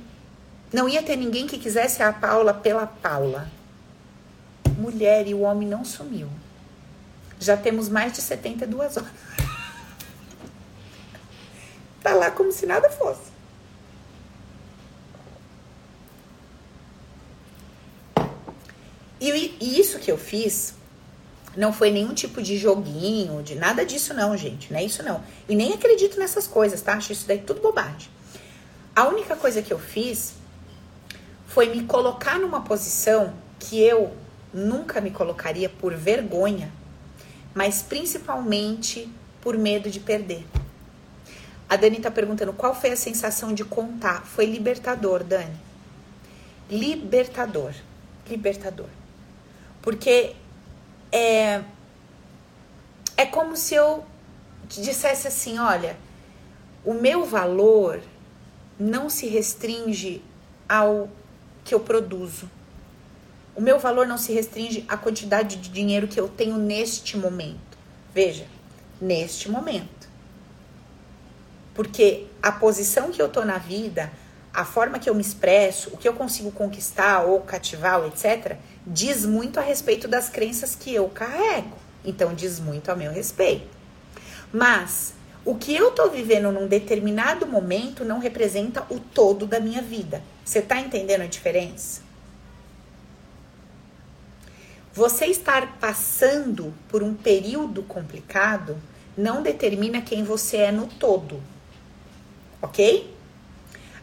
Não 0.72 0.88
ia 0.88 1.02
ter 1.02 1.16
ninguém 1.16 1.48
que 1.48 1.58
quisesse 1.58 2.04
a 2.04 2.14
Paula 2.14 2.54
pela 2.54 2.86
Paula. 2.86 3.50
Mulher 4.78 5.28
e 5.28 5.34
o 5.34 5.40
homem 5.40 5.68
não 5.68 5.84
sumiu. 5.84 6.28
Já 7.40 7.58
temos 7.58 7.90
mais 7.90 8.14
de 8.14 8.22
72 8.22 8.98
horas. 8.98 9.10
Tá 12.06 12.14
lá 12.14 12.30
como 12.30 12.52
se 12.52 12.68
nada 12.68 12.88
fosse. 12.88 13.34
E, 19.20 19.58
e 19.60 19.80
isso 19.80 19.98
que 19.98 20.12
eu 20.12 20.18
fiz 20.18 20.76
não 21.58 21.74
foi 21.74 21.90
nenhum 21.90 22.14
tipo 22.14 22.44
de 22.44 22.58
joguinho, 22.60 23.42
de 23.42 23.56
nada 23.56 23.84
disso 23.84 24.14
não, 24.14 24.38
gente, 24.38 24.72
não 24.72 24.80
é 24.80 24.84
isso 24.84 25.02
não. 25.02 25.24
E 25.50 25.56
nem 25.56 25.74
acredito 25.74 26.20
nessas 26.20 26.46
coisas, 26.46 26.80
tá? 26.80 26.94
Acho 26.94 27.12
isso 27.12 27.26
daí 27.28 27.40
tudo 27.40 27.60
bobagem. 27.60 28.08
A 28.96 29.08
única 29.08 29.36
coisa 29.36 29.64
que 29.64 29.74
eu 29.74 29.80
fiz 29.80 30.36
foi 31.48 31.70
me 31.70 31.86
colocar 31.86 32.38
numa 32.38 32.62
posição 32.62 33.34
que 33.58 33.82
eu 33.82 34.16
nunca 34.54 35.02
me 35.02 35.10
colocaria 35.10 35.70
por 35.70 35.96
vergonha, 35.96 36.72
mas 37.52 37.82
principalmente 37.82 39.12
por 39.42 39.58
medo 39.58 39.90
de 39.90 40.00
perder. 40.00 40.46
A 41.68 41.76
Dani 41.76 42.00
tá 42.00 42.12
perguntando 42.12 42.54
qual 42.54 42.76
foi 42.76 42.92
a 42.92 42.96
sensação 42.96 43.54
de 43.54 43.66
contar. 43.66 44.26
Foi 44.26 44.46
libertador, 44.46 45.24
Dani. 45.24 45.56
Libertador. 46.70 47.74
Libertador. 48.30 48.90
Porque 49.82 50.36
é, 51.12 51.62
é 53.18 53.26
como 53.26 53.56
se 53.56 53.76
eu 53.76 54.06
dissesse 54.68 55.28
assim: 55.28 55.58
olha, 55.58 55.98
o 56.84 56.94
meu 56.94 57.26
valor 57.26 58.02
não 58.80 59.10
se 59.10 59.28
restringe 59.28 60.22
ao 60.68 61.10
que 61.64 61.74
eu 61.74 61.80
produzo. 61.80 62.50
O 63.56 63.62
meu 63.62 63.80
valor 63.80 64.06
não 64.06 64.18
se 64.18 64.34
restringe 64.34 64.84
à 64.88 64.98
quantidade 64.98 65.56
de 65.56 65.70
dinheiro 65.70 66.08
que 66.08 66.20
eu 66.20 66.28
tenho 66.28 66.58
neste 66.58 67.18
momento. 67.18 67.78
Veja, 68.14 68.46
neste 69.00 69.50
momento. 69.50 70.10
Porque 71.76 72.26
a 72.42 72.52
posição 72.52 73.12
que 73.12 73.22
eu 73.22 73.30
tô 73.30 73.44
na 73.46 73.60
vida, 73.60 74.12
a 74.54 74.64
forma 74.66 74.98
que 74.98 75.10
eu 75.10 75.14
me 75.14 75.22
expresso, 75.22 75.92
o 75.94 75.98
que 75.98 76.08
eu 76.08 76.14
consigo 76.14 76.52
conquistar 76.52 77.24
ou 77.24 77.42
cativar, 77.42 78.02
etc., 78.06 78.58
diz 78.88 79.26
muito 79.26 79.60
a 79.60 79.64
respeito 79.64 80.08
das 80.08 80.30
crenças 80.30 80.74
que 80.74 80.96
eu 80.96 81.10
carrego. 81.10 81.78
Então, 82.04 82.34
diz 82.34 82.60
muito 82.60 82.90
a 82.90 82.96
meu 82.96 83.12
respeito. 83.12 83.68
Mas 84.54 85.14
o 85.44 85.56
que 85.56 85.76
eu 85.76 85.92
tô 85.92 86.10
vivendo 86.10 86.52
num 86.52 86.68
determinado 86.68 87.46
momento 87.46 88.06
não 88.06 88.20
representa 88.20 88.86
o 88.90 89.00
todo 89.00 89.46
da 89.46 89.60
minha 89.60 89.82
vida. 89.82 90.24
Você 90.46 90.62
tá 90.62 90.80
entendendo 90.80 91.22
a 91.22 91.28
diferença? 91.28 92.02
Você 94.94 95.26
estar 95.26 95.78
passando 95.78 96.74
por 96.88 97.04
um 97.04 97.14
período 97.14 97.84
complicado 97.84 98.78
não 99.18 99.44
determina 99.44 100.02
quem 100.02 100.24
você 100.24 100.58
é 100.58 100.72
no 100.72 100.88
todo. 100.88 101.42
Ok? 102.66 103.14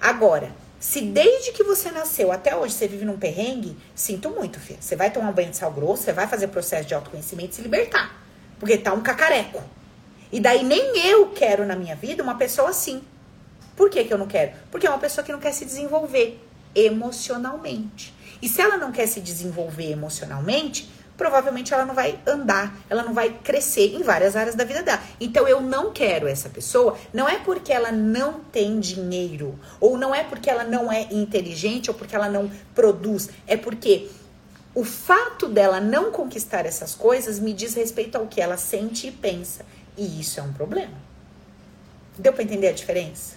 Agora, 0.00 0.52
se 0.78 1.00
desde 1.00 1.52
que 1.52 1.64
você 1.64 1.90
nasceu 1.90 2.32
até 2.32 2.56
hoje 2.56 2.74
você 2.74 2.88
vive 2.88 3.04
num 3.04 3.18
perrengue, 3.18 3.76
sinto 3.94 4.30
muito, 4.30 4.60
filha. 4.60 4.78
Você 4.80 4.96
vai 4.96 5.10
tomar 5.10 5.30
um 5.30 5.32
banho 5.32 5.50
de 5.50 5.56
sal 5.56 5.72
grosso, 5.72 6.04
você 6.04 6.12
vai 6.12 6.26
fazer 6.26 6.48
processo 6.48 6.86
de 6.86 6.94
autoconhecimento 6.94 7.52
e 7.52 7.54
se 7.56 7.62
libertar. 7.62 8.20
Porque 8.58 8.78
tá 8.78 8.92
um 8.92 9.00
cacareco. 9.00 9.62
E 10.30 10.40
daí 10.40 10.62
nem 10.64 10.96
eu 11.06 11.30
quero 11.30 11.66
na 11.66 11.76
minha 11.76 11.96
vida 11.96 12.22
uma 12.22 12.36
pessoa 12.36 12.70
assim. 12.70 13.02
Por 13.76 13.90
que, 13.90 14.04
que 14.04 14.12
eu 14.12 14.18
não 14.18 14.26
quero? 14.26 14.52
Porque 14.70 14.86
é 14.86 14.90
uma 14.90 14.98
pessoa 14.98 15.24
que 15.24 15.32
não 15.32 15.40
quer 15.40 15.52
se 15.52 15.64
desenvolver 15.64 16.40
emocionalmente. 16.74 18.14
E 18.40 18.48
se 18.48 18.60
ela 18.60 18.76
não 18.76 18.92
quer 18.92 19.06
se 19.06 19.20
desenvolver 19.20 19.90
emocionalmente, 19.90 20.90
provavelmente 21.16 21.72
ela 21.72 21.84
não 21.84 21.94
vai 21.94 22.18
andar, 22.26 22.74
ela 22.88 23.02
não 23.02 23.14
vai 23.14 23.30
crescer 23.30 23.94
em 23.94 24.02
várias 24.02 24.34
áreas 24.36 24.54
da 24.54 24.64
vida 24.64 24.82
dela. 24.82 25.02
Então 25.20 25.46
eu 25.46 25.60
não 25.60 25.92
quero 25.92 26.26
essa 26.26 26.48
pessoa, 26.48 26.96
não 27.12 27.28
é 27.28 27.38
porque 27.38 27.72
ela 27.72 27.92
não 27.92 28.40
tem 28.40 28.80
dinheiro, 28.80 29.58
ou 29.80 29.96
não 29.96 30.14
é 30.14 30.24
porque 30.24 30.50
ela 30.50 30.64
não 30.64 30.90
é 30.90 31.02
inteligente, 31.10 31.90
ou 31.90 31.96
porque 31.96 32.14
ela 32.14 32.28
não 32.28 32.50
produz, 32.74 33.28
é 33.46 33.56
porque 33.56 34.08
o 34.74 34.84
fato 34.84 35.48
dela 35.48 35.80
não 35.80 36.10
conquistar 36.10 36.64
essas 36.64 36.94
coisas 36.94 37.38
me 37.38 37.52
diz 37.52 37.74
respeito 37.74 38.16
ao 38.16 38.26
que 38.26 38.40
ela 38.40 38.56
sente 38.56 39.06
e 39.06 39.12
pensa. 39.12 39.64
E 39.96 40.20
isso 40.20 40.40
é 40.40 40.42
um 40.42 40.52
problema. 40.52 40.94
Deu 42.18 42.32
para 42.32 42.42
entender 42.42 42.68
a 42.68 42.72
diferença? 42.72 43.36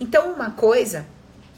Então, 0.00 0.32
uma 0.32 0.50
coisa 0.50 1.06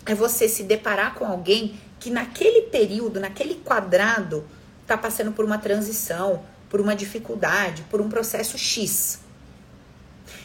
é 0.07 0.15
você 0.15 0.49
se 0.49 0.63
deparar 0.63 1.15
com 1.15 1.27
alguém 1.27 1.79
que 1.99 2.11
naquele 2.11 2.63
período, 2.63 3.19
naquele 3.19 3.57
quadrado, 3.57 4.45
está 4.83 4.97
passando 4.97 5.33
por 5.33 5.45
uma 5.45 5.59
transição, 5.59 6.45
por 6.71 6.81
uma 6.81 6.95
dificuldade, 6.95 7.83
por 7.91 8.01
um 8.01 8.09
processo 8.09 8.57
X. 8.57 9.21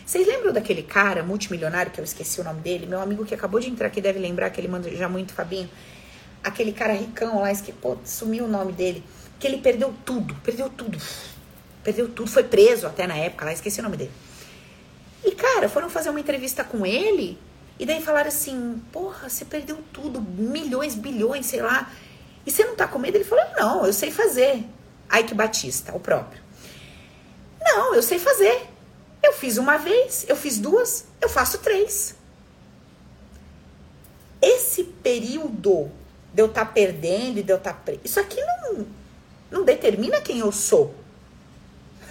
Vocês 0.05 0.27
lembram 0.27 0.51
daquele 0.51 0.81
cara 0.83 1.23
multimilionário 1.23 1.91
que 1.91 1.99
eu 1.99 2.03
esqueci 2.03 2.41
o 2.41 2.43
nome 2.43 2.59
dele? 2.61 2.85
Meu 2.85 2.99
amigo 2.99 3.23
que 3.23 3.35
acabou 3.35 3.59
de 3.59 3.69
entrar 3.69 3.87
aqui 3.87 4.01
deve 4.01 4.19
lembrar 4.19 4.49
que 4.49 4.59
ele 4.59 4.67
manda 4.67 4.89
já 4.89 5.07
muito 5.07 5.33
Fabinho. 5.33 5.69
Aquele 6.43 6.73
cara 6.73 6.93
ricão 6.93 7.39
lá, 7.39 7.53
que 7.53 7.71
pô, 7.71 7.97
sumiu 8.03 8.45
o 8.45 8.47
nome 8.47 8.73
dele, 8.73 9.03
que 9.39 9.45
ele 9.45 9.57
perdeu 9.59 9.93
tudo, 10.03 10.35
perdeu 10.43 10.69
tudo. 10.69 10.97
Perdeu 11.83 12.09
tudo, 12.09 12.29
foi 12.29 12.43
preso 12.43 12.87
até 12.87 13.07
na 13.07 13.15
época 13.15 13.45
lá, 13.45 13.53
esqueci 13.53 13.79
o 13.79 13.83
nome 13.83 13.97
dele. 13.97 14.11
E 15.23 15.31
cara, 15.31 15.69
foram 15.69 15.89
fazer 15.89 16.09
uma 16.09 16.19
entrevista 16.19 16.63
com 16.63 16.85
ele 16.85 17.37
e 17.81 17.85
daí 17.85 17.99
falaram 17.99 18.27
assim: 18.27 18.79
porra, 18.91 19.27
você 19.27 19.43
perdeu 19.43 19.75
tudo, 19.91 20.21
milhões, 20.21 20.93
bilhões, 20.93 21.47
sei 21.47 21.63
lá. 21.63 21.91
E 22.45 22.51
você 22.51 22.63
não 22.63 22.75
tá 22.75 22.87
com 22.87 22.99
medo? 22.99 23.17
Ele 23.17 23.23
falou: 23.23 23.43
não, 23.57 23.87
eu 23.87 23.91
sei 23.91 24.11
fazer. 24.11 24.63
Ike 25.11 25.33
Batista, 25.33 25.91
o 25.95 25.99
próprio. 25.99 26.39
Não, 27.59 27.95
eu 27.95 28.03
sei 28.03 28.19
fazer. 28.19 28.67
Eu 29.23 29.33
fiz 29.33 29.57
uma 29.57 29.77
vez, 29.77 30.27
eu 30.29 30.35
fiz 30.35 30.59
duas, 30.59 31.05
eu 31.19 31.27
faço 31.27 31.57
três. 31.57 32.15
Esse 34.39 34.83
período 34.83 35.89
de 36.31 36.43
eu 36.43 36.45
estar 36.45 36.65
tá 36.65 36.71
perdendo 36.71 37.39
e 37.39 37.43
de 37.43 37.51
eu 37.51 37.57
estar. 37.57 37.73
Tá... 37.73 37.93
Isso 38.03 38.19
aqui 38.19 38.39
não, 38.39 38.85
não 39.49 39.65
determina 39.65 40.21
quem 40.21 40.37
eu 40.37 40.51
sou. 40.51 40.93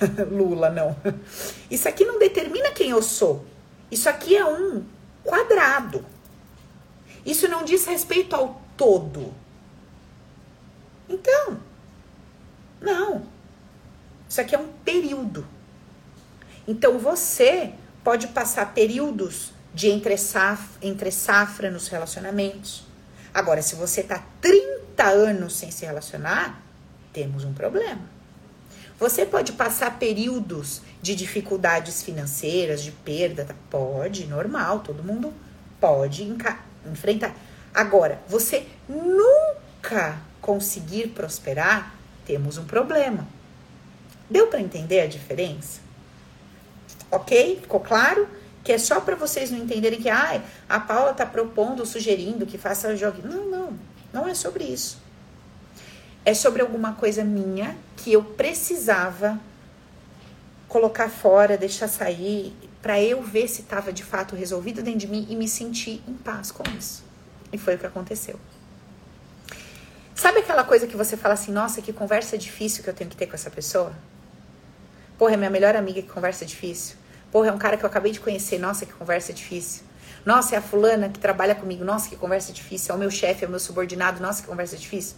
Lula, 0.32 0.68
não. 0.68 0.96
Isso 1.70 1.88
aqui 1.88 2.04
não 2.04 2.18
determina 2.18 2.72
quem 2.72 2.90
eu 2.90 3.02
sou. 3.02 3.44
Isso 3.88 4.08
aqui 4.08 4.36
é 4.36 4.44
um 4.44 4.84
quadrado. 5.24 6.04
Isso 7.24 7.48
não 7.48 7.64
diz 7.64 7.86
respeito 7.86 8.34
ao 8.34 8.60
todo. 8.76 9.32
Então, 11.08 11.58
não. 12.80 13.26
Isso 14.28 14.40
aqui 14.40 14.54
é 14.54 14.58
um 14.58 14.68
período. 14.84 15.46
Então 16.66 16.98
você 16.98 17.72
pode 18.04 18.28
passar 18.28 18.72
períodos 18.72 19.52
de 19.74 19.88
entre 19.88 20.16
safra, 20.16 20.78
entre 20.80 21.10
safra 21.10 21.70
nos 21.70 21.88
relacionamentos. 21.88 22.84
Agora, 23.32 23.62
se 23.62 23.74
você 23.74 24.02
tá 24.02 24.24
30 24.40 25.04
anos 25.04 25.54
sem 25.56 25.70
se 25.70 25.84
relacionar, 25.84 26.60
temos 27.12 27.44
um 27.44 27.52
problema. 27.52 28.19
Você 29.00 29.24
pode 29.24 29.52
passar 29.52 29.98
períodos 29.98 30.82
de 31.00 31.14
dificuldades 31.14 32.02
financeiras, 32.02 32.82
de 32.82 32.92
perda, 32.92 33.46
tá? 33.46 33.54
pode, 33.70 34.26
normal, 34.26 34.80
todo 34.80 35.02
mundo 35.02 35.32
pode 35.80 36.22
enfrentar. 36.84 37.34
Agora, 37.72 38.20
você 38.28 38.66
nunca 38.86 40.20
conseguir 40.42 41.08
prosperar, 41.08 41.94
temos 42.26 42.58
um 42.58 42.66
problema. 42.66 43.26
Deu 44.28 44.48
para 44.48 44.60
entender 44.60 45.00
a 45.00 45.06
diferença? 45.06 45.80
Ok? 47.10 47.60
Ficou 47.62 47.80
claro? 47.80 48.28
Que 48.62 48.72
é 48.72 48.78
só 48.78 49.00
para 49.00 49.16
vocês 49.16 49.50
não 49.50 49.58
entenderem 49.60 49.98
que 49.98 50.10
ah, 50.10 50.42
a 50.68 50.78
Paula 50.78 51.14
tá 51.14 51.24
propondo, 51.24 51.86
sugerindo 51.86 52.44
que 52.44 52.58
faça 52.58 52.94
jogo. 52.94 53.26
Não, 53.26 53.46
não. 53.46 53.78
Não 54.12 54.28
é 54.28 54.34
sobre 54.34 54.64
isso 54.64 54.98
é 56.24 56.34
sobre 56.34 56.62
alguma 56.62 56.92
coisa 56.94 57.24
minha 57.24 57.76
que 57.96 58.12
eu 58.12 58.22
precisava 58.22 59.38
colocar 60.68 61.08
fora, 61.08 61.58
deixar 61.58 61.88
sair, 61.88 62.54
para 62.80 63.00
eu 63.00 63.22
ver 63.22 63.48
se 63.48 63.62
estava 63.62 63.92
de 63.92 64.02
fato 64.02 64.34
resolvido 64.34 64.82
dentro 64.82 65.00
de 65.00 65.06
mim 65.08 65.26
e 65.28 65.36
me 65.36 65.48
sentir 65.48 66.02
em 66.06 66.14
paz 66.14 66.50
com 66.50 66.62
isso. 66.78 67.04
E 67.52 67.58
foi 67.58 67.74
o 67.74 67.78
que 67.78 67.86
aconteceu. 67.86 68.38
Sabe 70.14 70.40
aquela 70.40 70.64
coisa 70.64 70.86
que 70.86 70.96
você 70.96 71.16
fala 71.16 71.34
assim, 71.34 71.50
nossa, 71.50 71.82
que 71.82 71.92
conversa 71.92 72.38
difícil 72.38 72.84
que 72.84 72.90
eu 72.90 72.94
tenho 72.94 73.10
que 73.10 73.16
ter 73.16 73.26
com 73.26 73.34
essa 73.34 73.50
pessoa? 73.50 73.92
Porra, 75.18 75.34
é 75.34 75.36
minha 75.36 75.50
melhor 75.50 75.74
amiga 75.76 76.00
que 76.00 76.08
conversa 76.08 76.44
difícil. 76.46 76.96
Porra, 77.32 77.48
é 77.48 77.52
um 77.52 77.58
cara 77.58 77.76
que 77.76 77.84
eu 77.84 77.88
acabei 77.88 78.12
de 78.12 78.20
conhecer, 78.20 78.58
nossa, 78.58 78.86
que 78.86 78.92
conversa 78.92 79.32
difícil. 79.32 79.82
Nossa, 80.24 80.54
é 80.54 80.58
a 80.58 80.62
fulana 80.62 81.08
que 81.08 81.18
trabalha 81.18 81.54
comigo, 81.54 81.84
nossa, 81.84 82.08
que 82.08 82.16
conversa 82.16 82.52
difícil. 82.52 82.92
É 82.92 82.96
o 82.96 82.98
meu 82.98 83.10
chefe, 83.10 83.44
é 83.44 83.48
o 83.48 83.50
meu 83.50 83.58
subordinado, 83.58 84.20
nossa, 84.22 84.42
que 84.42 84.48
conversa 84.48 84.76
difícil. 84.76 85.16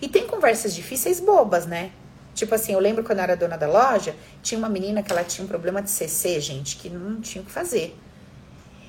E 0.00 0.08
tem 0.08 0.26
conversas 0.26 0.74
difíceis 0.74 1.20
bobas, 1.20 1.66
né? 1.66 1.92
Tipo 2.34 2.54
assim, 2.54 2.72
eu 2.72 2.78
lembro 2.78 3.04
quando 3.04 3.18
eu 3.18 3.24
era 3.24 3.36
dona 3.36 3.56
da 3.58 3.66
loja, 3.66 4.16
tinha 4.42 4.58
uma 4.58 4.68
menina 4.68 5.02
que 5.02 5.12
ela 5.12 5.22
tinha 5.22 5.44
um 5.44 5.48
problema 5.48 5.82
de 5.82 5.90
CC, 5.90 6.40
gente, 6.40 6.76
que 6.76 6.88
não 6.88 7.20
tinha 7.20 7.42
o 7.42 7.44
que 7.44 7.52
fazer. 7.52 7.96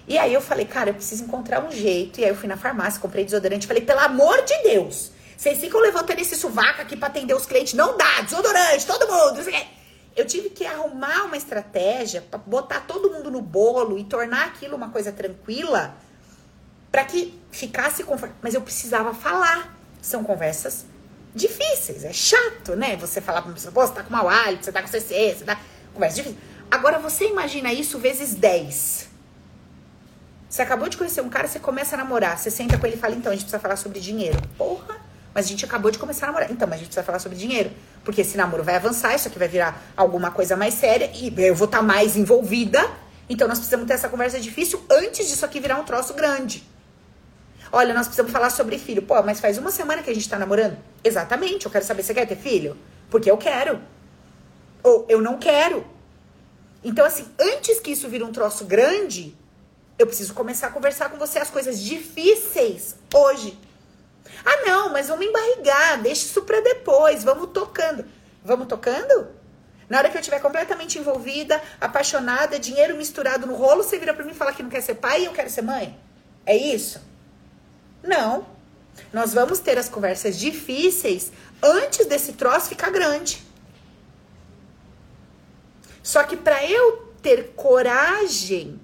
E 0.08 0.18
aí 0.18 0.34
eu 0.34 0.42
falei, 0.42 0.66
cara, 0.66 0.90
eu 0.90 0.94
preciso 0.94 1.24
encontrar 1.24 1.64
um 1.64 1.72
jeito. 1.72 2.20
E 2.20 2.24
aí 2.24 2.30
eu 2.30 2.36
fui 2.36 2.48
na 2.48 2.58
farmácia, 2.58 3.00
comprei 3.00 3.24
desodorante. 3.24 3.68
Falei, 3.68 3.84
pelo 3.84 4.00
amor 4.00 4.44
de 4.44 4.64
Deus, 4.64 5.12
vocês 5.38 5.60
ficam 5.60 5.82
levantando 5.82 6.20
esse 6.20 6.36
sovaco 6.36 6.82
aqui 6.82 6.96
pra 6.96 7.08
atender 7.08 7.34
os 7.34 7.46
clientes. 7.46 7.74
Não 7.74 7.98
dá, 7.98 8.22
desodorante, 8.22 8.86
todo 8.86 9.08
mundo. 9.08 9.42
Eu 10.16 10.26
tive 10.26 10.50
que 10.50 10.66
arrumar 10.66 11.24
uma 11.24 11.38
estratégia 11.38 12.22
para 12.22 12.38
botar 12.38 12.82
todo 12.82 13.12
mundo 13.12 13.32
no 13.32 13.42
bolo 13.42 13.98
e 13.98 14.04
tornar 14.04 14.48
aquilo 14.48 14.76
uma 14.76 14.90
coisa 14.90 15.12
tranquila 15.12 15.96
para 16.92 17.04
que 17.04 17.34
ficasse 17.52 18.04
confortável. 18.04 18.38
Mas 18.42 18.54
eu 18.54 18.62
precisava 18.62 19.14
falar. 19.14 19.74
São 20.04 20.22
conversas 20.22 20.86
difíceis, 21.34 22.04
é 22.04 22.12
chato, 22.12 22.76
né? 22.76 22.98
Você 22.98 23.22
falar 23.22 23.42
pra 23.42 23.50
uma 23.50 23.56
pessoa, 23.56 23.72
pô, 23.72 23.88
você 23.88 23.94
tá 23.94 24.04
com 24.04 24.12
mau 24.12 24.28
hálito, 24.28 24.66
você 24.66 24.72
tá 24.72 24.82
com 24.82 24.88
CC, 24.90 25.36
você 25.38 25.46
tá. 25.46 25.58
Conversa 25.94 26.18
difícil. 26.18 26.38
Agora 26.70 27.00
você 27.00 27.30
imagina 27.30 27.72
isso 27.72 27.98
vezes 27.98 28.36
10. 28.36 29.08
Você 30.50 30.62
acabou 30.62 30.90
de 30.90 30.98
conhecer 30.98 31.22
um 31.22 31.30
cara, 31.30 31.48
você 31.48 31.58
começa 31.58 31.96
a 31.96 31.98
namorar, 31.98 32.38
você 32.38 32.52
senta 32.52 32.78
com 32.78 32.86
ele 32.86 32.98
e 32.98 33.00
fala, 33.00 33.16
então, 33.16 33.32
a 33.32 33.36
gente 33.36 33.46
precisa 33.46 33.60
falar 33.60 33.78
sobre 33.78 34.02
dinheiro. 34.02 34.38
Porra! 34.58 34.98
Mas 35.34 35.46
a 35.46 35.48
gente 35.48 35.64
acabou 35.64 35.90
de 35.90 35.98
começar 35.98 36.26
a 36.26 36.28
namorar. 36.28 36.52
Então, 36.52 36.68
mas 36.68 36.76
a 36.76 36.80
gente 36.80 36.88
precisa 36.88 37.04
falar 37.06 37.20
sobre 37.20 37.38
dinheiro. 37.38 37.72
Porque 38.04 38.22
esse 38.22 38.36
namoro 38.36 38.62
vai 38.62 38.76
avançar, 38.76 39.16
isso 39.16 39.30
aqui 39.30 39.40
vai 39.40 39.48
virar 39.48 39.82
alguma 39.96 40.32
coisa 40.32 40.58
mais 40.58 40.74
séria 40.74 41.10
e 41.14 41.34
eu 41.38 41.56
vou 41.56 41.66
estar 41.66 41.78
tá 41.78 41.84
mais 41.84 42.18
envolvida. 42.18 42.88
Então, 43.30 43.48
nós 43.48 43.58
precisamos 43.58 43.88
ter 43.88 43.94
essa 43.94 44.10
conversa 44.10 44.38
difícil 44.40 44.84
antes 44.92 45.30
disso 45.30 45.46
aqui 45.46 45.62
virar 45.62 45.80
um 45.80 45.86
troço 45.86 46.14
grande. 46.14 46.64
Olha, 47.76 47.92
nós 47.92 48.06
precisamos 48.06 48.32
falar 48.32 48.52
sobre 48.52 48.78
filho. 48.78 49.02
Pô, 49.02 49.20
mas 49.24 49.40
faz 49.40 49.58
uma 49.58 49.72
semana 49.72 50.04
que 50.04 50.10
a 50.12 50.14
gente 50.14 50.30
tá 50.30 50.38
namorando. 50.38 50.78
Exatamente, 51.04 51.66
eu 51.66 51.72
quero 51.72 51.84
saber, 51.84 52.04
você 52.04 52.14
quer 52.14 52.28
ter 52.28 52.36
filho? 52.36 52.78
Porque 53.10 53.32
eu 53.32 53.36
quero. 53.36 53.82
Ou 54.84 55.08
eu 55.10 55.20
não 55.20 55.40
quero. 55.40 55.84
Então, 56.84 57.04
assim, 57.04 57.28
antes 57.40 57.80
que 57.80 57.90
isso 57.90 58.08
vire 58.08 58.24
um 58.24 58.32
troço 58.32 58.64
grande, 58.66 59.36
eu 59.98 60.06
preciso 60.06 60.36
começar 60.36 60.68
a 60.68 60.70
conversar 60.70 61.10
com 61.10 61.18
você 61.18 61.40
as 61.40 61.50
coisas 61.50 61.80
difíceis 61.80 62.96
hoje. 63.12 63.58
Ah, 64.46 64.68
não, 64.68 64.90
mas 64.90 65.08
vamos 65.08 65.26
embarrigar, 65.26 66.00
deixa 66.00 66.26
isso 66.26 66.44
pra 66.44 66.60
depois, 66.62 67.24
vamos 67.24 67.50
tocando. 67.52 68.06
Vamos 68.46 68.68
tocando? 68.68 69.30
Na 69.90 69.98
hora 69.98 70.12
que 70.12 70.18
eu 70.18 70.22
estiver 70.22 70.40
completamente 70.40 71.00
envolvida, 71.00 71.60
apaixonada, 71.82 72.60
dinheiro 72.60 72.96
misturado 72.96 73.48
no 73.48 73.56
rolo, 73.56 73.82
você 73.82 73.98
vira 73.98 74.14
pra 74.14 74.24
mim 74.24 74.32
e 74.32 74.36
fala 74.36 74.54
que 74.54 74.62
não 74.62 74.70
quer 74.70 74.82
ser 74.82 74.96
pai 74.96 75.24
e 75.24 75.26
eu 75.26 75.32
quero 75.32 75.50
ser 75.50 75.64
mãe? 75.64 75.98
É 76.46 76.56
isso? 76.56 77.13
Não. 78.04 78.46
Nós 79.12 79.34
vamos 79.34 79.60
ter 79.60 79.78
as 79.78 79.90
conversas 79.90 80.38
difíceis 80.38 81.32
antes 81.62 82.06
desse 82.06 82.34
troço 82.34 82.70
ficar 82.70 82.92
grande. 82.92 83.44
Só 86.04 86.24
que 86.24 86.36
para 86.36 86.64
eu 86.70 87.14
ter 87.22 87.54
coragem 87.56 88.80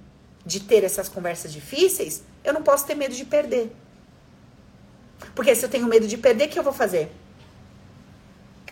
de 0.45 0.61
ter 0.61 0.83
essas 0.85 1.09
conversas 1.09 1.51
difíceis, 1.51 2.23
eu 2.43 2.53
não 2.53 2.63
posso 2.63 2.85
ter 2.85 2.95
medo 2.95 3.13
de 3.13 3.25
perder. 3.25 3.75
Porque 5.35 5.53
se 5.53 5.65
eu 5.65 5.69
tenho 5.69 5.85
medo 5.85 6.07
de 6.07 6.17
perder, 6.17 6.45
o 6.45 6.49
que 6.49 6.57
eu 6.57 6.63
vou 6.63 6.71
fazer? 6.71 7.11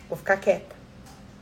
Vou 0.08 0.16
ficar 0.16 0.38
quieta. 0.38 0.74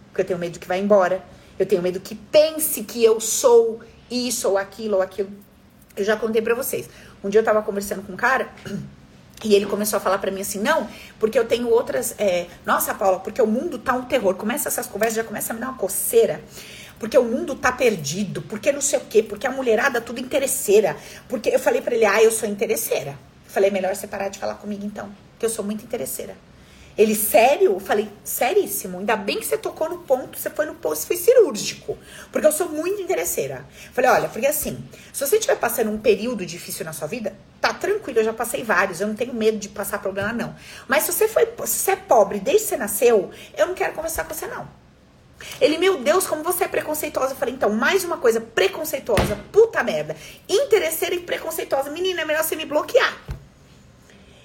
Porque 0.08 0.22
eu 0.22 0.24
tenho 0.24 0.38
medo 0.38 0.58
que 0.58 0.66
vá 0.66 0.76
embora. 0.76 1.24
Eu 1.58 1.64
tenho 1.64 1.80
medo 1.80 2.00
que 2.00 2.14
pense 2.14 2.82
que 2.82 3.02
eu 3.02 3.20
sou 3.20 3.80
isso 4.10 4.48
ou 4.48 4.58
aquilo 4.58 4.96
ou 4.96 5.02
aquilo. 5.02 5.30
Eu 5.96 6.04
já 6.04 6.16
contei 6.16 6.42
pra 6.42 6.54
vocês. 6.54 6.88
Um 7.22 7.28
dia 7.28 7.40
eu 7.40 7.44
tava 7.44 7.62
conversando 7.62 8.02
com 8.02 8.12
um 8.12 8.16
cara. 8.16 8.52
E 9.44 9.54
ele 9.54 9.66
começou 9.66 9.98
a 9.98 10.00
falar 10.00 10.18
para 10.18 10.30
mim 10.30 10.40
assim, 10.40 10.58
não, 10.58 10.88
porque 11.18 11.38
eu 11.38 11.44
tenho 11.44 11.68
outras. 11.68 12.14
É, 12.18 12.46
Nossa, 12.64 12.94
Paula, 12.94 13.20
porque 13.20 13.40
o 13.40 13.46
mundo 13.46 13.78
tá 13.78 13.92
um 13.94 14.04
terror. 14.04 14.34
Começa 14.34 14.68
essas 14.68 14.86
conversas, 14.86 15.16
já 15.16 15.24
começa 15.24 15.52
a 15.52 15.54
me 15.54 15.60
dar 15.60 15.68
uma 15.68 15.78
coceira. 15.78 16.42
Porque 16.98 17.16
o 17.18 17.24
mundo 17.24 17.54
tá 17.54 17.70
perdido, 17.70 18.40
porque 18.42 18.72
não 18.72 18.80
sei 18.80 18.98
o 18.98 19.02
quê, 19.02 19.22
porque 19.22 19.46
a 19.46 19.50
mulherada 19.50 20.00
tudo 20.00 20.18
interesseira. 20.18 20.96
Porque 21.28 21.50
eu 21.50 21.58
falei 21.58 21.82
para 21.82 21.94
ele, 21.94 22.06
ah, 22.06 22.22
eu 22.22 22.32
sou 22.32 22.48
interesseira. 22.48 23.18
Falei, 23.46 23.70
melhor 23.70 23.94
você 23.94 24.06
parar 24.06 24.28
de 24.28 24.38
falar 24.38 24.54
comigo 24.54 24.84
então, 24.84 25.10
porque 25.32 25.44
eu 25.44 25.50
sou 25.50 25.64
muito 25.64 25.84
interesseira. 25.84 26.34
Ele, 26.96 27.14
sério? 27.14 27.72
Eu 27.72 27.80
falei, 27.80 28.08
seríssimo. 28.24 28.98
Ainda 28.98 29.16
bem 29.16 29.38
que 29.38 29.46
você 29.46 29.58
tocou 29.58 29.88
no 29.88 29.98
ponto, 29.98 30.38
você 30.38 30.48
foi 30.48 30.64
no 30.64 30.74
ponto, 30.74 30.96
foi 30.98 31.16
cirúrgico. 31.16 31.98
Porque 32.32 32.46
eu 32.46 32.52
sou 32.52 32.70
muito 32.70 33.00
interesseira. 33.02 33.66
Falei, 33.92 34.10
olha, 34.10 34.28
porque 34.28 34.46
assim, 34.46 34.82
se 35.12 35.26
você 35.26 35.36
estiver 35.36 35.56
passando 35.56 35.90
um 35.90 35.98
período 35.98 36.46
difícil 36.46 36.86
na 36.86 36.94
sua 36.94 37.06
vida, 37.06 37.36
tá 37.60 37.74
tranquilo, 37.74 38.20
eu 38.20 38.24
já 38.24 38.32
passei 38.32 38.62
vários, 38.62 39.00
eu 39.00 39.08
não 39.08 39.14
tenho 39.14 39.34
medo 39.34 39.58
de 39.58 39.68
passar 39.68 40.00
problema, 40.00 40.32
não. 40.32 40.56
Mas 40.88 41.02
se 41.02 41.12
você, 41.12 41.28
foi, 41.28 41.46
se 41.66 41.78
você 41.78 41.90
é 41.90 41.96
pobre 41.96 42.40
desde 42.40 42.62
que 42.62 42.68
você 42.70 42.76
nasceu, 42.78 43.30
eu 43.56 43.66
não 43.66 43.74
quero 43.74 43.92
conversar 43.92 44.24
com 44.24 44.32
você, 44.32 44.46
não. 44.46 44.66
Ele, 45.60 45.76
meu 45.76 45.98
Deus, 45.98 46.26
como 46.26 46.42
você 46.42 46.64
é 46.64 46.68
preconceituosa. 46.68 47.32
Eu 47.32 47.36
falei, 47.36 47.54
então, 47.54 47.70
mais 47.70 48.04
uma 48.04 48.16
coisa, 48.16 48.40
preconceituosa, 48.40 49.38
puta 49.52 49.82
merda. 49.82 50.16
Interesseira 50.48 51.14
e 51.14 51.20
preconceituosa. 51.20 51.90
Menina, 51.90 52.22
é 52.22 52.24
melhor 52.24 52.42
você 52.42 52.56
me 52.56 52.64
bloquear. 52.64 53.35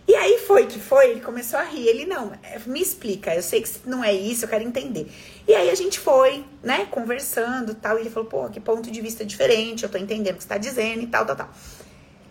E 0.07 0.15
aí 0.15 0.39
foi 0.39 0.65
que 0.65 0.79
foi, 0.79 1.11
ele 1.11 1.21
começou 1.21 1.59
a 1.59 1.63
rir. 1.63 1.87
Ele, 1.87 2.05
não, 2.05 2.33
é, 2.43 2.59
me 2.65 2.81
explica, 2.81 3.33
eu 3.35 3.41
sei 3.41 3.61
que 3.61 3.69
não 3.85 4.03
é 4.03 4.13
isso, 4.13 4.45
eu 4.45 4.49
quero 4.49 4.63
entender. 4.63 5.11
E 5.47 5.53
aí 5.53 5.69
a 5.69 5.75
gente 5.75 5.99
foi, 5.99 6.43
né, 6.63 6.85
conversando 6.89 7.75
tal. 7.75 7.97
E 7.97 8.01
ele 8.01 8.09
falou, 8.09 8.27
pô, 8.27 8.49
que 8.49 8.59
ponto 8.59 8.91
de 8.91 9.01
vista 9.01 9.23
diferente, 9.23 9.83
eu 9.83 9.89
tô 9.89 9.97
entendendo 9.97 10.33
o 10.33 10.37
que 10.37 10.43
você 10.43 10.49
tá 10.49 10.57
dizendo 10.57 11.03
e 11.03 11.07
tal, 11.07 11.25
tal, 11.25 11.35
tal. 11.35 11.49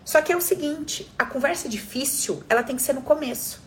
Só 0.03 0.21
que 0.21 0.31
é 0.31 0.35
o 0.35 0.41
seguinte, 0.41 1.09
a 1.17 1.25
conversa 1.25 1.69
difícil, 1.69 2.43
ela 2.49 2.63
tem 2.63 2.75
que 2.75 2.81
ser 2.81 2.93
no 2.93 3.01
começo. 3.01 3.61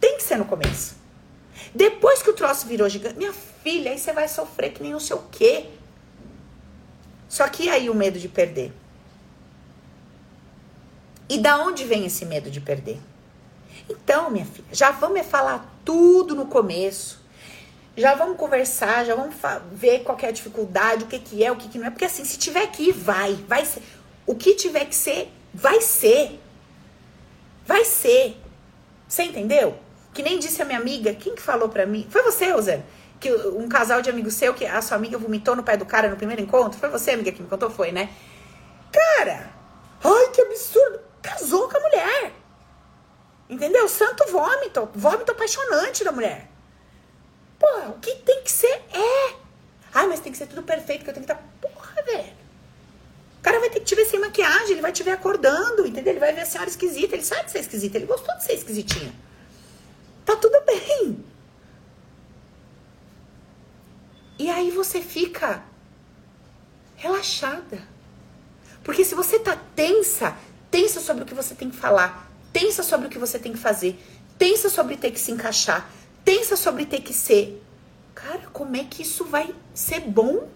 Tem 0.00 0.16
que 0.16 0.22
ser 0.22 0.36
no 0.36 0.44
começo. 0.44 0.96
Depois 1.74 2.22
que 2.22 2.30
o 2.30 2.32
troço 2.32 2.66
virou 2.66 2.88
gigante, 2.88 3.16
minha 3.16 3.32
filha, 3.32 3.90
aí 3.90 3.98
você 3.98 4.12
vai 4.12 4.28
sofrer 4.28 4.72
que 4.72 4.82
nem 4.82 4.92
não 4.92 5.00
sei 5.00 5.16
o 5.16 5.22
quê. 5.30 5.66
Só 7.28 7.48
que 7.48 7.68
aí 7.68 7.88
o 7.88 7.94
medo 7.94 8.18
de 8.18 8.28
perder. 8.28 8.72
E 11.28 11.38
da 11.38 11.58
onde 11.58 11.84
vem 11.84 12.04
esse 12.04 12.26
medo 12.26 12.50
de 12.50 12.60
perder? 12.60 13.00
Então, 13.88 14.30
minha 14.30 14.44
filha, 14.44 14.66
já 14.72 14.90
vamos 14.90 15.26
falar 15.26 15.74
tudo 15.84 16.34
no 16.34 16.46
começo. 16.46 17.22
Já 17.96 18.14
vamos 18.14 18.36
conversar, 18.36 19.04
já 19.04 19.14
vamos 19.14 19.34
ver 19.72 20.00
qual 20.00 20.18
é 20.20 20.26
a 20.26 20.32
dificuldade, 20.32 21.04
o 21.04 21.06
que, 21.06 21.18
que 21.18 21.44
é, 21.44 21.52
o 21.52 21.56
que, 21.56 21.68
que 21.68 21.78
não 21.78 21.86
é. 21.86 21.90
Porque 21.90 22.04
assim, 22.04 22.24
se 22.24 22.38
tiver 22.38 22.66
que 22.66 22.88
ir, 22.88 22.92
vai. 22.92 23.34
Vai 23.48 23.64
ser. 23.64 23.82
O 24.26 24.34
que 24.34 24.54
tiver 24.54 24.84
que 24.86 24.94
ser, 24.94 25.30
vai 25.52 25.80
ser. 25.80 26.40
Vai 27.66 27.84
ser. 27.84 28.36
Você 29.06 29.22
entendeu? 29.22 29.78
Que 30.12 30.22
nem 30.22 30.38
disse 30.38 30.60
a 30.60 30.64
minha 30.64 30.78
amiga, 30.78 31.14
quem 31.14 31.34
que 31.34 31.42
falou 31.42 31.68
pra 31.68 31.86
mim? 31.86 32.06
Foi 32.10 32.22
você, 32.22 32.60
Zé? 32.60 32.82
Que 33.20 33.32
um 33.32 33.68
casal 33.68 34.02
de 34.02 34.10
amigos 34.10 34.34
seu, 34.34 34.52
que 34.54 34.66
a 34.66 34.82
sua 34.82 34.96
amiga 34.96 35.16
vomitou 35.16 35.54
no 35.54 35.62
pé 35.62 35.76
do 35.76 35.86
cara 35.86 36.08
no 36.08 36.16
primeiro 36.16 36.42
encontro? 36.42 36.78
Foi 36.78 36.88
você, 36.88 37.12
amiga, 37.12 37.30
que 37.32 37.42
me 37.42 37.48
contou? 37.48 37.70
Foi, 37.70 37.92
né? 37.92 38.10
Cara, 38.92 39.50
ai, 40.02 40.28
que 40.32 40.40
absurdo 40.40 41.13
casou 41.24 41.68
com 41.68 41.76
a 41.78 41.80
mulher. 41.80 42.32
Entendeu? 43.48 43.88
Santo 43.88 44.30
vômito. 44.30 44.88
Vômito 44.94 45.32
apaixonante 45.32 46.04
da 46.04 46.12
mulher. 46.12 46.48
Pô, 47.58 47.66
o 47.88 47.98
que 47.98 48.14
tem 48.16 48.42
que 48.42 48.52
ser 48.52 48.82
é. 48.92 49.34
Ai, 49.92 50.06
mas 50.06 50.20
tem 50.20 50.30
que 50.30 50.38
ser 50.38 50.46
tudo 50.46 50.62
perfeito, 50.62 51.02
que 51.02 51.10
eu 51.10 51.14
tenho 51.14 51.26
que 51.26 51.32
estar. 51.32 51.44
Porra, 51.60 52.02
velho. 52.02 52.34
O 53.38 53.42
cara 53.42 53.60
vai 53.60 53.70
ter 53.70 53.80
que 53.80 53.86
te 53.86 53.94
ver 53.94 54.06
sem 54.06 54.18
maquiagem, 54.20 54.72
ele 54.72 54.80
vai 54.80 54.92
te 54.92 55.02
ver 55.02 55.12
acordando, 55.12 55.86
entendeu? 55.86 56.12
Ele 56.12 56.20
vai 56.20 56.32
ver 56.32 56.42
a 56.42 56.46
senhora 56.46 56.68
esquisita, 56.68 57.14
ele 57.14 57.22
sabe 57.22 57.50
ser 57.50 57.60
esquisita, 57.60 57.98
ele 57.98 58.06
gostou 58.06 58.34
de 58.36 58.44
ser 58.44 58.54
esquisitinha. 58.54 59.14
Tá 60.24 60.36
tudo 60.36 60.58
bem. 60.64 61.24
E 64.38 64.50
aí 64.50 64.70
você 64.70 65.00
fica 65.00 65.62
relaxada. 66.96 67.86
Porque 68.82 69.04
se 69.04 69.14
você 69.14 69.38
tá 69.38 69.56
tensa, 69.76 70.36
Pensa 70.74 70.98
sobre 71.00 71.22
o 71.22 71.26
que 71.26 71.34
você 71.34 71.54
tem 71.54 71.70
que 71.70 71.76
falar. 71.76 72.28
Pensa 72.52 72.82
sobre 72.82 73.06
o 73.06 73.08
que 73.08 73.16
você 73.16 73.38
tem 73.38 73.52
que 73.52 73.58
fazer. 73.58 73.96
Pensa 74.36 74.68
sobre 74.68 74.96
ter 74.96 75.12
que 75.12 75.20
se 75.20 75.30
encaixar. 75.30 75.88
Pensa 76.24 76.56
sobre 76.56 76.84
ter 76.84 77.00
que 77.00 77.14
ser. 77.14 77.62
Cara, 78.12 78.40
como 78.52 78.74
é 78.74 78.82
que 78.82 79.02
isso 79.02 79.24
vai 79.24 79.54
ser 79.72 80.00
bom? 80.00 80.48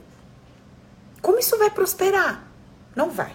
Como 1.22 1.38
isso 1.38 1.56
vai 1.56 1.70
prosperar? 1.70 2.44
Não 2.96 3.10
vai. 3.10 3.32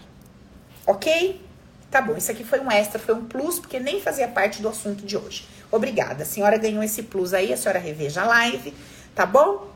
Ok? 0.86 1.42
Tá 1.90 2.02
bom, 2.02 2.18
isso 2.18 2.30
aqui 2.30 2.44
foi 2.44 2.60
um 2.60 2.70
extra, 2.70 3.00
foi 3.00 3.16
um 3.16 3.28
plus, 3.28 3.60
porque 3.60 3.80
nem 3.80 4.02
fazia 4.02 4.28
parte 4.28 4.62
do 4.62 4.68
assunto 4.68 5.06
de 5.06 5.16
hoje. 5.16 5.48
Obrigada. 5.72 6.24
A 6.24 6.26
senhora 6.26 6.58
ganhou 6.58 6.84
esse 6.84 7.04
plus 7.04 7.34
aí, 7.34 7.54
a 7.54 7.56
senhora 7.56 7.80
reveja 7.80 8.24
a 8.24 8.28
live, 8.28 8.74
tá 9.16 9.26
bom? 9.26 9.74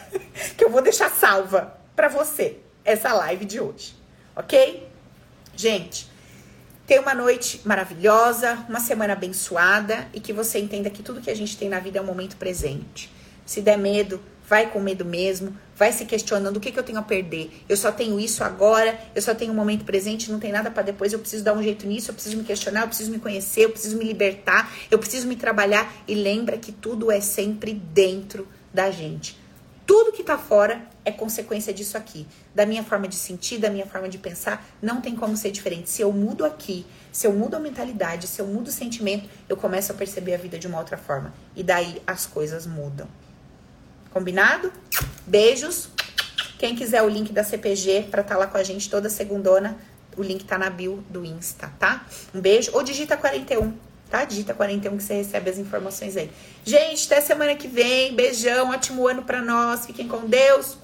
que 0.56 0.64
eu 0.64 0.70
vou 0.70 0.80
deixar 0.80 1.10
salva 1.10 1.78
para 1.94 2.08
você 2.08 2.56
essa 2.86 3.12
live 3.12 3.44
de 3.44 3.60
hoje. 3.60 3.94
Ok? 4.34 4.88
Gente, 5.54 6.08
Tenha 6.88 7.02
uma 7.02 7.14
noite 7.14 7.60
maravilhosa, 7.66 8.64
uma 8.66 8.80
semana 8.80 9.12
abençoada 9.12 10.08
e 10.14 10.20
que 10.20 10.32
você 10.32 10.58
entenda 10.58 10.88
que 10.88 11.02
tudo 11.02 11.20
que 11.20 11.30
a 11.30 11.36
gente 11.36 11.54
tem 11.54 11.68
na 11.68 11.78
vida 11.78 11.98
é 11.98 12.00
um 12.00 12.06
momento 12.06 12.38
presente. 12.38 13.12
Se 13.44 13.60
der 13.60 13.76
medo, 13.76 14.18
vai 14.48 14.70
com 14.70 14.80
medo 14.80 15.04
mesmo, 15.04 15.54
vai 15.76 15.92
se 15.92 16.06
questionando 16.06 16.56
o 16.56 16.60
que, 16.60 16.72
que 16.72 16.78
eu 16.78 16.82
tenho 16.82 16.98
a 16.98 17.02
perder. 17.02 17.50
Eu 17.68 17.76
só 17.76 17.92
tenho 17.92 18.18
isso 18.18 18.42
agora, 18.42 18.98
eu 19.14 19.20
só 19.20 19.34
tenho 19.34 19.52
um 19.52 19.54
momento 19.54 19.84
presente, 19.84 20.32
não 20.32 20.40
tem 20.40 20.50
nada 20.50 20.70
para 20.70 20.82
depois. 20.82 21.12
Eu 21.12 21.18
preciso 21.18 21.44
dar 21.44 21.52
um 21.52 21.62
jeito 21.62 21.86
nisso, 21.86 22.08
eu 22.10 22.14
preciso 22.14 22.38
me 22.38 22.44
questionar, 22.44 22.80
eu 22.80 22.88
preciso 22.88 23.10
me 23.10 23.18
conhecer, 23.18 23.66
eu 23.66 23.70
preciso 23.70 23.98
me 23.98 24.06
libertar, 24.06 24.72
eu 24.90 24.98
preciso 24.98 25.28
me 25.28 25.36
trabalhar. 25.36 25.92
E 26.08 26.14
lembra 26.14 26.56
que 26.56 26.72
tudo 26.72 27.12
é 27.12 27.20
sempre 27.20 27.74
dentro 27.74 28.48
da 28.72 28.90
gente. 28.90 29.37
Tudo 29.88 30.12
que 30.12 30.22
tá 30.22 30.36
fora 30.36 30.82
é 31.02 31.10
consequência 31.10 31.72
disso 31.72 31.96
aqui. 31.96 32.26
Da 32.54 32.66
minha 32.66 32.84
forma 32.84 33.08
de 33.08 33.14
sentir, 33.14 33.56
da 33.56 33.70
minha 33.70 33.86
forma 33.86 34.06
de 34.06 34.18
pensar, 34.18 34.62
não 34.82 35.00
tem 35.00 35.16
como 35.16 35.34
ser 35.34 35.50
diferente. 35.50 35.88
Se 35.88 36.02
eu 36.02 36.12
mudo 36.12 36.44
aqui, 36.44 36.84
se 37.10 37.26
eu 37.26 37.32
mudo 37.32 37.54
a 37.56 37.58
mentalidade, 37.58 38.26
se 38.26 38.38
eu 38.38 38.46
mudo 38.46 38.68
o 38.68 38.70
sentimento, 38.70 39.26
eu 39.48 39.56
começo 39.56 39.90
a 39.90 39.94
perceber 39.94 40.34
a 40.34 40.36
vida 40.36 40.58
de 40.58 40.66
uma 40.66 40.76
outra 40.78 40.98
forma. 40.98 41.32
E 41.56 41.62
daí 41.62 42.02
as 42.06 42.26
coisas 42.26 42.66
mudam. 42.66 43.08
Combinado? 44.10 44.70
Beijos. 45.26 45.88
Quem 46.58 46.76
quiser 46.76 47.00
o 47.00 47.08
link 47.08 47.32
da 47.32 47.42
CPG 47.42 48.08
para 48.10 48.20
estar 48.20 48.34
tá 48.34 48.40
lá 48.40 48.46
com 48.46 48.58
a 48.58 48.62
gente 48.62 48.90
toda 48.90 49.08
segundona, 49.08 49.74
o 50.18 50.22
link 50.22 50.44
tá 50.44 50.58
na 50.58 50.68
bio 50.68 51.02
do 51.08 51.24
Insta, 51.24 51.72
tá? 51.78 52.06
Um 52.34 52.42
beijo. 52.42 52.72
Ou 52.74 52.82
digita 52.82 53.16
41 53.16 53.87
tá? 54.08 54.24
Digita 54.24 54.54
41 54.54 54.96
que 54.96 55.02
você 55.02 55.14
recebe 55.14 55.50
as 55.50 55.58
informações 55.58 56.16
aí. 56.16 56.30
Gente, 56.64 57.06
até 57.06 57.20
semana 57.20 57.54
que 57.54 57.68
vem. 57.68 58.14
Beijão, 58.14 58.70
ótimo 58.70 59.06
ano 59.06 59.22
para 59.22 59.40
nós. 59.40 59.86
Fiquem 59.86 60.08
com 60.08 60.26
Deus. 60.26 60.76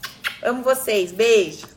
Amo 0.43 0.63
vocês. 0.63 1.13
Beijo. 1.13 1.74